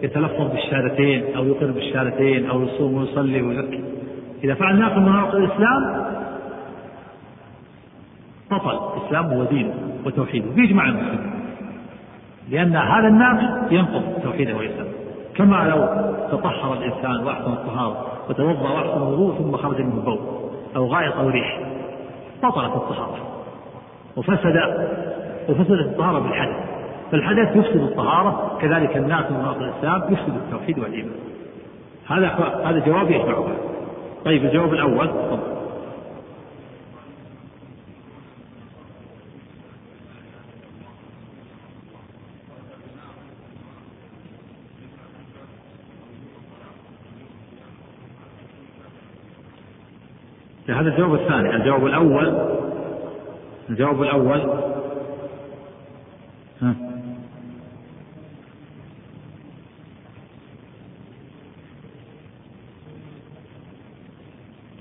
يتلفظ 0.02 0.52
بالشهادتين 0.52 1.36
أو 1.36 1.46
يقر 1.46 1.72
بالشهادتين 1.72 2.50
أو 2.50 2.62
يصوم 2.62 2.94
ويصلي 2.94 3.42
ويزكي. 3.42 3.84
إذا 4.44 4.54
فعل 4.54 4.80
ناقض 4.80 4.98
من 4.98 5.12
نواقض 5.12 5.36
الإسلام 5.36 6.06
بطل. 8.52 8.98
الإسلام 8.98 9.26
هو 9.26 9.44
دينه 9.44 9.74
وتوحيده 10.06 10.50
بإجماع 10.56 10.86
المسلمين. 10.86 11.34
لأن 12.50 12.76
هذا 12.76 13.08
الناقض 13.08 13.72
ينقض 13.72 14.04
توحيده 14.24 14.56
وإسلامه 14.56 14.90
كما 15.36 15.56
لو 15.56 15.86
تطهر 16.38 16.74
الإنسان 16.74 17.26
وأحسن 17.26 17.52
الطهارة 17.52 18.06
وتوضأ 18.30 18.70
وأحسن 18.70 18.98
الوضوء 18.98 19.36
ثم 19.38 19.58
خرج 19.58 19.82
منه 19.82 19.96
البول 19.96 20.20
أو 20.76 20.86
غائط 20.86 21.14
أو 21.14 21.30
ريح 21.30 21.60
بطلت 22.44 22.76
الطهارة. 22.76 23.18
وفسد 24.16 24.56
وفسدت 25.50 25.72
الطهارة 25.72 26.20
بالحدث. 26.20 26.56
فالحدث 27.12 27.56
يفسد 27.56 27.82
الطهارة 27.82 28.58
كذلك 28.62 28.98
الناس 28.98 29.32
من 29.32 29.38
نواقض 29.38 29.62
الإسلام 29.62 30.14
يفسد 30.14 30.36
التوحيد 30.36 30.80
والإيمان. 30.80 31.16
هذا 32.08 32.28
هذا 32.66 32.80
جواب 32.86 33.12
يجمعها 33.12 33.56
طيب 34.26 34.46
الجواب 34.46 34.74
الأول. 34.74 35.08
تفضل. 35.08 35.54
هذا 50.70 50.90
الجواب 50.90 51.14
الثاني. 51.14 51.56
الجواب 51.56 51.86
الأول 51.86 52.54
الجواب 53.70 54.02
الأول 54.02 54.42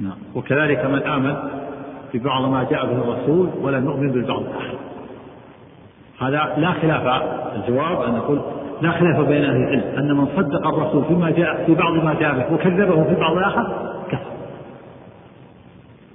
نعم. 0.01 0.17
وكذلك 0.35 0.85
من 0.85 1.03
آمن 1.03 1.37
ببعض 2.15 2.51
ما 2.51 2.63
جاء 2.71 2.87
به 2.87 2.93
الرسول 2.93 3.49
ولا 3.63 3.81
نؤمن 3.81 4.13
بالبعض 4.13 4.43
الآخر 4.43 4.79
هذا 6.21 6.55
لا 6.57 6.73
خلاف 6.73 7.23
الجواب 7.57 8.03
أن 8.03 8.15
نقول 8.15 8.43
لا 8.83 8.91
خلاف 8.91 9.21
بين 9.21 9.45
أهل 9.45 9.57
العلم 9.57 9.99
أن 9.99 10.17
من 10.17 10.27
صدق 10.37 10.67
الرسول 10.67 11.05
فيما 11.05 11.31
جاء 11.31 11.65
في 11.67 11.75
بعض 11.75 11.93
ما 11.93 12.15
جاء 12.15 12.35
به 12.35 12.55
وكذبه 12.55 13.05
في 13.05 13.15
بعض 13.15 13.37
الآخر 13.37 13.93
كفر. 14.09 14.33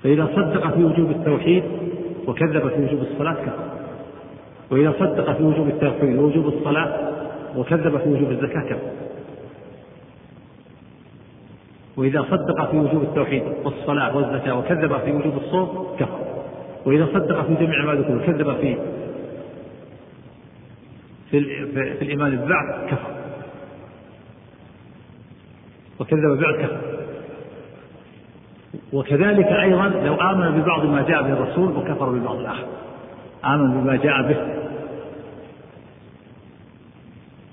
فإذا 0.04 0.28
صدق 0.36 0.76
في 0.76 0.84
وجوب 0.84 1.12
التوحيد 1.12 1.64
وكذب 2.28 2.70
في 2.70 2.84
وجوب 2.84 3.02
الصلاة 3.02 3.34
كفر. 3.34 3.87
وإذا 4.72 4.94
صدق 5.00 5.38
في 5.38 5.44
وجوب 5.44 5.68
التوحيد 5.68 6.18
ووجوب 6.18 6.48
الصلاة 6.48 7.12
وكذب 7.56 7.98
في 7.98 8.10
وجوب 8.10 8.32
الزكاة 8.32 8.62
كفر 8.62 8.98
وإذا 11.98 12.26
صدق 12.32 12.72
في 12.72 12.78
وجوب 12.78 13.04
التوحيد 13.04 13.44
والصلاة 13.64 14.16
والزكاة 14.16 14.54
وكذب 14.60 14.98
في 14.98 15.12
وجوب 15.12 15.38
الصوم 15.38 15.96
كفر. 16.00 16.20
وإذا 16.86 17.08
صدق 17.14 17.46
في 17.46 17.56
جميع 17.56 17.86
ما 17.86 17.94
وكذب 17.94 18.56
في 18.56 18.78
في, 21.32 21.44
في 21.74 22.02
الإيمان 22.02 22.30
بالبعث 22.32 22.92
كفر. 22.92 23.12
وكذب 26.00 26.22
بالبعث 26.22 26.56
كفر. 26.56 26.78
وكذلك 28.94 29.46
أيضا 29.46 29.88
لو 29.88 30.16
آمن 30.16 30.62
ببعض 30.62 30.86
ما 30.86 31.02
جاء 31.02 31.22
به 31.22 31.34
الرسول 31.34 31.78
وكفر 31.78 32.10
ببعض 32.10 32.36
الآخر. 32.36 32.68
آمن 33.46 33.82
بما 33.82 33.96
جاء 33.96 34.22
به 34.22 34.38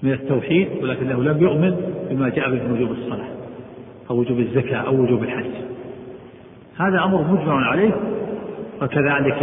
من 0.03 0.13
التوحيد 0.13 0.69
ولكنه 0.83 1.23
لم 1.23 1.43
يؤمن 1.43 1.77
بما 2.11 2.29
جاء 2.29 2.51
به 2.51 2.63
من 2.63 2.73
وجوب 2.73 2.91
الصلاة 2.91 3.29
أو 4.11 4.17
وجوب 4.17 4.39
الزكاة 4.39 4.79
أو 4.79 5.03
وجوب 5.03 5.23
الحج. 5.23 5.51
هذا 6.77 7.05
أمر 7.05 7.23
مجمع 7.23 7.67
عليه 7.67 7.93
وكذلك 8.83 9.43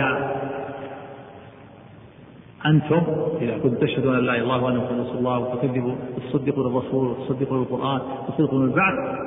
أنتم 2.66 3.02
إذا 3.42 3.58
كنتم 3.58 3.86
تشهدون 3.86 4.16
أن 4.16 4.24
لا 4.24 4.36
إله 4.36 4.44
إلا 4.44 4.44
الله 4.44 4.64
وأن 4.64 4.78
محمد 4.78 5.00
رسول 5.00 5.18
الله 5.18 5.40
وتكذبوا 5.40 5.96
تصدقوا 6.30 6.68
الرسول 6.68 7.08
وتصدقوا 7.08 7.58
القرآن 7.58 8.02
وتصدقوا 8.28 8.64
البعث 8.64 9.20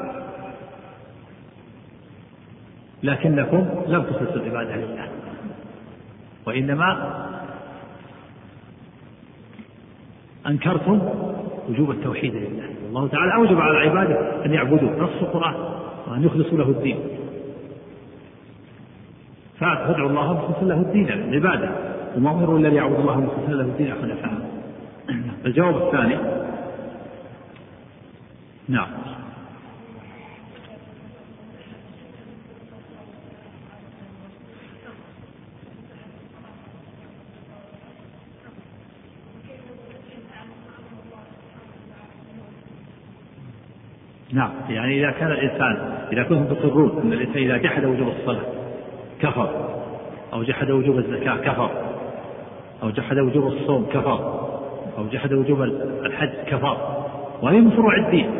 لكنكم 3.02 3.66
لم 3.86 4.02
تخلصوا 4.02 4.36
العبادة 4.36 4.76
لله. 4.76 5.13
وإنما 6.46 7.20
أنكرتم 10.46 11.00
وجوب 11.68 11.90
التوحيد 11.90 12.34
لله. 12.34 12.64
الله 12.88 13.08
تعالى 13.08 13.34
أوجب 13.34 13.60
على 13.60 13.78
عباده 13.78 14.44
أن 14.44 14.52
يعبدوه 14.52 14.90
نص 14.90 15.22
القرآن 15.22 15.54
وأن 16.06 16.24
يخلصوا 16.24 16.58
له 16.58 16.68
الدين. 16.68 16.98
فادعوا 19.58 20.08
الله 20.08 20.32
مخلصا 20.32 20.64
له 20.64 20.80
الدين 20.80 21.08
العبادة 21.08 21.70
وما 22.16 22.30
أمروا 22.30 22.58
إلا 22.58 22.68
ليعبدوا 22.68 22.98
الله 22.98 23.20
مخلصا 23.20 23.52
له 23.52 23.64
الدين 23.64 23.92
حنفاء 23.92 24.50
الجواب 25.46 25.76
الثاني. 25.86 26.16
نعم. 28.68 28.88
نعم 44.34 44.50
يعني 44.68 45.00
إذا 45.00 45.10
كان 45.10 45.30
الإنسان 45.32 45.94
إذا 46.12 46.22
كنتم 46.22 46.54
تقرون 46.54 47.00
أن 47.04 47.12
الإنسان 47.12 47.42
إذا 47.42 47.56
جحد 47.56 47.84
وجوب 47.84 48.08
الصلاة 48.08 48.42
كفر 49.20 49.50
أو 50.32 50.42
جحد 50.42 50.70
وجوب 50.70 50.98
الزكاة 50.98 51.36
كفر 51.36 51.70
أو 52.82 52.90
جحد 52.90 53.18
وجوب 53.18 53.46
الصوم 53.46 53.86
كفر 53.92 54.44
أو 54.98 55.06
جحد 55.12 55.32
وجوب 55.32 55.62
الحج 55.62 56.30
كفر 56.46 56.76
وهي 57.42 57.60
من 57.60 57.70
فروع 57.70 57.96
الدين 57.96 58.30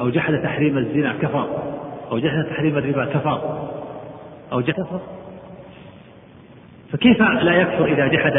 أو 0.00 0.10
جحد 0.10 0.42
تحريم 0.42 0.78
الزنا 0.78 1.12
كفر 1.22 1.48
أو 2.10 2.18
جحد 2.18 2.44
تحريم 2.50 2.78
الربا 2.78 3.04
كفر 3.04 3.68
أو 4.52 4.60
جحد 4.60 4.80
كفر. 4.80 5.00
فكيف 6.92 7.22
لا 7.22 7.54
يكفر 7.54 7.84
إذا 7.84 8.06
جحد 8.06 8.32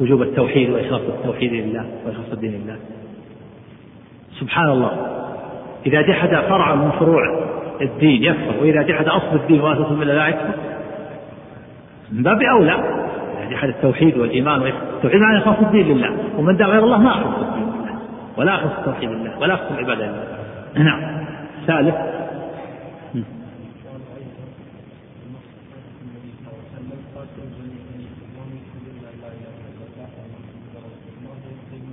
وجوب 0.00 0.22
التوحيد 0.22 0.70
وإخلاص 0.70 1.00
التوحيد 1.00 1.52
لله 1.52 1.86
وإخلاص 2.06 2.32
الدين 2.32 2.52
لله؟ 2.52 2.76
سبحان 4.40 4.70
الله. 4.70 5.17
إذا 5.86 6.02
جحد 6.02 6.28
فرعا 6.28 6.74
من 6.74 6.90
فروع 6.90 7.22
الدين 7.80 8.22
يكفر. 8.22 8.62
وإذا 8.62 8.82
جحد 8.82 9.08
أصل 9.08 9.36
الدين 9.36 9.60
وأسس 9.60 9.90
الملة 9.90 10.14
لا 10.14 10.28
يكفر. 10.28 10.54
من 12.12 12.22
باب 12.22 12.42
أولى 12.42 12.72
إذا 12.72 13.50
جحد 13.50 13.68
التوحيد 13.68 14.18
والإيمان 14.18 14.62
التوحيد 14.62 15.20
معنى 15.20 15.38
إخلاص 15.38 15.58
الدين 15.58 15.86
لله. 15.86 16.16
ومن 16.38 16.56
دعا 16.56 16.68
غير 16.68 16.84
الله 16.84 16.98
ما 16.98 17.10
أخلص 17.10 17.38
الدين 17.38 17.68
ولا 18.36 18.54
أخلص 18.54 18.72
التوحيد 18.78 19.10
لله. 19.10 19.38
ولا 19.38 19.54
أخلص 19.54 19.70
العبادة 19.70 20.06
لله. 20.06 20.84
نعم. 20.84 21.24
ثالث. 21.66 21.94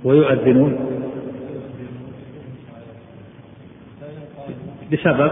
ويؤذنون. 0.04 0.95
بسبب 4.92 5.30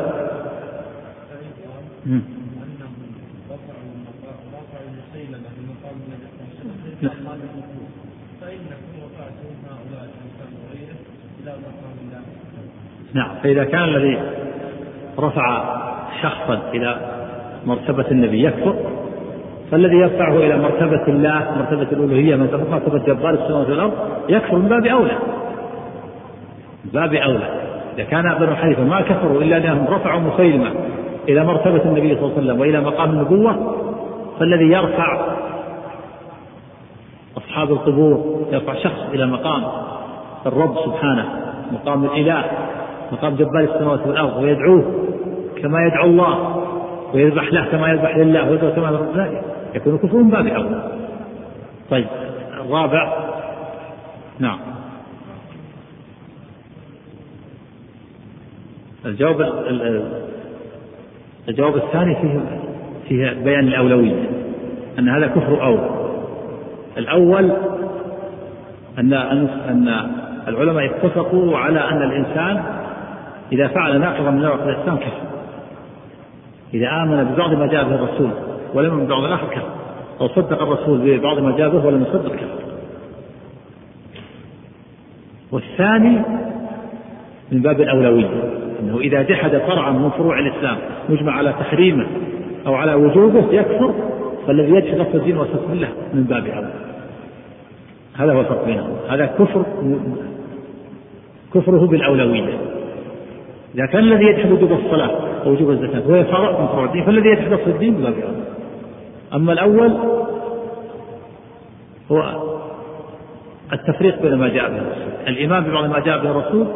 نعم. 13.14 13.28
فإذا 13.42 13.64
كان 13.64 13.84
الذي 13.84 14.18
رفع 15.18 15.64
شخصا 16.22 16.70
إلى 16.74 16.96
مرتبة 17.66 18.10
النبي 18.10 18.44
يكفر 18.44 18.76
فالذي 19.70 19.96
يرفعه 19.96 20.36
إلى 20.36 20.58
مرتبة 20.58 21.08
الله 21.08 21.56
مرتبة 21.58 21.82
الألوهية 21.92 22.36
مرتبة 22.36 22.98
جبار 22.98 23.34
السماوات 23.34 23.70
والأرض 23.70 23.92
يكفر 24.28 24.56
من 24.56 24.68
باب 24.68 24.86
أولى. 24.86 25.18
باب 26.92 27.14
أولى. 27.14 27.63
إذا 27.94 28.04
كان 28.04 28.34
بنو 28.40 28.54
حنيفة 28.54 28.84
ما 28.84 29.00
كفروا 29.00 29.42
إلا 29.42 29.58
لأنهم 29.58 29.86
رفعوا 29.88 30.20
مسيلمة 30.20 30.70
إلى 31.28 31.44
مرتبة 31.44 31.82
النبي 31.84 32.14
صلى 32.14 32.24
الله 32.24 32.32
عليه 32.36 32.46
وسلم 32.46 32.60
وإلى 32.60 32.80
مقام 32.80 33.10
النبوة 33.10 33.76
فالذي 34.38 34.64
يرفع 34.64 35.36
أصحاب 37.36 37.72
القبور 37.72 38.44
يرفع 38.52 38.74
شخص 38.74 39.00
إلى 39.12 39.26
مقام 39.26 39.64
الرب 40.46 40.76
سبحانه 40.84 41.28
مقام 41.72 42.04
الإله 42.04 42.44
مقام 43.12 43.34
جبار 43.34 43.60
السماوات 43.60 44.06
والأرض 44.06 44.36
ويدعوه 44.36 44.84
كما 45.62 45.86
يدعو 45.86 46.04
الله 46.04 46.64
ويذبح 47.14 47.52
له 47.52 47.64
كما 47.72 47.88
يذبح 47.88 48.16
لله 48.16 48.50
ويدعو 48.50 48.72
كما 48.72 48.88
يذبح 48.88 49.16
له 49.16 49.42
يكون 49.74 49.98
كفر 49.98 50.22
باب 50.22 50.46
أولى 50.46 50.92
طيب 51.90 52.06
الرابع 52.60 53.12
نعم. 54.38 54.58
الجواب 59.06 59.40
الجواب 61.48 61.76
الثاني 61.76 62.14
فيه 62.14 62.40
فيه 63.08 63.42
بيان 63.44 63.68
الأولوية 63.68 64.30
أن 64.98 65.08
هذا 65.08 65.26
كفر 65.26 65.64
أول. 65.66 65.80
الأول 66.98 67.52
أن 68.98 69.12
أن 69.12 69.88
العلماء 70.48 70.84
اتفقوا 70.84 71.58
على 71.58 71.80
أن 71.80 72.02
الإنسان 72.02 72.62
إذا 73.52 73.68
فعل 73.68 74.00
ناقضا 74.00 74.30
من 74.30 74.42
نواقض 74.42 74.68
الإسلام 74.68 74.96
كفر. 74.96 75.20
إذا 76.74 76.88
آمن 77.02 77.24
ببعض 77.24 77.52
ما 77.52 77.66
جاء 77.66 77.84
به 77.84 77.94
الرسول 77.94 78.30
ولم 78.74 78.88
يؤمن 78.88 79.04
ببعض 79.06 79.24
الآخر 79.24 79.46
كفر 79.46 79.68
أو 80.20 80.28
صدق 80.28 80.62
الرسول 80.62 80.98
ببعض 80.98 81.38
ما 81.38 81.56
جاء 81.56 81.68
به 81.68 81.86
ولم 81.86 82.02
يصدق 82.02 82.34
كفر. 82.34 82.64
والثاني 85.52 86.22
من 87.52 87.62
باب 87.62 87.80
الأولوية. 87.80 88.63
أنه 88.80 89.00
إذا 89.00 89.22
جحد 89.22 89.50
فرعا 89.50 89.90
من 89.90 90.10
فروع 90.10 90.38
الإسلام 90.38 90.76
مجمع 91.08 91.32
على 91.32 91.52
تحريمه 91.52 92.06
أو 92.66 92.74
على 92.74 92.94
وجوبه 92.94 93.44
يكفر 93.52 93.94
فالذي 94.46 94.74
يجحد 94.74 95.00
أصل 95.00 95.18
الدين 95.18 95.36
وأساس 95.36 95.60
الله 95.72 95.88
من 96.14 96.22
باب 96.22 96.46
أولى 96.46 96.70
هذا 98.16 98.32
هو 98.32 98.40
الفرق 98.40 98.64
بينهم. 98.64 98.96
هذا 99.08 99.26
كفر 99.26 99.64
كفره 101.54 101.86
بالأولوية. 101.86 102.58
إذا 103.74 103.86
كان 103.86 104.04
الذي 104.04 104.24
يجحد 104.24 104.52
وجوب 104.52 104.72
الصلاة 104.72 105.10
أو 105.46 105.50
وجوب 105.50 105.70
الزكاة 105.70 105.98
هو 105.98 106.24
فرع 106.24 106.60
من 106.60 106.66
فروع 106.66 106.84
الدين 106.84 107.04
فالذي 107.04 107.28
يجحد 107.28 107.52
أصل 107.52 107.70
الدين 107.70 107.94
من 107.94 108.02
باب 108.02 108.14
أولى 108.14 108.44
أما 109.34 109.52
الأول 109.52 109.92
هو 112.12 112.42
التفريق 113.72 114.22
بين 114.22 114.34
ما 114.34 114.48
جاء 114.48 114.70
به 114.70 114.78
الرسول. 114.78 115.28
الإيمان 115.28 115.64
ببعض 115.64 115.84
ما 115.84 115.98
جاء 115.98 116.22
به 116.22 116.30
الرسول 116.30 116.66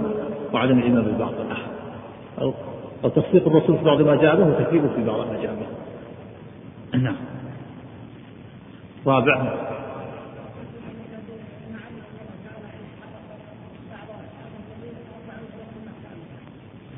وعدم 0.53 0.79
الإيمان 0.79 1.03
ببعض 1.03 1.33
الآخر 1.47 1.68
أو 2.41 2.55
أو 3.05 3.09
تصديق 3.09 3.47
الرسول 3.47 3.79
في 3.79 3.85
بعض 3.85 4.03
ما 4.03 4.17
جاء 4.17 4.37
به 4.37 4.47
وتكذيبه 4.47 4.89
في 4.97 5.05
بعض 5.05 5.19
ما 5.19 5.43
جاء 5.43 5.55
به 5.55 5.67
نعم. 6.99 7.17
رابع. 9.07 9.53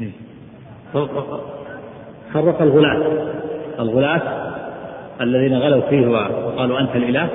إيه. 0.00 0.12
فرق 2.32 2.62
الغلاة. 2.62 3.30
الغلاة 3.78 4.50
الذين 5.20 5.58
غلوا 5.58 5.80
فيه 5.80 6.06
وقالوا 6.06 6.80
أنت 6.80 6.96
الإله 6.96 7.28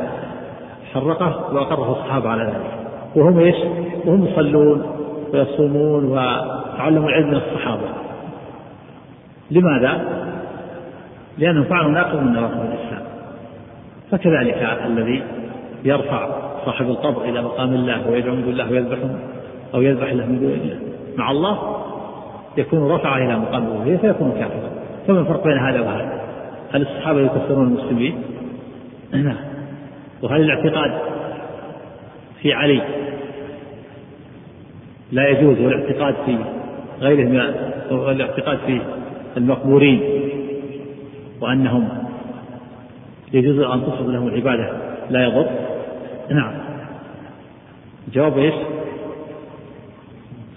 حرقه 0.94 1.54
وأقره 1.54 1.92
الصحابة 1.92 2.30
على 2.30 2.44
ذلك. 2.44 2.88
وهم 3.16 3.40
إيش؟ 3.40 3.56
وهم 4.06 4.26
يصلون 4.26 4.86
ويصومون 5.34 6.06
وتعلموا 6.76 7.10
العلم 7.10 7.28
من 7.28 7.36
الصحابة 7.36 7.88
لماذا؟ 9.52 10.02
لأنهم 11.38 11.64
فعلوا 11.64 11.92
ناقض 11.92 12.24
من 12.24 12.34
نواقض 12.34 12.60
الإسلام 12.60 13.06
فكذلك 14.12 14.80
الذي 14.86 15.24
يرفع 15.84 16.30
صاحب 16.66 16.86
القبر 16.86 17.24
إلى 17.24 17.42
مقام 17.42 17.74
الله 17.74 18.10
ويدعو 18.10 18.36
من 18.36 18.44
الله 18.44 18.72
ويذبح 18.72 18.98
أو 19.74 19.82
يذبح 19.82 20.14
له 20.14 20.26
من 20.26 20.40
دون 20.40 20.52
الله 20.52 20.80
مع 21.18 21.32
الله 21.32 21.82
يكون 22.58 22.92
رفع 22.92 23.18
إلى 23.18 23.40
مقام 23.40 23.64
الألوهية 23.64 23.98
فيكون 23.98 24.32
كافرا 24.32 24.70
فما 25.08 25.20
الفرق 25.20 25.44
بين 25.44 25.58
هذا 25.58 25.82
وهذا؟ 25.82 26.22
هل 26.74 26.82
الصحابة 26.82 27.22
يكفرون 27.22 27.68
المسلمين؟ 27.68 28.22
نعم 29.14 29.38
وهل 30.22 30.42
الاعتقاد 30.42 30.92
في 32.42 32.54
علي 32.54 32.82
لا 35.12 35.28
يجوز 35.28 35.60
والاعتقاد 35.60 36.16
في 36.26 36.38
غيره 37.00 37.30
من 37.30 37.40
الاعتقاد 37.92 38.58
في 38.58 38.82
المقبورين 39.38 40.02
وأنهم 41.42 41.90
يجوز 43.34 43.60
أن 43.60 43.82
تصب 43.86 44.10
لهم 44.10 44.28
العبادة. 44.28 44.70
لا 45.10 45.26
يضر. 45.26 45.50
نعم. 46.30 46.54
جواب 48.14 48.38
إيش؟ 48.38 48.54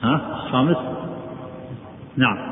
ها؟ 0.03 0.21
الخامس؟ 0.45 0.77
نعم. 2.17 2.48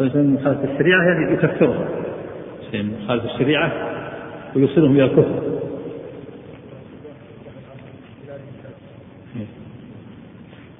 مخالفة 0.00 0.72
الشريعة 0.72 1.04
يعني 1.04 1.32
يكفرهم. 1.32 1.84
مخالفة 2.74 3.34
الشريعة 3.34 3.72
ويوصلهم 4.56 4.92
إلى 4.92 5.04
الكفر. 5.04 5.42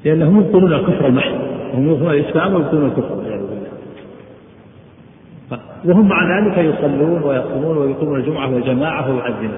لأنهم 0.05 0.41
يبطلون 0.41 0.73
الكفر 0.73 1.07
المحض 1.07 1.39
هم 1.75 1.89
يبطلون 1.89 2.11
الإسلام 2.11 2.55
ويبطلون 2.55 2.87
الكفر 2.87 3.13
والعياذ 3.13 3.41
بالله. 3.41 3.69
وهم 5.85 6.09
مع 6.09 6.39
ذلك 6.39 6.59
يصلون 6.59 7.23
ويصومون 7.23 7.77
ويقومون 7.77 8.21
الجمعة 8.21 8.55
والجماعة 8.55 9.11
ويعزمون 9.11 9.57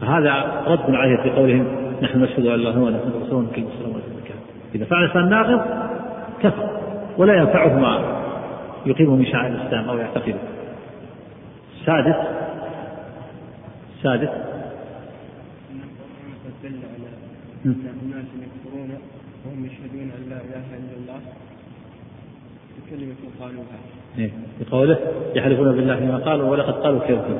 فهذا 0.00 0.62
رد 0.66 0.94
عليه 0.94 1.16
في 1.22 1.30
قولهم 1.30 1.66
نحن 2.02 2.22
نشهد 2.22 2.38
أن 2.38 2.44
لا 2.44 2.54
إله 2.54 2.70
إلا 2.70 2.70
الله 2.70 2.82
ونحن 2.82 3.26
رسول 3.26 3.46
كل 3.54 3.62
مسلم 3.62 4.00
إذا 4.76 4.84
فعل 4.84 5.04
الانسان 5.04 5.28
ناقض 5.28 5.60
كفر 6.42 6.68
ولا 7.18 7.34
ينفعه 7.34 7.78
ما 7.78 8.22
يقيمه 8.86 9.16
من 9.16 9.26
شعائر 9.26 9.54
الإسلام 9.54 9.88
أو 9.88 9.98
يعتقده 9.98 10.34
السادس 11.80 12.16
السادس 13.96 14.28
أناس 17.64 18.26
يكفرون 18.42 18.90
وهم 19.46 19.64
يشهدون 19.64 20.10
أن 20.18 20.30
لا 20.30 20.36
إله 20.36 20.64
إلا 20.78 20.94
الله 20.98 21.20
بكلمة 22.76 23.14
قالوها. 23.40 23.78
إيه 24.18 24.30
بقوله 24.60 24.98
يحلفون 25.34 25.72
بالله 25.72 26.00
ما 26.00 26.16
قالوا 26.16 26.50
ولقد 26.50 26.74
قالوا 26.74 27.00
كلمة 27.00 27.38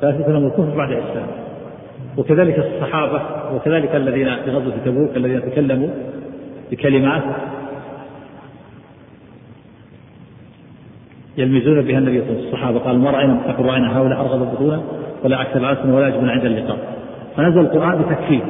فأثبت 0.00 0.28
لهم 0.28 0.46
الكفر 0.46 0.76
بعد 0.76 0.90
الإسلام. 0.90 1.26
وكذلك 2.16 2.58
الصحابة 2.58 3.22
وكذلك 3.54 3.94
الذين 3.94 4.36
في 4.44 4.50
غزوة 4.50 4.74
تبوك 4.84 5.16
الذين 5.16 5.42
تكلموا 5.50 5.88
بكلمات 6.70 7.22
يلمزون 11.38 11.82
بها 11.82 11.98
النبي 11.98 12.20
صلى 12.20 12.28
الله 12.28 12.38
عليه 12.38 12.40
وسلم 12.40 12.54
الصحابة 12.54 12.78
قال 12.78 12.98
ما 12.98 13.10
رأينا 13.10 13.40
تقول 13.48 13.66
رأينا 13.66 13.98
هؤلاء 13.98 14.20
أرغب 14.20 14.52
بطونا 14.52 14.82
ولا 15.24 15.42
أكثر 15.42 15.70
ألسن 15.70 15.90
ولا 15.90 16.08
أجبن 16.08 16.28
عند 16.28 16.44
اللقاء 16.44 16.78
فنزل 17.36 17.60
القرآن 17.60 18.02
بتكفير 18.02 18.42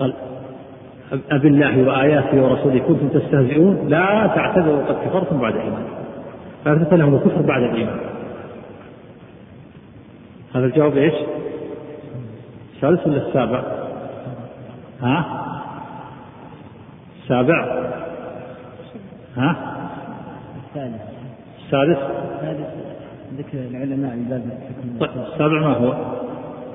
قال 0.00 0.14
أبالله 1.30 1.88
وآياته 1.88 2.42
ورسوله 2.42 2.78
كنتم 2.78 3.08
تستهزئون 3.08 3.88
لا 3.88 4.26
تعتذروا 4.26 4.84
قد 4.84 4.96
كفرتم 5.08 5.40
بعد 5.40 5.56
إيمان 5.56 5.84
فأثبت 6.64 6.94
لهم 6.94 7.14
الكفر 7.14 7.42
بعد 7.42 7.62
الإيمان 7.62 8.00
هذا 10.54 10.66
الجواب 10.66 10.96
إيش؟ 10.96 11.14
الثالث 12.74 13.06
ولا 13.06 13.28
السابع؟ 13.28 13.62
ها؟ 15.02 15.44
السابع؟ 17.28 17.64
ها؟ 19.36 19.56
الثالث 20.56 21.02
السادس؟ 21.64 21.96
الثالث 22.34 22.66
ذكر 23.38 23.58
العلماء 23.70 24.16
باب 24.30 24.42
الحكم 24.46 24.98
طيب 25.00 25.24
السابع 25.32 25.60
ما 25.60 25.76
هو؟ 25.76 25.92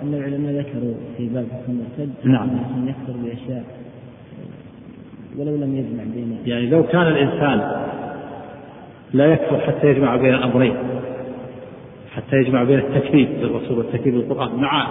أن 0.04 0.14
العلماء 0.14 0.54
ذكروا 0.54 0.94
في 1.18 1.30
باب 1.30 1.46
حكم 1.52 1.72
المرتد 1.72 2.14
نعم 2.24 2.50
أنه 2.50 2.90
يكفر 2.90 3.14
بأشياء 3.24 3.64
ولو 5.38 5.56
لم 5.56 5.76
يجمع 5.76 6.04
بين 6.14 6.38
يعني 6.46 6.70
لو 6.70 6.84
كان 6.84 7.02
الإنسان 7.02 7.82
لا 9.14 9.26
يكفر 9.26 9.60
حتى 9.60 9.88
يجمع 9.88 10.16
بين 10.16 10.34
الأمرين 10.34 10.76
حتى 12.16 12.36
يجمع 12.36 12.64
بين 12.64 12.80
التكذيب 12.80 13.30
بالرسول 13.42 13.78
والتكذيب 13.78 14.14
بالقرآن 14.14 14.56
مع 14.56 14.88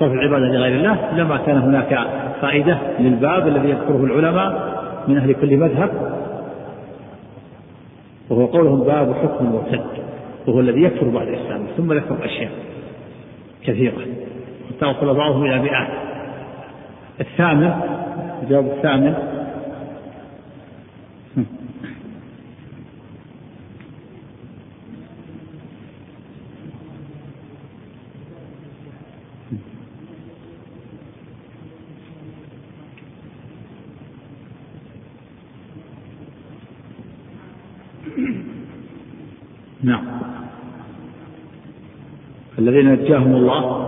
صرف 0.00 0.12
العبادة 0.12 0.46
لغير 0.46 0.76
الله 0.76 1.12
لما 1.16 1.36
كان 1.36 1.58
هناك 1.58 1.98
فائدة 2.40 2.78
للباب 3.00 3.48
الذي 3.48 3.68
يذكره 3.68 4.04
العلماء 4.04 4.75
من 5.08 5.18
أهل 5.18 5.32
كل 5.32 5.56
مذهب 5.56 5.90
وهو 8.30 8.46
قولهم 8.46 8.80
باب 8.80 9.14
حكم 9.14 9.46
المرتد 9.46 9.86
وهو 10.46 10.60
الذي 10.60 10.82
يكفر 10.82 11.08
بعد 11.08 11.28
الإسلام 11.28 11.66
ثم 11.76 11.92
ذكر 11.92 12.24
أشياء 12.24 12.50
كثيرة. 13.64 14.06
حتى 14.70 14.86
وصل 14.86 15.14
بعضهم 15.14 15.44
إلى 15.44 15.62
مئات 15.62 15.88
الثامن 17.20 17.72
الجواب 18.42 18.66
الثامن 18.66 19.14
نعم 39.82 40.04
الذين 42.66 42.92
نجاهم 42.92 43.34
الله 43.36 43.86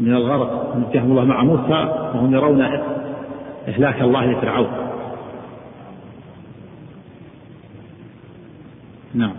من 0.00 0.14
الغرق 0.14 0.76
نجاهم 0.76 1.10
الله 1.10 1.24
مع 1.24 1.44
موسى 1.44 2.10
وهم 2.14 2.34
يرون 2.34 2.62
إهلاك 3.68 4.00
الله 4.00 4.26
لفرعون. 4.26 4.68
نعم. 9.14 9.32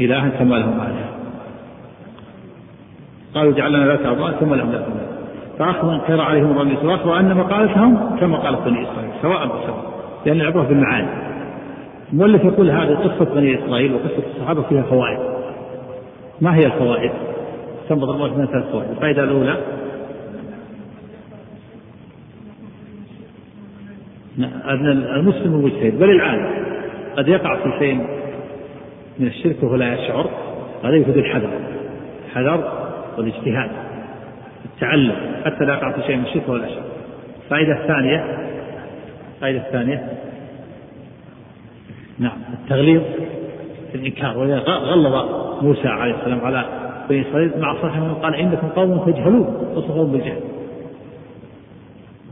إلها 0.00 0.28
كما 0.28 0.54
لهم 0.54 0.80
آلهة. 0.80 1.10
قالوا 3.34 3.52
اجعل 3.52 3.72
لنا 3.72 3.86
ذات 3.86 4.06
أضواء 4.06 4.40
ثم 4.40 4.54
لم 4.54 4.72
لكم 4.72 4.99
فأخذ 5.60 5.88
انكر 5.88 6.20
عليهم 6.20 6.52
بني 6.52 6.78
إسرائيل 6.78 7.08
وأن 7.08 7.36
مقالتهم 7.36 8.16
كما 8.20 8.38
قالت 8.38 8.68
بني 8.68 8.82
إسرائيل 8.82 9.10
سواء 9.22 9.46
بسواء 9.46 9.84
لأن 10.26 10.40
العبرة 10.40 10.62
بالمعاني 10.62 11.08
المؤلف 12.12 12.44
يقول 12.44 12.70
هذه 12.70 12.94
قصة 12.94 13.34
بني 13.34 13.64
إسرائيل 13.64 13.94
وقصة 13.94 14.22
الصحابة 14.36 14.62
فيها 14.62 14.82
فوائد. 14.82 15.18
ما 16.40 16.56
هي 16.56 16.66
الفوائد؟ 16.66 17.10
تنبض 17.88 18.10
الله 18.10 18.38
من 18.38 18.46
ثلاث 18.46 18.70
فوائد 18.72 18.90
الفائدة 18.90 19.24
الأولى؟ 19.24 19.56
أن 24.38 24.86
المسلم 25.16 25.64
مجتهد. 25.64 25.98
بل 25.98 26.10
العالم 26.10 26.64
قد 27.16 27.28
يقع 27.28 27.56
في 27.56 27.78
شيء 27.78 28.06
من 29.18 29.26
الشرك 29.26 29.62
وهو 29.62 29.76
لا 29.76 29.94
يشعر 29.94 30.30
هذا 30.84 30.96
يفيد 30.96 31.16
الحذر. 31.16 31.50
الحذر 32.26 32.72
والاجتهاد. 33.18 33.89
التعلم 34.64 35.16
حتى 35.44 35.64
لا 35.64 35.74
يقع 35.74 35.92
في 35.92 36.02
شيء 36.02 36.16
من 36.16 36.24
الشرك 36.24 36.48
ولا 36.48 36.64
الشرك 36.64 36.82
الفائدة 37.44 37.82
الثانية 37.82 38.24
الفائدة 39.34 39.58
الثانية 39.66 40.08
نعم 42.18 42.38
التغليظ 42.62 43.02
في 43.92 43.94
الإنكار. 43.94 44.60
غلظ 44.66 45.24
موسى 45.62 45.88
عليه 45.88 46.14
السلام 46.14 46.40
على 46.40 46.64
بني 47.10 47.20
إسرائيل 47.20 47.50
مع 47.58 47.82
صاحبه 47.82 48.12
قال 48.12 48.34
إنكم 48.34 48.68
قوم 48.68 48.98
تجهلون 48.98 49.72
وصفهم 49.74 50.12
بالجهل. 50.12 50.40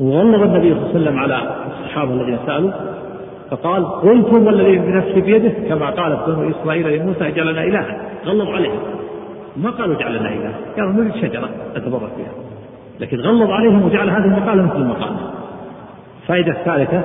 وغلظ 0.01 0.43
النبي 0.43 0.75
صلى 0.75 0.79
الله 0.79 0.89
عليه 0.89 1.01
وسلم 1.01 1.19
على 1.19 1.67
الصحابة 1.67 2.13
الذين 2.13 2.39
سألوا 2.47 2.71
فقال 3.51 3.87
قلتم 3.87 4.47
والذي 4.47 4.79
بنفسي 4.79 5.21
بيده 5.21 5.53
كما 5.69 5.91
قالت 5.91 6.29
بنو 6.29 6.51
إسرائيل 6.51 6.99
لموسى 6.99 7.29
اجعل 7.29 7.53
لنا 7.53 7.65
إلها. 7.65 8.11
غلظ 8.25 8.49
عليهم 8.49 8.81
ما 9.59 9.71
قالوا 9.71 9.97
اجعل 9.97 10.17
لنا 10.17 10.29
إلها 10.29 10.55
قالوا 10.77 10.93
نريد 10.93 11.15
شجرة 11.15 11.51
نتبرك 11.77 12.11
بها. 12.19 12.33
لكن 13.01 13.21
غلظ 13.21 13.51
عليهم 13.51 13.83
وجعل 13.83 14.11
هذه 14.11 14.25
المقالة 14.25 14.63
مثل 14.63 14.77
المقالة. 14.77 15.31
الفائدة 16.23 16.53
الثالثة 16.53 17.05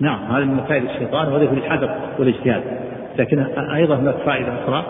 نعم 0.00 0.18
هذه 0.18 0.44
من 0.44 0.60
فائدة 0.68 0.94
الشيطان 0.94 1.32
وهذه 1.32 1.46
في 1.46 1.54
الحذر 1.54 1.96
والاجتهاد. 2.18 2.62
لكن 3.18 3.38
أيضا 3.58 3.96
هناك 3.96 4.14
فائدة 4.14 4.64
أخرى. 4.64 4.84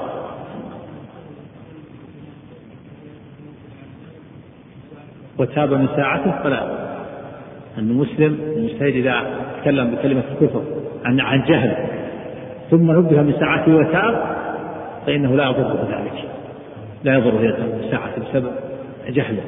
وتاب 5.38 5.72
من 5.72 5.88
ساعته 5.96 6.42
فلا. 6.42 6.62
أن 7.78 7.90
المسلم 7.90 8.38
المجتهد 8.56 8.94
إذا 8.94 9.22
تكلم 9.60 9.90
بكلمة 9.90 10.22
الكفر. 10.32 10.62
عن 11.04 11.20
عن 11.20 11.42
جهل. 11.48 11.76
ثم 12.70 12.90
نبه 12.90 13.22
من 13.22 13.32
ساعته 13.40 13.76
وتاب 13.76 14.36
فإنه 15.06 15.36
لا 15.36 15.44
يضره 15.44 15.88
ذلك 15.90 16.24
لا 17.04 17.14
يضره 17.14 17.38
إذا 17.38 17.58
من 17.58 17.90
ساعته 17.90 18.22
بسبب 18.22 18.52
جهله. 19.08 19.42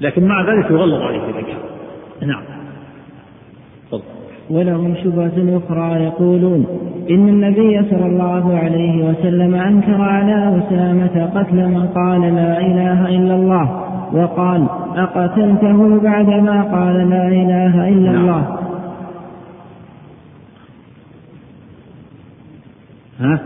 لكن 0.00 0.24
مع 0.24 0.42
ذلك 0.42 0.70
يغلظ 0.70 1.02
عليه 1.02 1.20
ذلك 1.20 1.56
نعم. 2.22 2.42
تفضل. 3.88 4.02
ولهم 4.50 4.94
شبهة 5.04 5.58
أخرى 5.58 6.04
يقولون 6.04 6.66
إن 7.10 7.28
النبي 7.28 7.82
صلى 7.90 8.06
الله 8.06 8.58
عليه 8.58 9.04
وسلم 9.04 9.54
أنكر 9.54 10.00
على 10.02 10.58
أسامة 10.58 11.30
قتل 11.34 11.56
من 11.56 11.86
قال 11.86 12.20
لا 12.20 12.60
إله 12.60 13.08
إلا 13.08 13.34
الله 13.34 13.82
وقال 14.12 14.66
أقتلته 14.96 16.00
بعدما 16.00 16.62
قال 16.62 17.10
لا 17.10 17.28
إله 17.28 17.88
إلا 17.88 18.12
نعم. 18.12 18.20
الله 18.20 18.61
ها؟ 23.22 23.40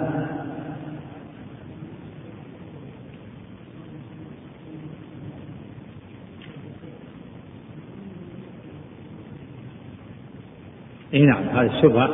اي 11.14 11.27
نعم 11.27 11.43
هذه 11.55 11.66
الشبهة. 11.66 12.09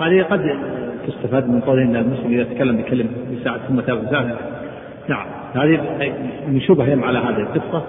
هذه 0.00 0.22
قد 0.22 0.58
تستفاد 1.06 1.48
من 1.48 1.60
قول 1.60 1.80
إن 1.80 1.96
المسلم 1.96 2.32
إذا 2.32 2.44
تكلم 2.44 2.76
بكلمه 2.76 3.10
بساعه 3.32 3.58
ثم 3.68 3.80
تاب 3.80 4.38
نعم 5.08 5.26
هذه 5.54 5.80
من 6.48 6.60
شبههم 6.60 7.04
على 7.04 7.18
هذه 7.18 7.40
القصة. 7.40 7.84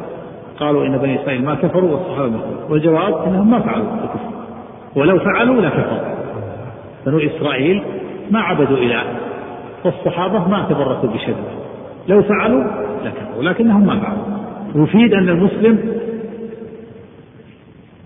قالوا 0.59 0.85
إن 0.85 0.97
بني 0.97 1.21
إسرائيل 1.21 1.45
ما 1.45 1.55
كفروا 1.55 1.91
والصحابة 1.91 2.29
ما 2.29 2.37
كفروا. 2.37 2.69
والجواب 2.69 3.27
إنهم 3.27 3.51
ما 3.51 3.59
فعلوا 3.59 3.93
الكفر. 3.93 4.31
ولو 4.95 5.19
فعلوا 5.19 5.61
لكفروا 5.61 5.99
بنو 7.05 7.19
إسرائيل 7.19 7.83
ما 8.31 8.39
عبدوا 8.39 8.77
اله 8.77 9.03
والصحابه 9.85 10.47
ما 10.47 10.65
تبركوا 10.69 11.09
بشيء 11.09 11.35
لو 12.07 12.23
فعلوا 12.23 12.63
لكفروا 13.05 13.43
لكنهم 13.43 13.85
ما 13.87 13.99
فعلوا. 13.99 14.83
يفيد 14.83 15.13
أن 15.13 15.29
المسلم 15.29 15.79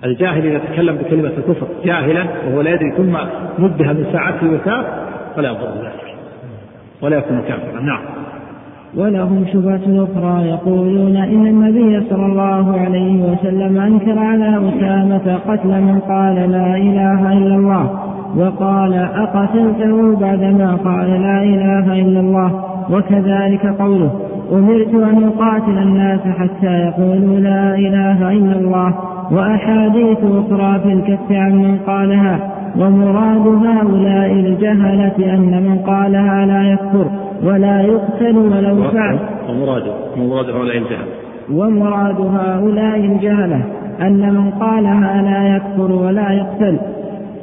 الجاهل 0.06 0.48
إذا 0.48 0.58
تكلم 0.58 0.96
بكلمة 0.96 1.32
الكفر 1.38 1.68
جاهلا 1.86 2.26
وهو 2.48 2.62
لا 2.62 2.72
يدري 2.72 2.92
ثم 2.98 3.18
نبه 3.60 3.94
من 3.94 4.06
ساعته 4.12 4.54
وتاب 4.54 4.86
فلا 5.36 5.50
يضر 5.50 5.84
ذلك. 5.84 6.16
ولا 7.02 7.18
يكون 7.18 7.42
كافرا. 7.48 7.82
نعم. 7.82 8.02
ولهم 8.96 9.46
شبهة 9.54 10.08
أخرى 10.08 10.50
يقولون 10.50 11.18
إن 11.18 11.48
النبي 11.48 12.10
صلى 12.10 12.26
الله 12.26 12.80
عليه 12.80 13.22
وسلم 13.22 13.78
أنكر 13.78 14.20
على 14.20 14.70
أسامة 14.70 15.40
قتل 15.48 15.68
من 15.68 16.00
قال 16.00 16.52
لا 16.52 16.78
إله 16.78 17.34
إلا 17.34 17.56
الله. 17.56 18.15
وقال 18.38 18.94
أقتلته 18.94 20.16
بعدما 20.20 20.78
قال 20.86 21.22
لا 21.22 21.44
إله 21.44 22.02
إلا 22.02 22.20
الله 22.20 22.64
وكذلك 22.92 23.66
قوله 23.66 24.12
أمرت 24.52 24.94
أن 24.94 25.24
أقاتل 25.24 25.78
الناس 25.78 26.20
حتى 26.20 26.74
يقولوا 26.88 27.40
لا 27.40 27.76
إله 27.76 28.32
إلا 28.32 28.58
الله 28.60 28.94
وأحاديث 29.32 30.18
أخرى 30.18 30.80
في 30.80 30.94
الكف 30.94 31.32
عن 31.32 31.56
من 31.56 31.78
قالها 31.88 32.40
ومراد 32.80 33.48
هؤلاء 33.48 34.32
الجهلة 34.32 35.34
أن 35.34 35.64
من 35.64 35.78
قالها 35.88 36.46
لا 36.46 36.72
يكفر 36.72 37.08
ولا 37.44 37.82
يقتل 37.82 38.38
ولو 38.38 38.84
فعل 38.92 39.20
ومراد 39.50 39.84
ومراد 40.18 40.50
هؤلاء 40.50 40.78
الجهلة 40.78 41.06
ومراد 41.52 42.22
هؤلاء 42.22 43.00
الجهلة 43.00 43.62
أن 44.02 44.34
من 44.34 44.52
قالها 44.52 45.22
لا 45.22 45.56
يكفر 45.56 45.92
ولا 45.92 46.32
يقتل 46.32 46.78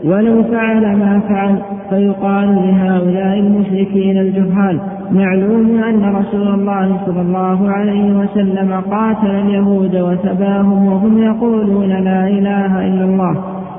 ولو 0.05 0.43
فعل 0.43 0.97
ما 0.97 1.21
فعل 1.29 1.59
فيقال 1.91 2.49
لهؤلاء 2.55 3.39
المشركين 3.39 4.19
الجهال 4.19 4.81
معلوم 5.11 5.83
أن 5.89 6.15
رسول 6.15 6.49
الله 6.49 7.01
صلى 7.07 7.21
الله 7.21 7.71
عليه 7.71 8.13
وسلم 8.13 8.73
قاتل 8.91 9.31
اليهود 9.31 9.97
وسباهم 9.97 10.87
وهم 10.87 11.23
يقولون 11.23 11.89
لا 11.89 12.29
إله 12.29 12.87
إلا 12.87 13.05
الله 13.05 13.37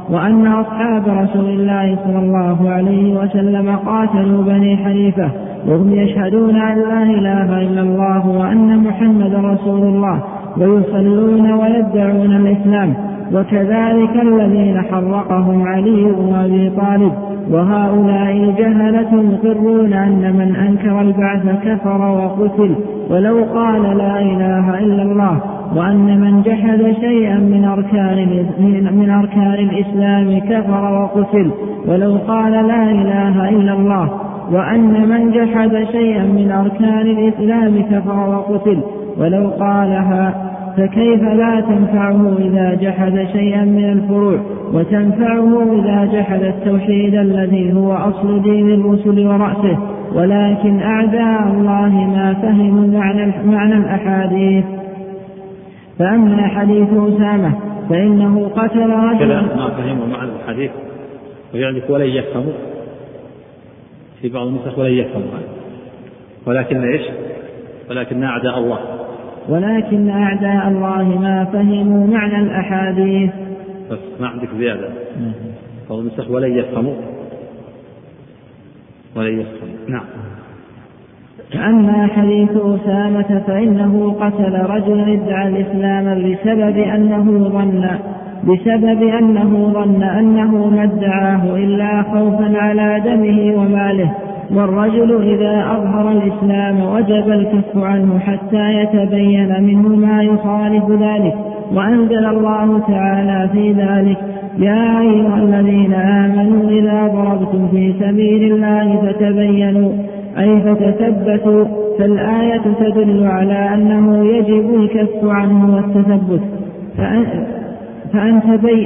وأن 0.09 0.47
أصحاب 0.47 1.03
رسول 1.07 1.49
الله 1.49 1.97
صلى 2.03 2.19
الله 2.19 2.69
عليه 2.69 3.19
وسلم 3.19 3.75
قاتلوا 3.75 4.43
بني 4.43 4.77
حنيفة 4.77 5.31
وهم 5.67 5.93
يشهدون 5.93 6.55
أن 6.55 6.77
لا 6.77 7.03
إله 7.03 7.61
إلا 7.61 7.81
الله 7.81 8.27
وأن 8.27 8.77
محمد 8.77 9.33
رسول 9.33 9.81
الله 9.81 10.23
ويصلون 10.57 11.51
ويدعون 11.51 12.35
الإسلام. 12.35 12.93
وكذلك 13.33 14.15
الذين 14.21 14.81
حرقهم 14.81 15.67
علي 15.67 16.03
بن 16.03 16.33
أبي 16.35 16.69
طالب 16.69 17.13
وهؤلاء 17.51 18.31
الجهلة 18.31 19.11
مقرون 19.11 19.93
أن 19.93 20.33
من 20.35 20.55
أنكر 20.55 21.01
البعث 21.01 21.43
كفر 21.65 22.01
وقتل 22.01 22.75
ولو 23.09 23.43
قال 23.43 23.97
لا 23.97 24.21
إله 24.21 24.79
إلا 24.79 25.01
الله 25.03 25.39
وأن 25.75 26.19
من 26.19 26.41
جحد 26.41 26.95
شيئا 27.01 27.39
من 27.39 27.65
أركان 27.65 28.45
من 28.91 29.09
أركان 29.09 29.53
الإسلام 29.53 30.39
كفر 30.39 30.93
وقتل 31.01 31.51
ولو 31.87 32.17
قال 32.27 32.51
لا 32.51 32.91
إله 32.91 33.49
إلا 33.49 33.73
الله 33.73 34.09
وأن 34.51 35.09
من 35.09 35.31
جحد 35.31 35.87
شيئا 35.91 36.23
من 36.23 36.51
أركان 36.51 37.07
الإسلام 37.07 37.81
كفر 37.91 38.29
وقتل 38.29 38.79
ولو 39.17 39.49
قالها 39.49 40.52
فكيف 40.77 41.23
لا 41.23 41.61
تنفعه 41.61 42.37
إذا 42.39 42.73
جحد 42.73 43.27
شيئا 43.33 43.65
من 43.65 43.91
الفروع 43.91 44.39
وتنفعه 44.73 45.73
إذا 45.73 46.05
جحد 46.05 46.43
التوحيد 46.43 47.15
الذي 47.15 47.73
هو 47.73 47.93
أصل 47.93 48.41
دين 48.41 48.73
الرسل 48.73 49.27
ورأسه؟ 49.27 49.77
ولكن 50.13 50.81
أعداء 50.81 51.47
الله 51.47 51.89
ما 51.89 52.33
فهموا 52.41 52.87
معنى, 53.45 53.77
الأحاديث. 53.77 54.65
فأما 55.99 56.47
حديث 56.47 56.87
أسامة 56.93 57.53
فإنه 57.89 58.49
قتل 58.55 58.89
رجلا. 58.89 59.41
ما 59.41 59.69
فهموا 59.69 60.07
معنى 60.07 60.29
الحديث. 60.43 60.71
ويعني 61.53 61.81
ولن 61.89 62.09
يفهموا. 62.09 62.53
في 64.21 64.29
بعض 64.29 64.47
النسخ 64.47 64.79
ولن 64.79 64.93
يفهموا. 64.93 65.27
ولكن 66.45 66.83
إيش؟ 66.83 67.01
ولكن 67.89 68.23
أعداء 68.23 68.59
الله. 68.59 68.79
ولكن 69.49 70.09
أعداء 70.09 70.67
الله 70.67 71.19
ما 71.19 71.45
فهموا 71.45 72.07
معنى 72.07 72.39
الأحاديث. 72.39 73.31
بس 73.91 73.99
ما 74.19 74.27
عندك 74.27 74.49
زيادة. 74.57 74.89
بعض 75.89 75.99
النسخ 75.99 76.31
ولن 76.31 76.57
يفهموا. 76.57 76.95
ولن 79.15 79.39
يفهموا. 79.39 79.75
نعم. 79.87 80.05
أما 81.55 82.07
حديث 82.07 82.49
أسامة 82.49 83.41
فإنه 83.47 84.15
قتل 84.19 84.53
رجلا 84.53 85.13
ادعى 85.13 85.47
الإسلام 85.47 86.31
بسبب 86.31 86.77
أنه 86.77 87.49
ظن 87.49 87.89
بسبب 88.43 89.03
أنه 89.03 89.71
ظن 89.73 90.03
أنه 90.03 90.69
ما 90.69 90.83
ادعاه 90.83 91.55
إلا 91.55 92.03
خوفا 92.03 92.57
على 92.57 93.01
دمه 93.05 93.61
وماله. 93.61 94.11
والرجل 94.51 95.21
إذا 95.21 95.71
أظهر 95.71 96.11
الإسلام 96.11 96.93
وجب 96.93 97.29
الكف 97.29 97.77
عنه 97.77 98.19
حتى 98.19 98.73
يتبين 98.73 99.63
منه 99.63 99.87
ما 99.87 100.23
يخالف 100.23 100.89
ذلك. 100.89 101.33
وأنزل 101.75 102.25
الله 102.25 102.79
تعالى 102.87 103.49
في 103.53 103.71
ذلك. 103.71 104.17
يا 104.57 104.99
أيها 104.99 105.37
الذين 105.37 105.93
آمنوا 105.93 106.69
إذا 106.69 107.07
ضربتم 107.07 107.67
في 107.67 107.93
سبيل 107.99 108.53
الله 108.53 109.01
فتبينوا 109.01 109.91
أي 110.39 110.61
فتثبتوا. 110.61 111.65
فالآية 111.99 112.61
تدل 112.79 113.27
على 113.27 113.73
أنه 113.73 114.25
يجب 114.25 114.75
الكف 114.75 115.25
عنه 115.25 115.75
والتثبت. 115.75 116.41
فأن 118.13 118.39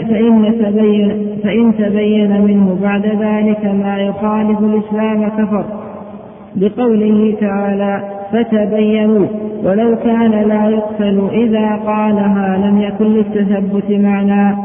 فإن 0.09 0.53
تبين 0.63 1.27
فإن 1.43 1.73
تبين 1.77 2.41
منه 2.41 2.77
بعد 2.81 3.05
ذلك 3.05 3.65
ما 3.65 3.97
يخالف 3.97 4.59
الإسلام 4.59 5.29
كفر. 5.29 5.65
بقوله 6.55 7.35
تعالى 7.41 8.01
فتبينوا 8.31 9.27
ولو 9.63 9.95
كان 9.95 10.31
لا 10.31 10.69
يقتل 10.69 11.29
إذا 11.33 11.75
قالها 11.75 12.57
لم 12.57 12.81
يكن 12.81 13.05
للتثبت 13.05 13.91
معنى. 13.91 14.55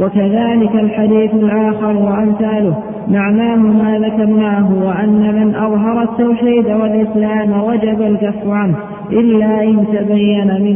وكذلك 0.00 0.74
الحديث 0.74 1.34
الآخر 1.34 1.96
وأمثاله 1.96 2.76
معناه 3.08 3.56
ما 3.56 3.98
ذكرناه 3.98 4.68
وأن 4.84 5.34
من 5.34 5.54
أظهر 5.54 6.02
التوحيد 6.02 6.66
والإسلام 6.66 7.62
وجب 7.62 8.02
الكف 8.02 8.46
عنه 8.46 8.74
إلا 9.12 9.62
إن 9.62 9.84
تبين 9.92 10.62
منه 10.62 10.75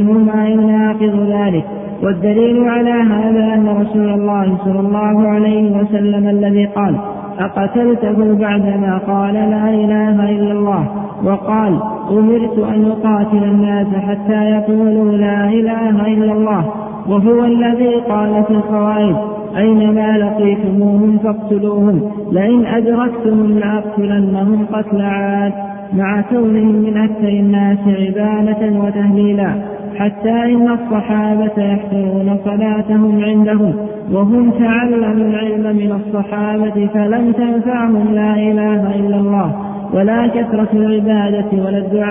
والدليل 2.10 2.68
على 2.68 2.90
هذا 2.90 3.54
أن 3.54 3.68
رسول 3.68 4.08
الله 4.08 4.58
صلى 4.64 4.80
الله 4.80 5.28
عليه 5.28 5.76
وسلم 5.76 6.28
الذي 6.28 6.66
قال 6.66 6.96
أقتلته 7.38 8.34
بعدما 8.34 8.98
قال 9.06 9.34
لا 9.34 9.70
إله 9.70 10.30
إلا 10.30 10.52
الله 10.52 10.84
وقال 11.24 11.78
أمرت 12.10 12.58
أن 12.58 12.90
أقاتل 12.90 13.44
الناس 13.44 13.86
حتى 13.86 14.44
يقولوا 14.50 15.12
لا 15.12 15.48
إله 15.48 16.06
إلا 16.06 16.32
الله 16.32 16.72
وهو 17.08 17.44
الذي 17.44 17.94
قال 17.94 18.44
في 18.44 18.50
الخوارج 18.50 19.16
أينما 19.56 20.18
لقيتموهم 20.18 21.18
فاقتلوهم 21.18 22.10
لئن 22.32 22.66
أدركتهم 22.66 23.58
لأقتلنهم 23.58 24.66
قتل 24.72 25.02
عاد 25.02 25.52
مع 25.92 26.20
كونهم 26.20 26.74
من 26.74 26.96
أكثر 26.96 27.28
الناس 27.28 27.78
عبادة 27.86 28.80
وتهليلا. 28.80 29.79
حتى 29.96 30.30
إن 30.30 30.68
الصحابة 30.68 31.52
يحسرون 31.58 32.38
صلاتهم 32.44 33.24
عندهم 33.24 33.74
وهم 34.12 34.50
تعلموا 34.50 35.26
العلم 35.28 35.76
من 35.76 36.00
الصحابة 36.00 36.88
فلم 36.94 37.32
تنفعهم 37.32 38.14
لا 38.14 38.34
إله 38.34 38.94
إلا 38.96 39.16
الله 39.16 39.70
ولا 39.94 40.26
كثرة 40.26 40.68
العبادة 40.72 41.62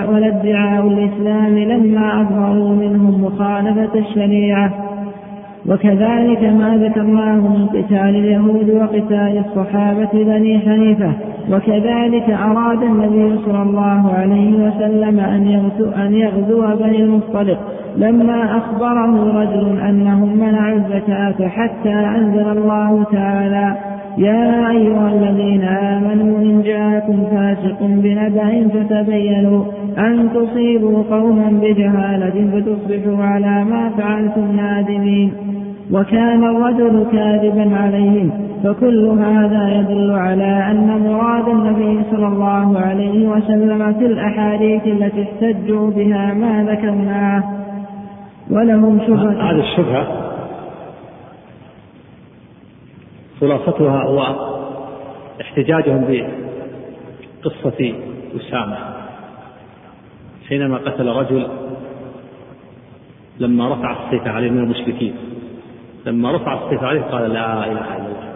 ولا 0.08 0.26
ادعاء 0.26 0.86
الإسلام 0.86 1.58
لما 1.58 2.20
أظهروا 2.20 2.76
منهم 2.76 3.24
مخالفة 3.24 3.98
الشريعة. 3.98 4.89
وكذلك 5.68 6.42
ما 6.42 6.76
ذكرناه 6.76 7.34
من 7.34 7.66
قتال 7.66 8.16
اليهود 8.16 8.70
وقتال 8.70 9.44
الصحابة 9.46 10.10
بني 10.12 10.58
حنيفة 10.58 11.12
وكذلك 11.52 12.30
أراد 12.30 12.82
النبي 12.82 13.38
صلى 13.44 13.62
الله 13.62 14.12
عليه 14.14 14.54
وسلم 14.54 15.20
أن 15.20 15.46
يغزو, 15.46 15.90
أن 15.90 16.14
يغزو 16.14 16.76
بني 16.76 17.02
المصطلق. 17.02 17.58
لما 17.96 18.58
أخبره 18.58 19.40
رجل 19.40 19.80
أنهم 19.80 20.36
منعوا 20.38 20.76
الزكاة 20.76 21.48
حتى 21.48 21.92
أنزل 21.92 22.48
الله 22.48 23.04
تعالى 23.12 23.76
يا 24.18 24.70
أيها 24.70 25.12
الذين 25.12 25.62
آمنوا 25.62 26.38
إن 26.38 26.62
جاءكم 26.62 27.24
فاسق 27.30 27.78
بنبأ 27.80 28.68
فتبينوا 28.68 29.64
أن 29.98 30.28
تصيبوا 30.34 31.02
قوما 31.10 31.50
بجهالة 31.62 32.50
فتصبحوا 32.52 33.24
على 33.24 33.64
ما 33.64 33.90
فعلتم 33.98 34.56
نادمين. 34.56 35.32
وكان 35.92 36.44
الرجل 36.44 37.06
كاذبا 37.12 37.76
عليهم 37.76 38.30
فكل 38.64 39.06
هذا 39.06 39.68
يدل 39.78 40.10
على 40.10 40.70
أن 40.70 41.00
مراد 41.06 41.48
النبي 41.48 42.00
صلى 42.10 42.26
الله 42.26 42.78
عليه 42.78 43.28
وسلم 43.28 43.92
في 43.92 44.06
الأحاديث 44.06 44.86
التي 44.86 45.22
احتجوا 45.22 45.90
بها 45.90 46.34
ما 46.34 46.64
ذكرناه. 46.70 47.42
ولهم 48.50 48.98
شبهة. 49.06 49.50
هذه 49.50 49.60
الشبهة 49.60 50.29
خلاصتها 53.40 54.02
هو 54.04 54.20
احتجاجهم 55.40 56.04
بقصة 57.44 57.94
أسامة. 58.36 58.78
حينما 60.48 60.76
قتل 60.76 61.08
رجل 61.08 61.46
لما 63.38 63.68
رفع 63.68 64.06
السيف 64.06 64.26
عليه 64.26 64.50
من 64.50 64.58
المشركين 64.58 65.14
لما 66.06 66.32
رفع 66.32 66.64
السيف 66.64 66.82
عليه 66.82 67.00
قال 67.00 67.30
لا 67.32 67.64
إله 67.64 67.96
إلا 67.96 67.96
الله 67.96 68.32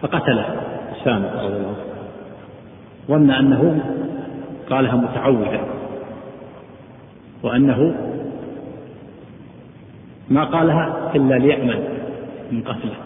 فقتله 0.00 0.46
أسامة 0.92 1.42
رضي 1.42 1.56
الله 1.56 1.68
عنه. 1.68 1.94
ظن 3.08 3.30
أنه 3.30 3.80
قالها 4.70 4.96
متعوذا 4.96 5.60
وأنه 7.42 7.94
ما 10.30 10.44
قالها 10.44 11.12
إلا 11.14 11.34
ليامن 11.34 11.84
من 12.52 12.62
قتله. 12.62 13.03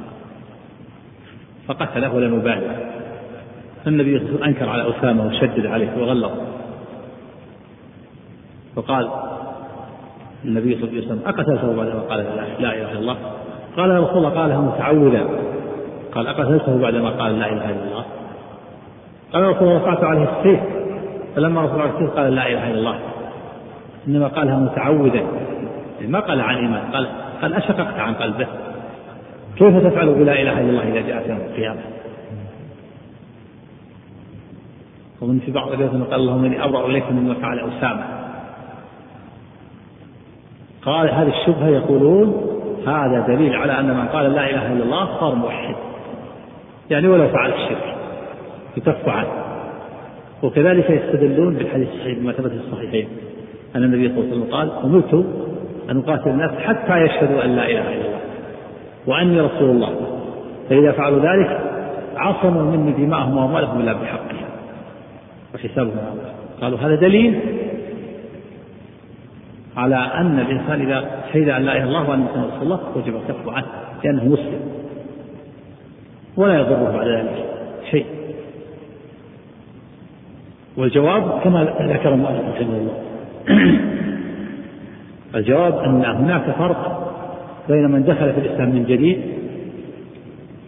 فقتله 1.68 2.14
ولم 2.14 2.34
يبالغ. 2.34 2.72
فالنبي 3.84 4.22
أنكر 4.44 4.68
على 4.68 4.90
أسامة 4.90 5.26
وشدد 5.26 5.66
عليه 5.66 5.90
وغلظ. 5.98 6.32
فقال 8.76 9.08
النبي 10.44 10.74
صلى 10.74 10.84
الله 10.84 10.96
عليه 10.96 11.06
وسلم 11.06 11.22
أقتلته 11.26 11.76
بعدما 11.76 12.00
قال 12.00 12.18
لا 12.58 12.74
إله 12.74 12.92
إلا 12.92 12.98
الله؟ 12.98 13.16
قال 13.76 13.90
يا 13.90 14.00
رسول 14.00 14.16
الله 14.16 14.30
قالها 14.30 14.60
متعوذا 14.60 15.28
قال 16.14 16.26
أقتلته 16.26 16.78
بعدما 16.78 17.10
قال 17.10 17.38
لا 17.38 17.46
إله 17.46 17.70
إلا 17.70 17.84
الله؟ 17.90 18.04
قال 19.32 19.42
يا 19.42 19.48
رسول 19.48 19.68
الله 19.68 19.82
رفعت 19.82 20.04
عليه 20.04 20.26
السيف. 20.38 20.60
فلما 21.36 21.64
رفع 21.64 21.84
السيف 21.84 22.10
قال 22.10 22.34
لا 22.34 22.46
إله 22.48 22.70
إلا 22.70 22.78
الله. 22.78 22.98
إنما 24.08 24.28
قالها 24.28 24.56
متعوذا 24.56 25.22
ما 26.08 26.20
قال 26.20 26.40
عن 26.40 26.56
إيمان 26.56 26.82
قال 26.92 27.06
قال 27.42 27.54
أشققت 27.54 27.98
عن 27.98 28.14
قلبه. 28.14 28.46
كيف 29.58 29.76
تفعل 29.76 30.14
بلا 30.14 30.32
إله 30.32 30.60
إلا 30.60 30.70
الله 30.70 30.88
إذا 30.88 31.00
جاءت 31.00 31.28
يوم 31.28 31.38
القيامة؟ 31.50 31.80
ومن 35.20 35.38
في 35.38 35.52
بعض 35.52 35.72
الروايات 35.72 36.10
قال 36.10 36.20
اللهم 36.20 36.44
إني 36.44 36.64
أبرأ 36.64 36.86
إليك 36.86 37.12
مما 37.12 37.34
فعل 37.34 37.58
أسامة. 37.58 38.04
قال 40.82 41.10
هذه 41.10 41.28
الشبهة 41.40 41.68
يقولون 41.68 42.34
هذا 42.86 43.24
دليل 43.28 43.56
على 43.56 43.78
أن 43.80 43.96
من 43.96 44.08
قال 44.08 44.32
لا 44.32 44.50
إله 44.50 44.72
إلا 44.72 44.84
الله 44.84 45.20
صار 45.20 45.34
موحد. 45.34 45.74
يعني 46.90 47.08
ولو 47.08 47.28
فعل 47.28 47.52
الشرك 47.52 47.96
يكف 48.76 49.08
عنه. 49.08 49.28
وكذلك 50.42 50.90
يستدلون 50.90 51.54
بالحديث 51.54 51.88
الصحيح 51.88 52.18
بما 52.18 52.32
ثبت 52.32 52.50
في 52.50 52.56
الصحيحين. 52.56 53.08
أن 53.76 53.84
النبي 53.84 54.08
صلى 54.08 54.18
الله 54.18 54.30
عليه 54.30 54.42
وسلم 54.42 54.54
قال 54.54 54.70
أمرت 54.84 55.14
أن 55.90 55.98
أقاتل 55.98 56.30
الناس 56.30 56.50
حتى 56.50 57.00
يشهدوا 57.00 57.44
أن 57.44 57.56
لا 57.56 57.64
إله 57.64 57.94
إلا 57.94 58.00
الله. 58.00 58.07
وأني 59.08 59.40
رسول 59.40 59.70
الله. 59.70 60.18
فإذا 60.68 60.92
فعلوا 60.92 61.18
ذلك 61.18 61.60
عصموا 62.16 62.62
مني 62.62 62.92
دماءهم 62.92 63.36
وأموالهم 63.36 63.80
إلا 63.80 63.92
بحقها 63.92 64.48
وحسابهم 65.54 65.96
قالوا 66.60 66.78
هذا 66.78 66.94
دليل 66.94 67.40
على 69.76 69.96
أن 69.96 70.38
الإنسان 70.38 70.80
إذا 70.80 71.04
شهد 71.32 71.48
أن 71.48 71.62
لا 71.62 71.72
إله 71.72 71.82
إلا 71.82 71.84
الله 71.84 72.10
وأن 72.10 72.20
محمد 72.20 72.44
رسول 72.44 72.62
الله 72.62 72.80
وجب 72.96 73.16
الكف 73.16 73.48
عنه 73.48 73.66
لأنه 74.04 74.24
مسلم. 74.24 74.60
ولا 76.36 76.60
يضره 76.60 76.92
بعد 76.96 77.08
ذلك 77.08 77.44
شيء. 77.90 78.06
والجواب 80.76 81.40
كما 81.44 81.64
ذكر 81.64 82.14
المؤلف 82.14 82.40
رحمه 82.54 82.76
الله. 82.76 83.02
الجواب 85.34 85.78
أن 85.78 86.04
هناك 86.04 86.50
فرق 86.58 87.07
بين 87.68 87.90
من 87.90 88.04
دخل 88.04 88.32
في 88.32 88.40
الإسلام 88.40 88.68
من 88.68 88.84
جديد 88.84 89.20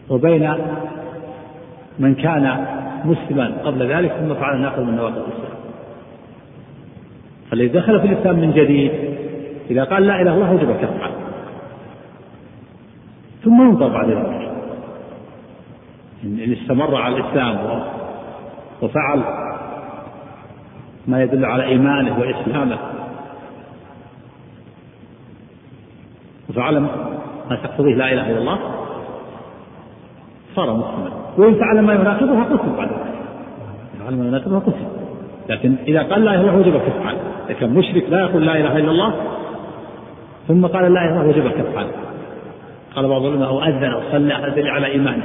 وبين 0.09 0.55
من 1.99 2.15
كان 2.15 2.67
مسلما 3.05 3.53
قبل 3.65 3.93
ذلك 3.93 4.13
ثم 4.13 4.35
فعل 4.35 4.61
ناقض 4.61 4.83
من 4.83 4.97
نواقض 4.97 5.17
الإسلام. 5.17 5.61
فالذي 7.51 7.69
دخل 7.69 8.01
في 8.01 8.07
الإسلام 8.07 8.37
من 8.37 8.53
جديد 8.53 8.93
إذا 9.71 9.85
قال 9.85 10.07
لا 10.07 10.15
إله 10.15 10.23
إلا 10.23 10.35
الله 10.35 10.53
وجب 10.53 10.71
الكف 10.71 11.03
عنه 11.03 11.15
ثم 13.45 13.63
ينظر 13.63 13.89
بعد 13.89 14.11
ذلك. 14.11 14.51
إن 16.25 16.53
استمر 16.53 16.97
على 16.97 17.17
الإسلام 17.17 17.83
وفعل 18.83 19.23
ما 21.07 21.23
يدل 21.23 21.45
على 21.45 21.65
إيمانه 21.65 22.19
وإسلامه 22.19 22.79
وفعل 26.51 26.79
ما 26.79 27.57
تقتضيه 27.63 27.95
لا 27.95 28.13
إله 28.13 28.31
إلا 28.31 28.39
الله 28.39 28.59
صار 30.55 30.77
مسلما. 30.77 31.11
وإن 31.39 31.55
فعل 31.55 31.81
ما 31.81 31.95
يناقضها 31.95 32.45
قتل 32.45 32.77
بعد 32.77 32.89
ذلك. 32.89 33.21
فعل 34.01 34.17
ما 34.17 34.27
يناقضها 34.27 34.59
قتل 34.59 34.87
لكن 35.49 35.75
إذا 35.89 36.03
قال 36.03 36.25
لا 36.25 36.35
إله 36.35 36.41
إلا 36.41 36.51
الله 36.51 36.59
وجب 36.59 36.75
الكف 36.75 37.07
عنه 37.07 37.19
إذا 37.47 37.55
كان 37.61 37.75
مشرك 37.75 38.05
لا 38.11 38.21
يقول 38.21 38.47
لا 38.47 38.57
إله 38.57 38.77
إلا 38.77 38.91
الله 38.91 39.15
ثم 40.49 40.67
قال 40.67 40.95
لا 40.95 41.01
إله 41.05 41.11
إلا 41.11 41.21
الله 41.21 41.29
وجب 41.29 41.47
الكف 41.47 41.77
عنه 41.77 41.91
قال 42.95 43.09
بعض 43.09 43.23
العلماء 43.23 43.49
أو 43.49 43.63
أذن 43.63 43.85
أو 43.85 44.01
صلى 44.13 44.35
هذا 44.35 44.49
دليل 44.49 44.71
على 44.71 44.87
إيمانه. 44.87 45.25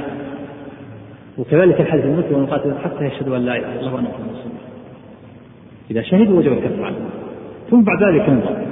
وكذلك 1.38 1.80
الحديث 1.80 2.04
المسلم 2.04 2.34
والقاتل 2.34 2.74
حتى 2.84 3.04
يشهدوا 3.04 3.36
أن 3.36 3.42
لا 3.42 3.56
إله 3.56 3.72
إلا 3.72 3.80
الله 3.80 3.88
رسول 3.88 4.00
الله 4.00 4.40
إذا 5.90 6.02
شهدوا 6.02 6.38
وجب 6.38 6.52
الكف 6.52 6.80
عنه 6.80 6.96
ثم 7.70 7.82
بعد 7.82 8.02
ذلك 8.02 8.28
ينظر. 8.28 8.65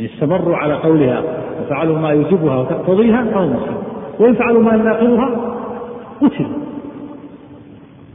إن 0.00 0.04
استمروا 0.04 0.56
على 0.56 0.74
قولها 0.74 1.22
وفعلوا 1.60 1.98
ما 1.98 2.10
يوجبها 2.10 2.56
وتقتضيها 2.56 3.24
فهو 3.24 3.46
مسلم 3.46 3.76
وإن 4.18 4.34
فعلوا 4.34 4.62
ما 4.62 4.74
يناقضها 4.74 5.56
قتلوا 6.20 6.60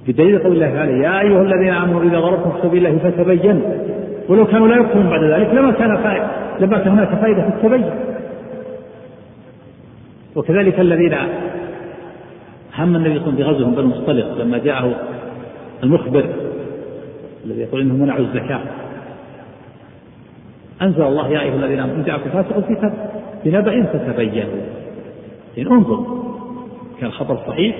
بدليل 0.07 0.39
قول 0.39 0.53
الله 0.53 0.69
تعالى 0.69 0.99
يا 0.99 1.21
أيها 1.21 1.41
الذين 1.41 1.73
آمنوا 1.73 2.03
إذا 2.03 2.19
ضربتم 2.19 2.51
في 2.51 2.61
سبيل 2.61 2.87
الله 2.87 2.99
فتبينوا 2.99 3.61
ولو 4.29 4.45
كانوا 4.45 4.67
لا 4.67 4.75
يكفرون 4.75 5.09
بعد 5.09 5.23
ذلك 5.23 5.53
لما 5.53 5.71
كان 5.71 5.97
فائدة 5.97 6.27
لما 6.59 6.77
كان 6.77 6.87
هناك 6.87 7.09
فائدة 7.09 7.41
في 7.41 7.47
التبين. 7.47 7.89
وكذلك 10.35 10.79
الذين 10.79 11.13
هم 12.77 12.95
النبي 12.95 13.19
صلى 13.19 13.29
الله 13.29 13.45
عليه 13.45 13.55
وسلم 13.55 13.71
بغزوهم 13.71 13.89
مصطلق 13.89 14.37
لما 14.37 14.57
جاءه 14.57 14.95
المخبر 15.83 16.25
الذي 17.45 17.61
يقول 17.61 17.81
انهم 17.81 17.99
منعوا 17.99 18.19
الزكاة. 18.19 18.61
أنزل 20.81 21.03
الله 21.03 21.27
يا 21.27 21.41
أيها 21.41 21.55
الذين 21.55 21.79
آمنوا 21.79 21.95
إن 21.95 22.03
جاءكم 22.03 22.29
فاسق 22.29 22.59
في 22.59 22.91
بنبأ 23.45 23.83
فتبينوا. 23.83 24.61
يعني 25.57 25.71
انظر 25.71 26.05
كان 26.99 27.11
خبر 27.11 27.37
صحيح. 27.47 27.75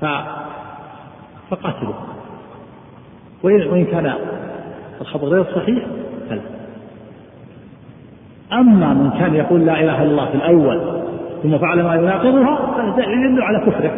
ف 0.00 0.04
فقاتلوا. 1.50 1.94
وإن 3.42 3.84
كان 3.84 4.14
الخبر 5.00 5.28
غير 5.28 5.44
صحيح 5.44 5.86
فلا. 6.30 6.40
أما 8.52 8.94
من 8.94 9.10
كان 9.10 9.34
يقول 9.34 9.66
لا 9.66 9.80
إله 9.80 10.02
إلا 10.02 10.10
الله 10.10 10.26
في 10.26 10.34
الأول 10.34 11.02
ثم 11.42 11.58
فعل 11.58 11.82
ما 11.82 11.94
يناقضها 11.94 12.58
يدل 12.98 13.42
على 13.42 13.66
كفره. 13.66 13.94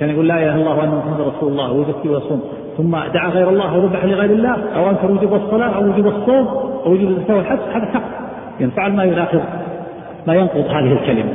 كان 0.00 0.10
يقول 0.10 0.28
لا 0.28 0.34
إله 0.34 0.54
إلا 0.54 0.60
الله 0.60 0.78
وأن 0.78 0.88
محمد 0.88 1.20
رسول 1.20 1.52
الله 1.52 1.72
ويزكي 1.72 2.08
ويصوم 2.08 2.42
ثم 2.76 2.90
دعا 2.90 3.28
غير 3.28 3.48
الله 3.48 3.76
وذبح 3.76 4.04
لغير 4.04 4.30
الله 4.30 4.56
أو 4.76 4.90
أنكر 4.90 5.10
وجوب 5.10 5.34
الصلاة 5.34 5.76
أو 5.76 5.88
وجوب 5.88 6.06
الصوم 6.06 6.46
أو 6.86 6.92
وجوب 6.92 7.10
الزكاة 7.10 7.36
والحج 7.36 7.58
هذا 7.74 7.84
كفر 7.84 8.00
يعني 8.60 8.72
فعل 8.72 8.92
ما 8.92 9.04
يناقض 9.04 9.40
ما 10.26 10.34
ينقض 10.34 10.64
هذه 10.68 10.92
الكلمة. 10.92 11.32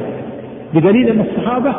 بدليل 0.73 1.09
أن 1.09 1.19
الصحابة 1.19 1.73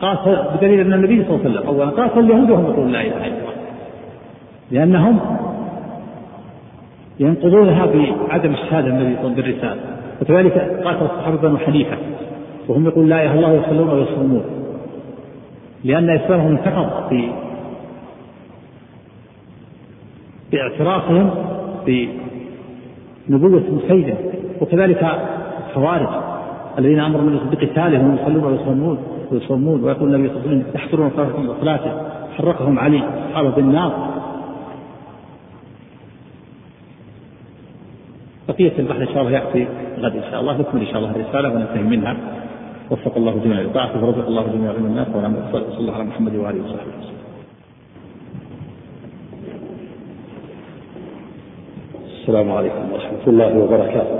قاتل 0.00 0.38
بدليل 0.56 0.80
أن 0.80 0.92
النبي 0.92 1.24
صلى 1.24 1.36
الله 1.36 1.44
عليه 1.44 1.50
وسلم 1.50 1.68
اولا 1.68 1.90
قاتل 1.90 2.20
اليهود 2.20 2.50
وهم 2.50 2.64
يقولون 2.64 2.92
لا 2.92 3.00
إله 3.00 3.16
إلا 3.16 3.26
الله. 3.26 3.54
لأنهم 4.70 5.20
ينقضونها 7.20 7.86
بعدم 7.86 8.52
الشهادة 8.52 8.86
الذي 8.86 9.16
بالرسالة. 9.36 9.80
وكذلك 10.22 10.80
قاتل 10.84 11.04
الصحابة 11.04 11.36
بنو 11.36 11.58
حنيفة. 11.58 11.96
وهم 12.68 12.86
يقول 12.86 13.08
لا 13.08 13.22
إله 13.22 13.32
إلا 13.32 13.46
الله 13.46 13.52
ويصلون 13.52 13.88
ويصومون. 13.88 14.44
لأن 15.84 16.10
إسلامهم 16.10 16.50
انتقض 16.50 17.08
في 17.08 17.28
باعترافهم 20.52 21.30
بنبوة 21.86 23.62
مسيلم 23.70 24.16
وكذلك 24.60 25.18
الخوارج 25.68 26.08
الذين 26.78 27.00
أمر 27.00 27.20
النبي 27.20 27.56
بقتالهم 27.56 28.10
ويصلون 28.10 28.44
ويصومون 28.44 28.98
ويصومون 29.32 29.84
ويقول 29.84 30.14
النبي 30.14 30.28
صلى 30.28 30.36
الله 30.36 30.48
عليه 30.48 30.58
وسلم 30.58 30.72
تحضرون 30.74 31.10
صلاته 31.60 31.92
حرقهم 32.36 32.78
علي 32.78 33.02
أصحابه 33.28 33.50
بالنار. 33.50 34.14
بقية 38.48 38.78
البحث 38.78 39.00
إن 39.00 39.06
شاء 39.14 39.22
الله 39.22 39.30
يأتي 39.30 39.66
غد 39.98 40.16
إن 40.16 40.22
شاء 40.30 40.40
الله 40.40 40.60
نكمل 40.60 40.80
إن 40.80 40.86
شاء 40.86 40.98
الله 40.98 41.10
الرسالة 41.10 41.48
وننتهي 41.54 41.82
منها. 41.82 42.16
وفق 42.90 43.16
الله 43.16 43.40
جميع 43.44 43.60
لطاعته 43.60 44.04
ورزق 44.04 44.26
الله 44.26 44.42
جميع 44.42 44.72
من 44.72 44.86
الناس 44.86 45.08
وصلى 45.08 45.78
الله 45.78 45.94
على 45.94 46.04
محمد 46.04 46.34
وآله 46.36 46.64
وصحبه 46.64 46.92
وسلم. 47.00 47.23
السلام 52.24 52.52
عليكم 52.52 52.92
ورحمة 52.92 53.24
الله 53.26 53.58
وبركاته. 53.58 54.16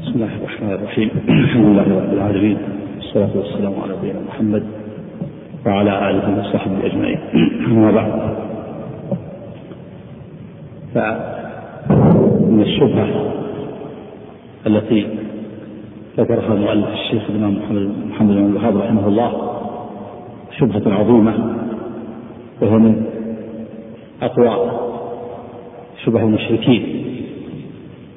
بسم 0.00 0.12
الله 0.14 0.32
الرحمن 0.36 0.72
الرحيم. 0.72 1.10
الحمد 1.28 1.66
لله 1.66 1.88
رب 1.96 2.12
العالمين. 2.12 2.58
والصلاة 2.96 3.32
والسلام 3.36 3.74
على 3.82 3.92
نبينا 3.96 4.20
محمد 4.28 4.64
وعلى 5.66 5.92
آله 6.10 6.26
وصحبه 6.40 6.86
أجمعين. 6.86 7.20
أما 7.72 7.90
بعد. 7.90 8.12
فمن 10.94 12.60
الشبهة 12.60 13.08
التي 14.66 15.00
ذكرها 16.18 16.52
المؤلف 16.52 16.88
الشيخ 16.92 17.22
الإمام 17.30 17.54
محمد 17.64 17.84
محمد 18.12 18.34
بن 18.36 18.46
الوهاب 18.46 18.76
رحمه 18.76 19.08
الله 19.08 19.30
شبهة 20.58 20.84
عظيمة 20.94 21.34
وهو 22.60 22.78
من 22.78 22.94
أقوى 24.22 24.89
شبه 26.04 26.22
المشركين. 26.22 27.04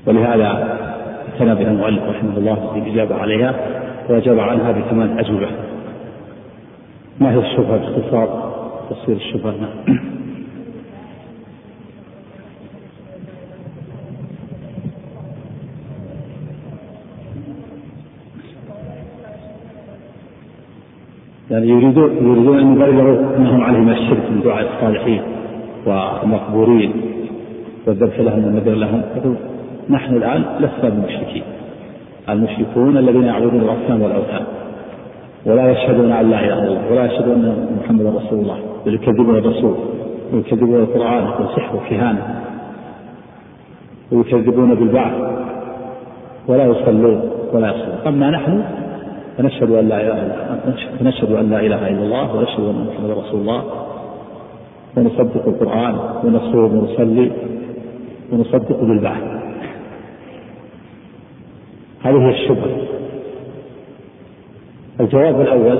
ولهذا 0.08 0.78
اعتنى 1.34 1.56
بها 1.56 1.72
المؤلف 1.72 2.04
رحمه 2.04 2.38
الله 2.38 2.72
في 2.74 2.80
الإجابة 2.80 3.16
عليها 3.16 3.56
وأجاب 4.10 4.40
عنها 4.40 4.72
بثمان 4.72 5.20
أجوبة. 5.20 5.48
ما 7.20 7.34
هي 7.34 7.40
الشبهة 7.40 7.78
باختصار؟ 7.78 8.54
تفسير 8.90 9.16
الشبهة 9.16 9.54
يعني 21.52 21.70
يريدون 21.70 22.12
يريدون 22.12 22.60
أن 22.60 22.74
يبرروا 22.74 23.38
أنهم 23.38 23.62
عليه 23.62 23.80
من 23.80 23.94
الشرك 23.94 24.32
من 24.32 24.42
دعاء 24.44 24.76
الصالحين 24.76 25.22
والمقبورين 25.86 26.94
والذبح 27.88 28.20
لهم 28.20 28.46
والنذر 28.46 28.74
لهم. 28.74 29.02
يقول 29.16 29.36
نحن 29.90 30.16
الآن 30.16 30.44
لسنا 30.60 30.90
بالمشركين. 30.90 31.44
المشركون 32.30 32.98
الذين 32.98 33.24
يعبدون 33.24 33.62
الأصنام 33.62 34.02
والأوثان. 34.02 34.44
ولا 35.46 35.72
يشهدون 35.72 36.12
أن 36.12 36.30
لا 36.30 36.40
إله 36.40 36.54
إلا 36.54 36.68
الله 36.68 36.92
ولا 36.92 37.06
يشهدون 37.06 37.34
أن 37.34 37.78
محمدا 37.84 38.10
رسول 38.10 38.40
الله. 38.40 38.58
بل 38.86 38.94
يكذبون 38.94 39.36
الرسول 39.38 39.76
ويكذبون 40.34 40.80
القرآن 40.80 41.24
والسحر 41.24 41.76
والكهانة. 41.76 42.42
ويكذبون 44.12 44.76
بالبعث. 44.76 45.14
ولا 46.48 46.66
يصلون 46.66 47.22
ولا 47.54 47.68
يصلون. 47.68 47.96
أما 48.08 48.30
نحن 48.30 48.64
فنشهد 49.38 49.72
أن 49.72 49.90
لا 49.90 50.02
إله 50.02 50.22
إلا 50.22 50.36
فنشهد 51.00 51.32
أن 51.32 51.50
لا 51.50 51.60
إله 51.60 51.88
إلا 51.88 52.04
الله 52.04 52.36
ونشهد 52.36 52.60
أن 52.60 52.88
محمدا 52.94 53.14
رسول 53.14 53.42
الله. 53.42 53.64
ونصدق 54.98 55.48
القرآن 55.48 55.96
ونصوم 56.24 56.78
ونصلي. 56.78 57.32
ونصدق 58.34 58.80
بالبعث. 58.84 59.24
هذه 62.04 62.18
هي 62.18 62.30
الشبهة. 62.30 62.88
الجواب 65.00 65.42
الأول 65.42 65.80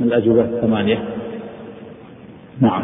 من 0.00 0.06
الأجوبة 0.06 0.40
الثمانية. 0.40 0.98
نعم. 2.60 2.82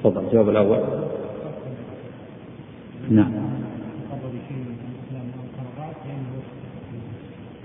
تفضل 0.00 0.24
الجواب 0.24 0.48
الأول. 0.48 0.78
نعم. 3.10 3.32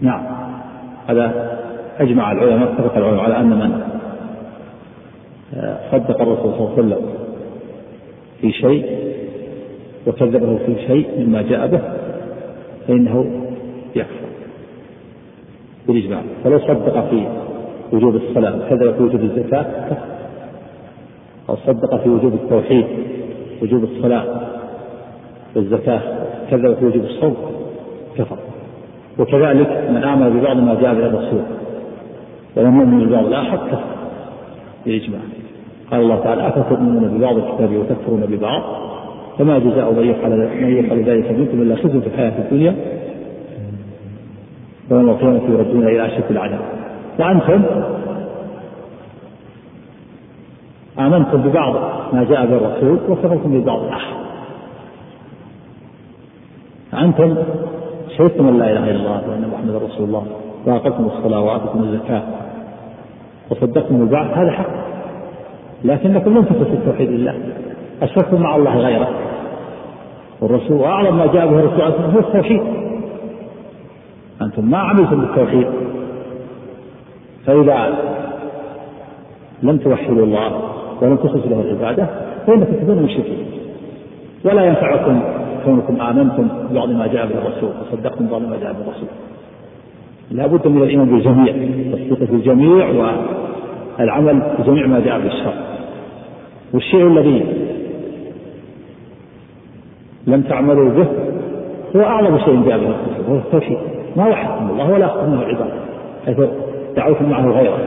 نعم. 0.01 0.25
هذا 1.07 1.57
أجمع 1.99 2.31
العلماء 2.31 2.73
اتفق 2.73 2.97
العلماء 2.97 3.23
على 3.23 3.39
أن 3.39 3.49
من 3.49 3.81
صدق 5.91 6.21
الرسول 6.21 6.53
صلى 6.53 6.59
الله 6.59 6.73
عليه 6.77 6.83
وسلم. 6.83 7.17
في 8.41 8.51
شيء 8.51 8.85
وكذبه 10.07 10.57
في 10.65 10.75
شيء 10.87 11.07
مما 11.19 11.41
جاء 11.41 11.67
به 11.67 11.81
فإنه 12.87 13.25
يكفر 13.95 14.27
بالإجماع. 15.87 16.21
فلو 16.43 16.59
صدق 16.59 17.09
في 17.09 17.27
وجوب 17.91 18.15
الصلاة 18.15 18.55
وكذب 18.55 18.95
في 18.95 19.03
وجوب 19.03 19.21
الزكاة 19.21 19.97
أو 21.49 21.55
صدق 21.55 22.03
في 22.03 22.09
وجوب 22.09 22.33
التوحيد 22.33 22.85
وجوب 23.61 23.83
الصلاة 23.83 24.41
والزكاة 25.55 26.01
كذب 26.51 26.75
في 26.75 26.85
وجوب 26.85 27.03
الصوم 27.03 27.37
كفر. 28.17 28.37
وكذلك 29.19 29.87
من 29.89 30.03
آمن 30.03 30.39
ببعض 30.39 30.57
ما 30.57 30.81
جاء 30.81 30.93
به 30.93 31.05
الرسول 31.05 31.41
ولم 32.55 32.79
يؤمن 32.79 33.07
ببعض 33.07 33.25
الآخر 33.25 33.57
كفر 33.67 33.83
بالإجماع. 34.85 35.21
قال 35.91 36.01
الله 36.01 36.19
تعالى 36.23 36.47
أفتؤمنون 36.47 37.17
ببعض 37.17 37.37
الكتاب 37.37 37.75
وتكفرون 37.75 38.21
ببعض? 38.21 38.61
فما 39.37 39.59
جزاء 39.59 39.93
من 39.93 40.03
يفعل 40.09 40.31
من 40.61 40.77
يفعل 40.77 41.03
ذلك 41.03 41.31
منكم 41.31 41.61
إلا 41.61 41.75
خزي 41.75 42.01
في 42.01 42.07
الحياة 42.07 42.33
الدنيا. 42.39 42.75
ويوم 44.89 45.09
القيامة 45.09 45.41
يردون 45.49 45.87
إلى 45.87 46.05
أشد 46.05 46.23
العذاب. 46.29 46.59
وأنتم 47.19 47.63
آمنتم 50.99 51.37
ببعض 51.37 51.75
ما 52.13 52.23
جاء 52.23 52.45
به 52.45 52.55
الرسول 52.57 52.99
وكفرتم 53.09 53.61
ببعض. 53.61 53.79
الآخر 53.79 54.17
أنتم 56.93 57.35
شهدتم 58.17 58.47
ان 58.47 58.59
لا 58.59 58.71
اله 58.71 58.91
الا 58.91 58.99
الله 58.99 59.21
وان 59.29 59.49
محمدا 59.53 59.77
رسول 59.77 60.07
الله. 60.07 60.25
واقمتم 60.65 61.05
الصلاه 61.05 61.43
واتيتم 61.43 61.83
الزكاه 61.83 62.23
وصدقتم 63.49 64.01
البعث 64.01 64.37
هذا 64.37 64.51
حق. 64.51 64.87
لكنكم 65.83 66.37
لم 66.37 66.43
تثبتوا 66.43 66.73
التوحيد 66.73 67.09
لله. 67.09 67.33
أشركتم 68.01 68.41
مع 68.41 68.55
الله 68.55 68.77
غيره. 68.77 69.09
والرسول 70.41 70.77
واعظم 70.77 71.17
ما 71.17 71.25
جاء 71.25 71.47
به 71.47 71.59
الرسول 71.59 71.81
هو 71.81 72.19
التوحيد. 72.19 72.61
أنتم 74.41 74.65
ما 74.71 74.77
عملتم 74.77 75.21
بالتوحيد. 75.21 75.67
فإذا 77.45 77.95
لم 79.63 79.77
توحدوا 79.77 80.25
الله 80.25 80.61
ولم 81.01 81.15
تخلصوا 81.15 81.49
له 81.49 81.61
العبادة 81.61 82.07
فإنكم 82.47 82.73
تكونون 82.73 83.03
مشركين. 83.03 83.45
ولا 84.45 84.65
ينفعكم 84.65 85.21
كونكم 85.65 86.01
آمنتم 86.01 86.47
ببعض 86.71 86.89
ما 86.89 87.07
جاء 87.07 87.25
به 87.25 87.37
الرسول 87.37 87.69
وصدقتم 87.81 88.25
ببعض 88.25 88.41
ما 88.41 88.57
جاء 88.61 88.73
به 88.73 88.81
الرسول. 88.81 89.09
لا 90.31 90.47
بد 90.47 90.67
من 90.67 90.83
الإيمان 90.83 91.09
بالجميع 91.09 91.53
التصديق 91.53 92.31
بالجميع 92.31 92.89
والعمل 93.99 94.41
بجميع 94.59 94.87
ما 94.87 94.99
جاء 94.99 95.19
به 95.19 95.27
الشرع 95.27 95.53
والشيء 96.73 97.07
الذي 97.07 97.45
لم 100.27 100.41
تعملوا 100.41 100.89
به 100.89 101.07
هو 101.95 102.01
أعظم 102.01 102.37
شيء 102.37 102.63
جاء 102.67 102.77
به 102.77 102.85
الرسول 102.85 103.25
وهو 103.27 103.37
التوحيد. 103.37 103.77
ما 104.15 104.27
وحدتم 104.27 104.69
الله 104.69 104.91
ولا 104.91 105.05
أخذتم 105.05 105.33
العباد. 105.33 105.71
حيث 106.25 106.37
دعوتم 106.95 107.29
معه 107.29 107.51
غيره 107.51 107.79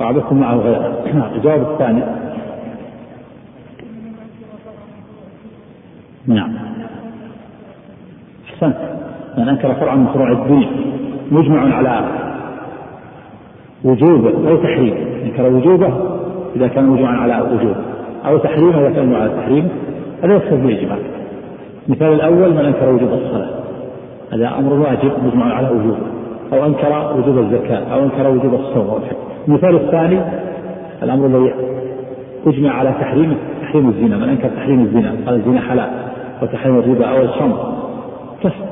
وعبدتم 0.00 0.40
معه 0.40 0.56
غيره. 0.56 1.02
الجواب 1.36 1.62
الثاني. 1.62 2.02
نعم. 6.26 6.56
أحسنت. 8.46 8.76
من 9.38 9.48
أنكر 9.48 9.74
فرعا 9.74 9.94
من 9.94 10.06
فروع 10.06 10.32
الدين 10.32 10.68
مجمع 11.30 11.76
على 11.76 12.23
وجوبه 13.84 14.50
أو 14.50 14.56
تحريمه. 14.56 14.96
أنكر 15.24 15.52
وجوبه 15.52 15.92
إذا 16.56 16.68
كان 16.68 16.86
مجمعا 16.86 17.16
على 17.16 17.40
وجوبه 17.40 17.76
أو 18.26 18.38
تحريمه 18.38 18.80
إذا 18.80 18.90
كان 18.90 19.14
على 19.14 19.30
تحريمه 19.30 19.68
هذا 20.22 20.34
يكفر 20.34 20.56
بالإجماع 20.56 20.96
المثال 21.88 22.12
الأول 22.12 22.50
من 22.54 22.64
أنكر 22.64 22.88
وجوب 22.88 23.12
الصلاة. 23.12 23.50
هذا 24.32 24.58
أمر 24.58 24.72
واجب 24.72 25.12
مجمع 25.26 25.54
على 25.54 25.68
وجوبه 25.68 25.96
أو 26.52 26.66
أنكر 26.66 27.16
وجوب 27.18 27.38
الزكاة. 27.38 27.94
أو 27.94 28.04
أنكر 28.04 28.28
وجوب 28.28 28.54
الصوم. 28.54 28.86
أو 28.88 28.96
الحج 28.96 29.16
المثال 29.48 29.74
الثاني 29.74 30.20
الأمر 31.02 31.26
الذي 31.26 31.54
أجمع 32.46 32.70
على 32.70 32.90
تحريم 33.00 33.36
تحريم 33.62 33.88
الزنا. 33.88 34.16
من 34.16 34.28
أنكر 34.28 34.48
تحريم 34.48 34.80
الزنا؟ 34.80 35.14
قال 35.26 35.34
الزنا 35.34 35.60
حلال. 35.60 35.88
وتحريم 36.42 36.78
الربا 36.78 37.06
أو 37.06 37.22
الخمر. 37.22 37.72
كفر 38.42 38.64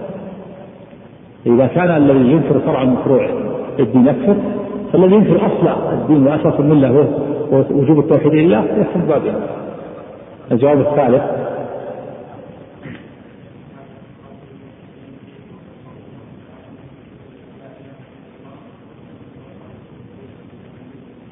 إذا 1.46 1.66
كان 1.66 1.96
الذي 1.96 2.32
ينكر 2.32 2.58
فرعا 2.66 2.84
من 2.84 2.96
فروع 3.04 3.28
الدين 3.78 4.06
يكفر 4.06 4.36
فالذي 4.92 5.14
ينكر 5.14 5.46
أصل 5.46 5.92
الدين 5.92 6.26
وأساس 6.26 6.60
الملة 6.60 6.90
ووجوب 7.50 7.98
التوحيد 7.98 8.32
لله 8.32 8.64
يكفر 8.64 9.00
باب 9.00 9.22
الجواب 10.52 10.80
الثالث. 10.80 11.22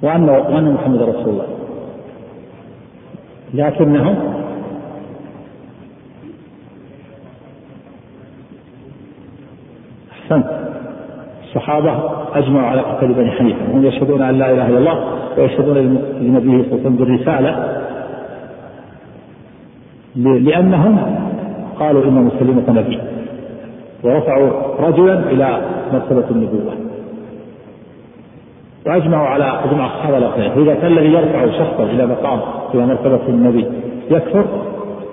وأن 0.03 0.29
وأن 0.29 0.73
محمد 0.75 1.03
رسول 1.03 1.29
الله. 1.29 1.47
لكنهم 3.55 4.17
أحسنت. 10.13 10.60
الصحابة 11.51 11.93
أجمعوا 12.35 12.67
على 12.67 12.81
قتل 12.81 13.13
بني 13.13 13.31
حنيفة 13.31 13.73
هم 13.73 13.85
يشهدون 13.85 14.23
أن 14.23 14.39
لا 14.39 14.51
إله 14.51 14.69
إلا 14.69 14.79
الله 14.79 15.05
ويشهدون 15.39 15.79
لنبيه 16.21 16.63
صلى 16.63 16.73
الله 16.73 16.79
عليه 16.79 16.81
وسلم 16.81 16.97
بالرسالة. 16.97 17.81
لأنهم 20.17 20.99
قالوا 21.81 22.05
إن 22.05 22.25
مسلمة 22.25 22.63
نبي 22.69 22.99
ورفعوا 24.05 24.51
رجلا 24.81 25.19
إلى 25.19 25.61
مرتبة 25.93 26.25
النبوة. 26.31 26.73
وأجمعوا 28.87 29.27
على 29.27 29.61
أجمع 29.65 29.87
الصحابة 29.87 30.19
الآخرين 30.19 30.51
فإذا 30.51 30.75
كان 30.75 30.93
الذي 30.93 31.13
يرفع 31.13 31.47
شخصا 31.59 31.83
إلى 31.83 32.07
مقام 32.07 32.41
إلى 32.75 32.87
مرتبة 32.87 33.21
النبي 33.29 33.67
يكفر 34.11 34.45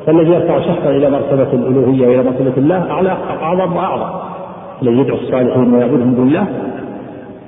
فالذي 0.05 0.31
يرفع 0.31 0.59
شخصا 0.59 0.89
إلى 0.89 1.09
مرتبة 1.09 1.53
الألوهية 1.53 2.07
وإلى 2.07 2.23
مرتبة 2.23 2.53
الله 2.57 2.91
أعلى 2.91 3.17
أعظم 3.41 3.75
وأعظم. 3.75 4.36
الذي 4.81 4.97
يدعو 4.97 5.17
الصالحين 5.17 5.73
ويعبدهم 5.73 6.13
بالله 6.13 6.47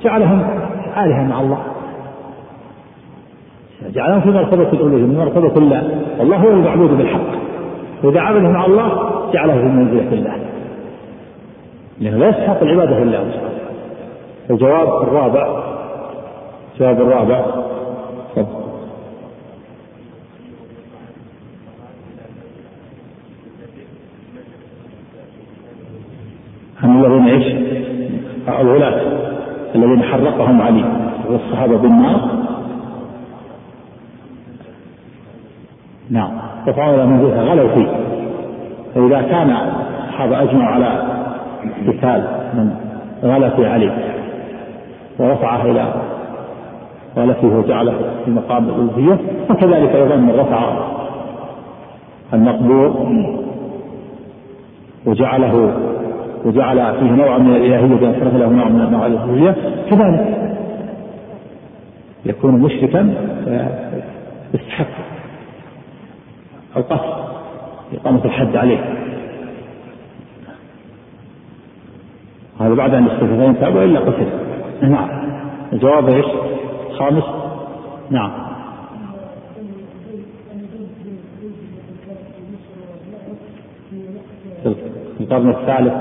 جعلهم 0.03 0.39
آلهة 0.97 1.23
مع 1.23 1.41
الله. 1.41 1.59
جعلهم 3.93 4.21
في 4.21 4.29
مرتبة 4.29 4.69
الألوهية 4.73 5.03
من 5.03 5.17
مرتبة 5.17 5.57
الله. 5.57 6.01
والله 6.19 6.37
هو 6.37 6.49
المعبود 6.49 6.97
بالحق. 6.97 7.29
وإذا 8.03 8.19
عبده 8.19 8.49
مع 8.49 8.65
الله 8.65 8.91
جعله 9.33 9.53
في 9.53 9.65
منزلة 9.65 10.13
الله. 10.13 10.35
لأنه 11.99 12.17
لا 12.17 12.29
يستحق 12.29 12.63
العبادة 12.63 13.03
إلا 13.03 13.23
الجواب 14.49 15.03
الرابع 15.03 15.63
الجواب 16.73 17.01
الرابع 17.01 17.45
هم 26.83 27.05
الذين 27.05 27.27
إيش؟ 27.27 27.53
الغلاة 28.47 29.01
الذين 29.75 30.03
حرقهم 30.03 30.61
علي 30.61 30.85
والصحابة 31.29 31.77
بالنار. 31.77 32.29
نعم. 36.09 36.31
رفعوا 36.67 37.05
من 37.05 37.11
منزلها 37.13 37.43
غلوا 37.43 37.69
فيه. 37.69 37.87
فإذا 38.95 39.21
كان 39.21 39.55
الصحابة 40.19 40.43
أجمعوا 40.43 40.75
على 40.75 41.03
قتال 41.87 42.27
من 42.53 42.75
غلا 43.23 43.49
في 43.49 43.65
علي 43.65 43.91
ورفعه 45.19 45.65
إلى 45.65 45.93
ولفه 47.17 47.47
وجعله 47.47 47.93
في 48.25 48.31
مقام 48.31 48.69
الألوهية 48.69 49.19
وكذلك 49.49 49.95
أيضا 49.95 50.15
من 50.15 50.39
رفع 50.39 50.73
المقبور 52.33 53.07
وجعله 55.05 55.73
وجعل 56.45 56.99
فيه 56.99 57.11
نوعا 57.11 57.37
من 57.37 57.55
الإلهية 57.55 57.95
بأن 57.95 58.13
صرف 58.19 58.35
له 58.35 58.49
نوع 58.49 58.69
من 58.69 58.81
أنواع 58.81 59.05
الألوهية 59.05 59.55
كذلك 59.89 60.39
يكون 62.25 62.61
مشركا 62.61 63.13
يستحق 64.53 64.87
القتل 66.77 67.09
إقامة 67.93 68.25
الحد 68.25 68.55
عليه. 68.55 68.95
هذا 72.59 72.73
بعد 72.73 72.93
أن 72.93 73.03
الاستثناءين 73.03 73.59
تاب 73.59 73.75
وإلا 73.75 73.99
قتل. 73.99 74.27
نعم. 74.81 75.09
الجواب 75.73 76.09
إيش؟ 76.09 76.25
الخامس 76.89 77.23
نعم 78.09 78.31
في 85.17 85.18
القرن 85.29 85.49
الثالث 85.49 85.93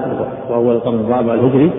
وأول 0.51 0.75
القرن 0.75 1.01
الرابع 1.01 1.35
الهجري. 1.35 1.71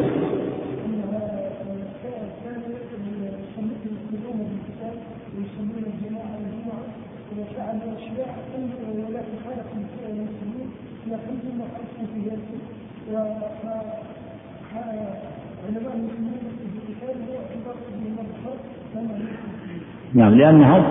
نعم 20.13 20.33
لأنهم 20.33 20.83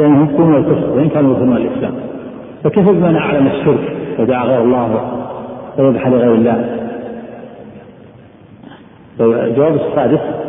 يكونون 0.00 0.56
الكفر 0.56 0.90
وإن 0.90 1.08
كانوا 1.08 1.36
يكونون 1.36 1.56
الإسلام. 1.56 1.94
فكيف 2.64 2.88
بمن 2.88 3.16
أعلن 3.16 3.46
الشرك؟ 3.46 3.96
ودعا 4.18 4.44
غير 4.44 4.62
الله 4.62 5.19
ويذبح 5.78 6.06
لغير 6.06 6.34
الله. 6.34 6.76
الجواب 9.20 9.74
السادس. 9.74 10.40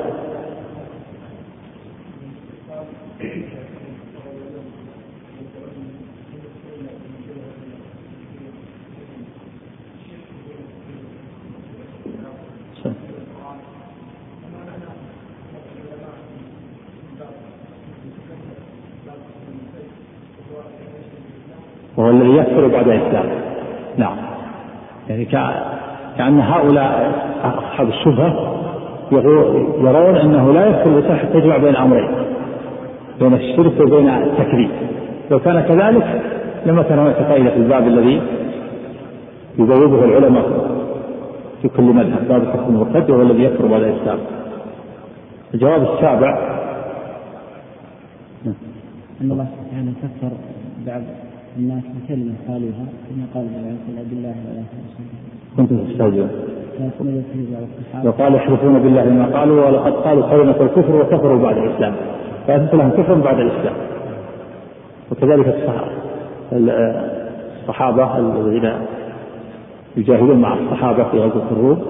وهو 21.97 22.09
الذي 22.09 22.37
يكفر 22.37 22.67
بعد 22.67 22.87
الإسلام 22.87 23.13
نعم 23.13 23.30
يعني 25.11 25.25
كأن 26.17 26.39
هؤلاء 26.39 27.11
أصحاب 27.43 27.87
الشبهة 27.87 28.57
يرون 29.11 30.15
أنه 30.15 30.53
لا 30.53 30.67
يكفر 30.67 31.15
حتى 31.17 31.39
تجمع 31.39 31.57
بين 31.57 31.75
أمرين 31.75 32.09
بين 33.19 33.33
الشرك 33.33 33.79
وبين 33.79 34.09
التكذيب. 34.09 34.69
لو 35.31 35.39
كان 35.39 35.61
كذلك 35.61 36.21
لما 36.65 36.83
كان 36.83 36.99
هناك 36.99 37.15
فائدة 37.15 37.49
في 37.49 37.57
الباب 37.57 37.87
الذي 37.87 38.21
يبوبه 39.59 40.05
العلماء 40.05 40.71
في 41.61 41.67
كل 41.67 41.83
مذهب 41.83 42.27
باب 42.27 42.43
الحكم 42.43 42.75
المرتد 42.75 43.09
وهو 43.09 43.21
الذي 43.21 43.43
يكفر 43.43 43.67
بعد 43.67 43.81
الإسلام. 43.81 44.19
الجواب 45.53 45.81
السابع. 45.81 46.57
أن 49.21 49.31
الله 49.31 49.45
سبحانه 49.45 49.93
كفر 50.01 50.31
بعض 50.87 51.01
الناس 51.57 51.83
بكلمة 51.83 52.33
قالوها 52.47 52.85
كما 53.07 53.25
قال 53.33 53.45
بالله 54.09 54.35
ولا 54.47 54.63
كنتم 55.57 55.77
تستهزئون 55.85 56.29
وقال 58.05 58.35
يحلفون 58.35 58.79
بالله 58.79 59.05
ما 59.05 59.25
قالوا 59.39 59.65
ولقد 59.65 59.93
قالوا 59.93 60.29
كلمة 60.29 60.61
الكفر 60.61 60.95
وكفروا 60.95 61.41
بعد 61.41 61.57
الإسلام. 61.57 61.93
فأثبت 62.47 62.73
لهم 62.73 62.89
كفر 62.89 63.13
بعد 63.13 63.39
الإسلام. 63.39 63.73
وكذلك 65.11 65.47
الصحابة 67.61 68.17
الذين 68.17 68.71
يجاهدون 69.97 70.41
مع 70.41 70.53
الصحابة 70.53 71.03
في 71.03 71.19
غزوة 71.19 71.43
الروم 71.51 71.81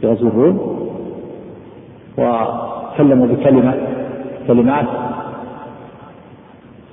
في 0.00 0.06
غزوة 0.06 0.28
الروم 0.28 0.80
وكلموا 2.18 3.26
بكلمة 3.26 3.74
كلمات 4.46 4.86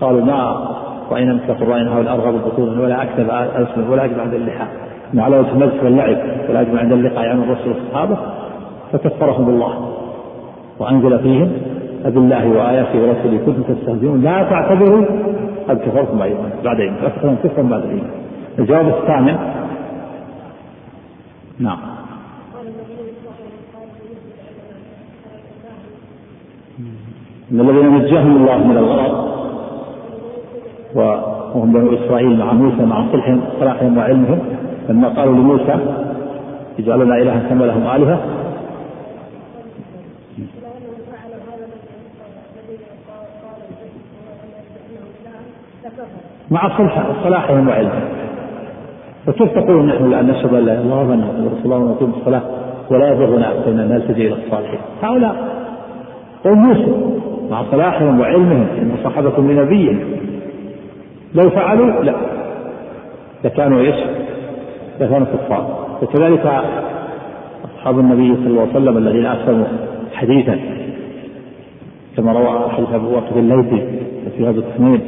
قالوا 0.02 0.22
ما 0.22 0.67
رأينا 1.12 1.34
مثل 1.34 1.66
قرائنا 1.66 1.98
ولا 1.98 2.14
أرغب 2.14 2.34
بطونا 2.46 2.82
ولا 2.82 3.04
أكذب 3.04 3.30
ألسن 3.30 3.90
ولا 3.90 4.06
أجمع 4.06 4.22
عند 4.22 4.34
اللحى 4.34 4.66
على 5.18 5.40
وجه 5.40 5.52
المزح 5.52 5.84
واللعب 5.84 6.18
ولا 6.50 6.62
أجمع 6.62 6.80
عند 6.80 6.92
اللقاء 6.92 7.30
عن 7.30 7.44
الرسول 7.44 7.74
والصحابة 7.74 8.18
فكفرهم 8.92 9.50
الله 9.50 9.94
وأنزل 10.80 11.20
فيهم 11.20 11.52
أبالله 12.06 12.48
وآياته 12.48 13.02
ورسوله 13.02 13.40
كنتم 13.46 13.64
تستهزئون. 13.74 14.22
لا 14.22 14.44
تعتبروا 14.44 15.06
قد 15.70 15.78
كفرتم 15.78 16.18
بعد 16.64 16.80
إيمان 16.80 16.96
فكفرتم 17.02 17.36
كفرا 17.44 17.64
بعد 17.64 17.84
الإيمان 17.84 18.12
الجواب 18.60 18.88
الثامن. 18.88 19.38
نعم. 21.60 21.78
إن 27.52 27.60
الذين 27.60 27.98
نجاهم 27.98 28.36
الله 28.36 28.58
من 28.58 28.78
الغرض 28.78 29.37
وهم 30.98 31.74
بنو 31.74 31.94
إسرائيل 31.94 32.40
مع 32.40 32.54
موسى 32.54 32.86
مع 32.86 33.12
صلحهم 33.12 33.42
صلاحهم 33.60 33.98
وعلمهم. 33.98 34.40
لما 34.90 35.08
قالوا 35.08 35.34
لموسى 35.34 35.76
اجعل 36.80 37.00
لنا 37.00 37.16
إلها 37.16 37.40
كما 37.50 37.66
لهم 37.66 37.88
آلهة. 37.96 38.20
مع 46.52 46.78
صلاحهم 47.24 47.68
وعلمهم. 47.68 48.02
فكيف 49.26 49.52
تقول 49.52 49.86
نحن 49.86 50.06
الآن 50.06 50.28
نشهد 50.28 50.54
أن 50.54 50.66
لا 50.66 50.74
إله 50.74 50.82
إلا 50.82 50.82
الله 50.82 51.10
وأن 51.10 51.52
رسول 51.52 51.66
الله 51.66 51.78
ونقيم 51.78 52.14
الصلاة 52.20 52.42
ولا 52.92 53.12
يبغنا 53.12 53.54
بين 53.66 53.78
نلتجئ 53.78 54.28
إلى 54.28 54.36
الصالحين؟ 54.46 54.80
هؤلاء. 55.04 55.36
قوم 56.44 56.70
يوسف 56.70 56.96
مع 57.52 57.64
صلاحهم 57.72 58.20
وعلمهم 58.20 58.68
ان 58.78 58.92
صحبة 59.04 59.38
لنبيهم. 59.38 60.00
لو 61.38 61.50
فعلوا 61.50 62.04
لا. 62.04 62.16
لكانوا 63.44 63.80
إيش؟ 63.80 63.96
لكانوا 65.00 65.28
كفار. 65.28 65.88
وكذلك 66.02 66.64
أصحاب 67.66 68.00
النبي 68.00 68.36
صلى 68.36 68.48
الله 68.48 68.62
عليه 68.62 68.72
وسلم 68.72 68.98
الذين 68.98 69.26
اسلموا 69.26 69.66
حديثا 70.14 70.60
كما 72.18 72.32
روى 72.32 72.70
حديث 72.70 72.94
أبو 72.94 73.10
بكر 73.10 73.40
الليثي 73.40 73.82
في 74.38 74.44
هذا 74.44 74.60
التسميم 74.60 75.02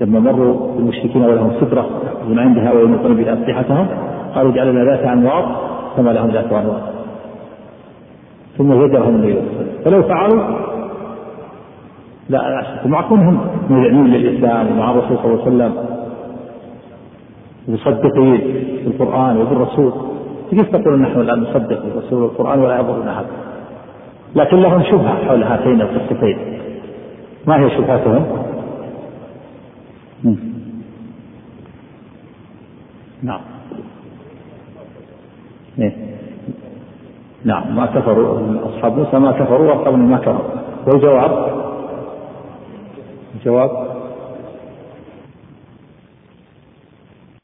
لما 0.00 0.20
مروا 0.20 0.74
بالمشركين 0.76 1.22
ولهم 1.22 1.52
سترة 1.60 1.86
من 2.28 2.38
عندها 2.38 2.72
وينقون 2.72 3.16
بها 3.16 3.34
أسلحتهم 3.34 3.86
قالوا 4.34 4.52
اجعل 4.52 4.66
لنا 4.68 4.84
ذات 4.84 5.00
أنواط 5.00 5.44
كما 5.96 6.10
لهم 6.10 6.30
ذات 6.30 6.52
أنواط 6.52 6.82
ثم 8.58 8.86
زجرهم 8.86 9.14
النبي 9.14 9.36
فلو 9.84 10.02
فعلوا 10.02 10.73
لا 12.28 12.64
مع 12.86 13.08
كونهم 13.08 13.40
مذعنين 13.70 14.06
للإسلام 14.06 14.70
ومع 14.72 14.90
الرسول 14.90 15.18
صلى 15.18 15.24
الله 15.24 15.44
عليه 15.44 15.54
وسلم. 15.54 15.74
مصدقين 17.68 18.40
بالقرآن 18.84 19.36
وبالرسول. 19.36 19.92
كيف 20.50 20.76
تقول 20.76 21.00
نحن 21.00 21.20
الآن 21.20 21.40
نصدق 21.40 21.82
بالرسول 21.82 22.22
والقرآن 22.22 22.58
ولا 22.58 22.78
يضرنا 22.78 23.12
أحد؟ 23.12 23.24
لكن 24.36 24.56
لهم 24.56 24.82
شبهة 24.82 25.26
حول 25.26 25.42
هاتين 25.42 25.80
القصتين. 25.80 26.38
ما 27.46 27.60
هي 27.60 27.70
شبهتهم؟ 27.70 28.24
نعم. 33.22 33.40
إيه؟ 35.78 35.96
نعم. 37.44 37.76
ما 37.76 37.86
كفروا 37.86 38.40
أصحاب 38.68 38.98
موسى 38.98 39.18
ما 39.18 39.32
كفروا 39.32 39.72
وأصحاب 39.72 39.98
ما 39.98 40.18
كفروا. 40.18 40.38
والجواب 40.86 41.64
الجواب 43.46 43.93